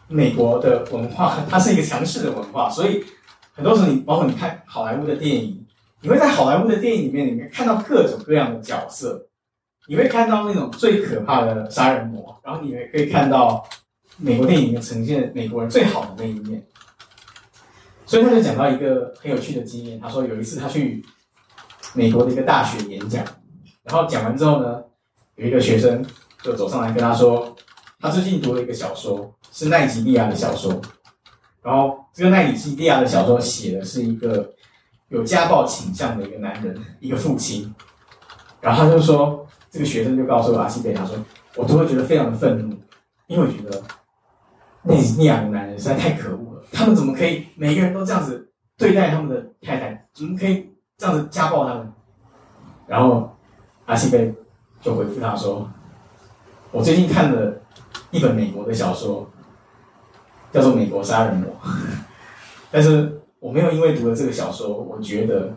[0.07, 3.05] 美国的文化，它是一个强势的文化，所以
[3.53, 5.67] 很多时候你包括你看好莱坞的电影，
[6.01, 9.27] 你会在好莱坞的电影里面里面看到各种各样的角色，
[9.89, 13.65] 你会看到那种最可怕的杀人魔，然后你也可以看到
[14.17, 16.65] 美国电影里面呈现美国人最好的那一面。
[18.07, 21.05] 所以他就讲到一个很有趣的经验，他说有一次他去
[21.95, 23.25] 美国的一个大学演讲，
[23.83, 24.83] 然后讲完之后呢，
[25.37, 26.05] 有一个学生
[26.43, 27.50] 就走上来跟他说。
[28.01, 30.81] 他最近读了一个小说，是奈吉利亚的小说。
[31.63, 34.55] 然后这个奈吉利亚的小说写的是一个
[35.09, 37.75] 有家暴倾向的一个男人，一个父亲。
[38.59, 41.15] 然后他就说，这个学生就告诉阿西贝，他说
[41.57, 42.75] ：“我都会觉得非常的愤怒，
[43.27, 43.83] 因为我觉得
[44.83, 46.65] 奈及利亚的男人实在太可恶了。
[46.73, 50.09] 他们怎么可以每个人都这样子对待他们的太太？
[50.15, 51.93] 怎么可以这样子家暴他们？”
[52.89, 53.37] 然后
[53.85, 54.35] 阿西贝
[54.81, 55.71] 就回复他说
[56.73, 57.57] ：“我最近看了。”
[58.11, 59.29] 一本美国的小说，
[60.53, 61.51] 叫做《美国杀人魔》，
[62.71, 65.57] 但是我没有因为读了这个小说，我觉得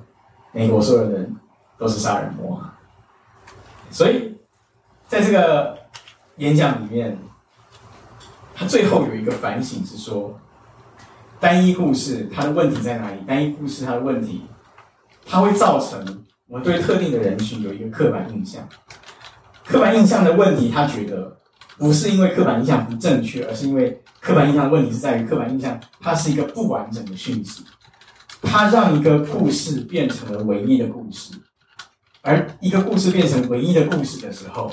[0.52, 1.36] 美国所有人
[1.78, 2.62] 都是杀人魔。
[3.90, 4.38] 所以，
[5.08, 5.78] 在这个
[6.38, 7.18] 演讲里面，
[8.56, 10.40] 他最后有一个反省是说：
[11.40, 13.18] 单一故事它的问题在哪里？
[13.28, 14.46] 单一故事它的问题，
[15.26, 18.68] 它会造成我们对特定的人群有一个刻板印象。
[19.66, 21.38] 刻板印象的问题，他觉得
[21.78, 27.64] 不是因为刻板印象不正确，而是因为刻板印象的问题是在于刻板印象它是一个不完整的讯息，
[28.42, 31.34] 它让一个故事变成了唯一的故事，
[32.22, 34.72] 而一个故事变成唯一的故事的时候，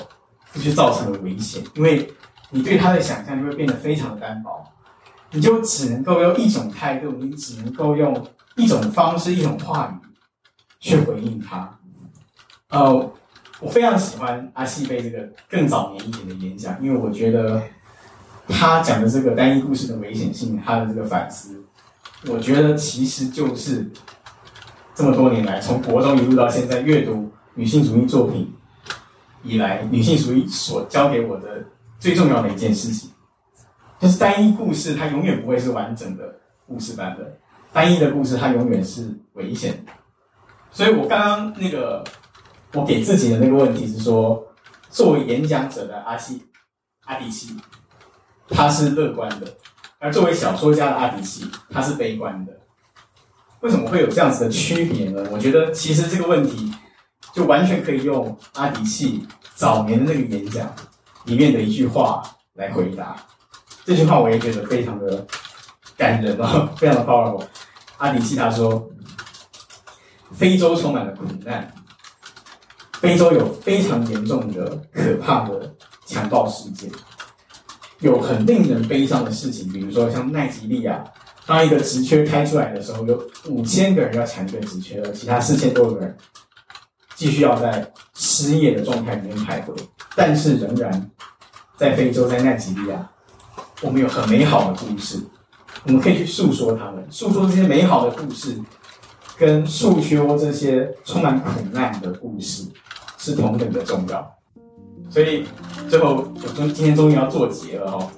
[0.53, 2.11] 这就造成了危险，因为
[2.49, 4.63] 你对它的想象就会变得非常的单薄。
[5.33, 10.07] 你就只能够用一种态度，你只能够用一种方式、一种话语
[10.81, 11.79] 去回应他。
[12.67, 13.13] 呃，
[13.61, 17.61] 我非常喜欢阿西贝这个更早年一点的演讲，因为我觉得
[18.47, 21.63] 他讲的这个单一故事的危险性，他的这个反思，
[22.27, 23.87] 我觉得其实就是
[24.95, 28.51] 这么多年来，从国中一路到现在阅读女性主义作品
[29.43, 31.63] 以来，女性主义所教给我的
[31.99, 33.11] 最重要的一件事情。
[33.99, 37.31] 就是单一故事，它永远不会是完整的故事版本。
[37.71, 39.91] 单一的故事，它永远是危险的。
[40.71, 42.03] 所以我刚刚那个，
[42.73, 44.47] 我给自己的那个问题是说，
[44.89, 46.43] 作为演讲者的阿西
[47.05, 47.55] 阿迪西，
[48.49, 49.47] 他是乐观的；
[49.99, 52.53] 而作为小说家的阿迪西，他是悲观的。
[53.59, 55.23] 为什么会有这样子的区别呢？
[55.31, 56.73] 我觉得其实这个问题
[57.33, 60.73] 就完全可以用阿迪西早年的那个演讲
[61.25, 62.23] 里面的一句话
[62.53, 63.15] 来回答。
[63.83, 65.25] 这句话我也觉得非常的
[65.97, 67.45] 感人哦，非常的 power。
[67.97, 68.89] 阿迪西他说
[70.33, 71.71] ：“非洲充满了苦难，
[73.01, 75.73] 非洲有非常严重的、可怕的
[76.05, 76.87] 强暴事件，
[77.99, 81.03] 有很令人悲伤的事情，比如说像奈及利亚，
[81.47, 86.15] 当一个职缺开出来的时候，有五千个人要抢一个职缺，而其他四千多个人
[87.15, 89.75] 继续要在失业的状态里面徘徊，
[90.15, 91.09] 但是仍然
[91.77, 93.09] 在非洲，在奈及利亚。”
[93.81, 95.19] 我们有很美好的故事，
[95.85, 98.55] 我们可以去诉说他们，诉说这些美好的故事，
[99.39, 102.63] 跟诉说这些充满苦难的故事
[103.21, 104.35] 是同等的重要。
[105.11, 105.45] 所以
[105.87, 108.09] 最后，我终今天终于要做结了哦，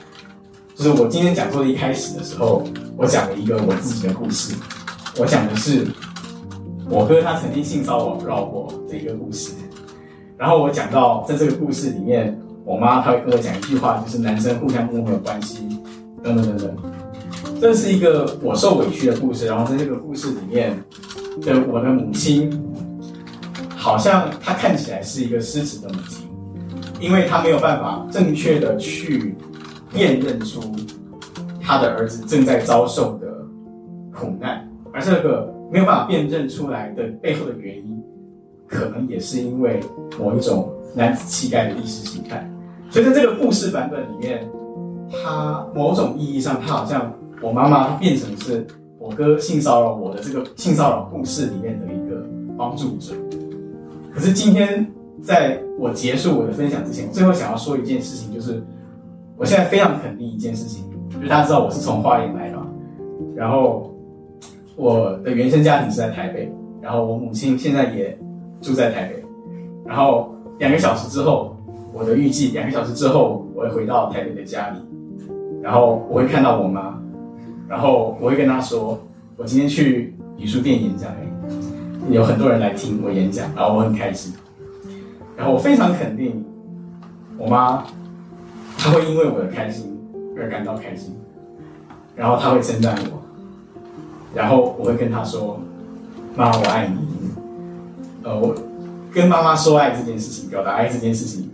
[0.75, 2.63] 就是我今天讲座的一开始的时候，
[2.95, 4.55] 我讲了一个我自己的故事，
[5.19, 5.85] 我讲的是
[6.89, 9.51] 我哥他曾经性骚扰过这一个故事，
[10.37, 12.39] 然后我讲到在这个故事里面。
[12.65, 15.67] 我妈她会跟我讲一句话，就是男生互相摸没有关系，
[16.23, 16.77] 等等等等。
[17.59, 19.45] 这是一个我受委屈的故事。
[19.45, 20.81] 然后在这个故事里面
[21.41, 22.49] 的我的母亲，
[23.83, 26.25] 好像她看起来是一个失职的母亲，
[27.01, 29.35] 因为她没有办法正确的去
[29.91, 30.61] 辨认出
[31.61, 33.27] 她的儿子正在遭受的
[34.13, 38.01] 苦难，而这个没有办法辨认出来的背后的原因，
[38.69, 39.81] 可能也是因为
[40.17, 42.49] 某一种男子气概的意识形态。
[42.89, 44.47] 所以在这个故事版本里面，
[45.11, 48.65] 他某种意义上，他好像我妈妈变成是
[48.97, 52.25] 我哥性骚扰我的这个性骚扰故事里面的一个
[52.57, 53.13] 帮助者。
[54.13, 54.85] 可是今天
[55.21, 58.63] 在我结束我的分享之前，我最后想要说一件事情，就是
[59.35, 62.57] 我现在非常肯定一件事情，就是大家知道我是从花莲来的，
[63.35, 63.93] 然后
[64.75, 68.17] 我的原生家庭是在台北，然后我母亲现在也
[68.61, 69.23] 住在台北，
[69.85, 71.49] 然后两个小时之后。
[71.95, 74.79] 我的预计两个小时之后，我会回到台北的家里，
[75.61, 76.99] 然后我会看到我妈，
[77.69, 78.99] 然后我会跟她说，
[79.37, 81.11] 我今天去女书店演讲，
[82.09, 84.33] 有很多人来听我演讲，然后我很开心，
[85.37, 86.43] 然后我非常肯定，
[87.37, 87.83] 我妈
[88.77, 89.97] 她会因为我的开心
[90.37, 91.15] 而感到开心，
[92.15, 93.21] 然后她会称赞我，
[94.35, 95.59] 然后我会跟她说，
[96.35, 96.97] 妈，我爱你，
[98.23, 98.53] 呃，我
[99.13, 101.49] 跟妈妈说爱这件事情，表达爱这件事情。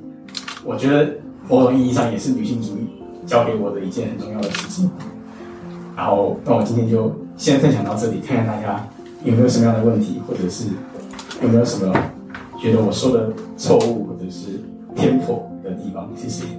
[0.66, 1.16] 我觉得
[1.48, 4.90] 某种意义上也是女性主义教给我的一件很重要的事情。
[5.96, 8.88] 然后，那我今天就先分享到这里，看看大家
[9.24, 10.66] 有没有什么样的问题，或者是
[11.42, 11.94] 有没有什么
[12.62, 14.60] 觉得我说的错误或者是
[14.96, 16.10] 偏颇的地方。
[16.16, 16.59] 谢谢。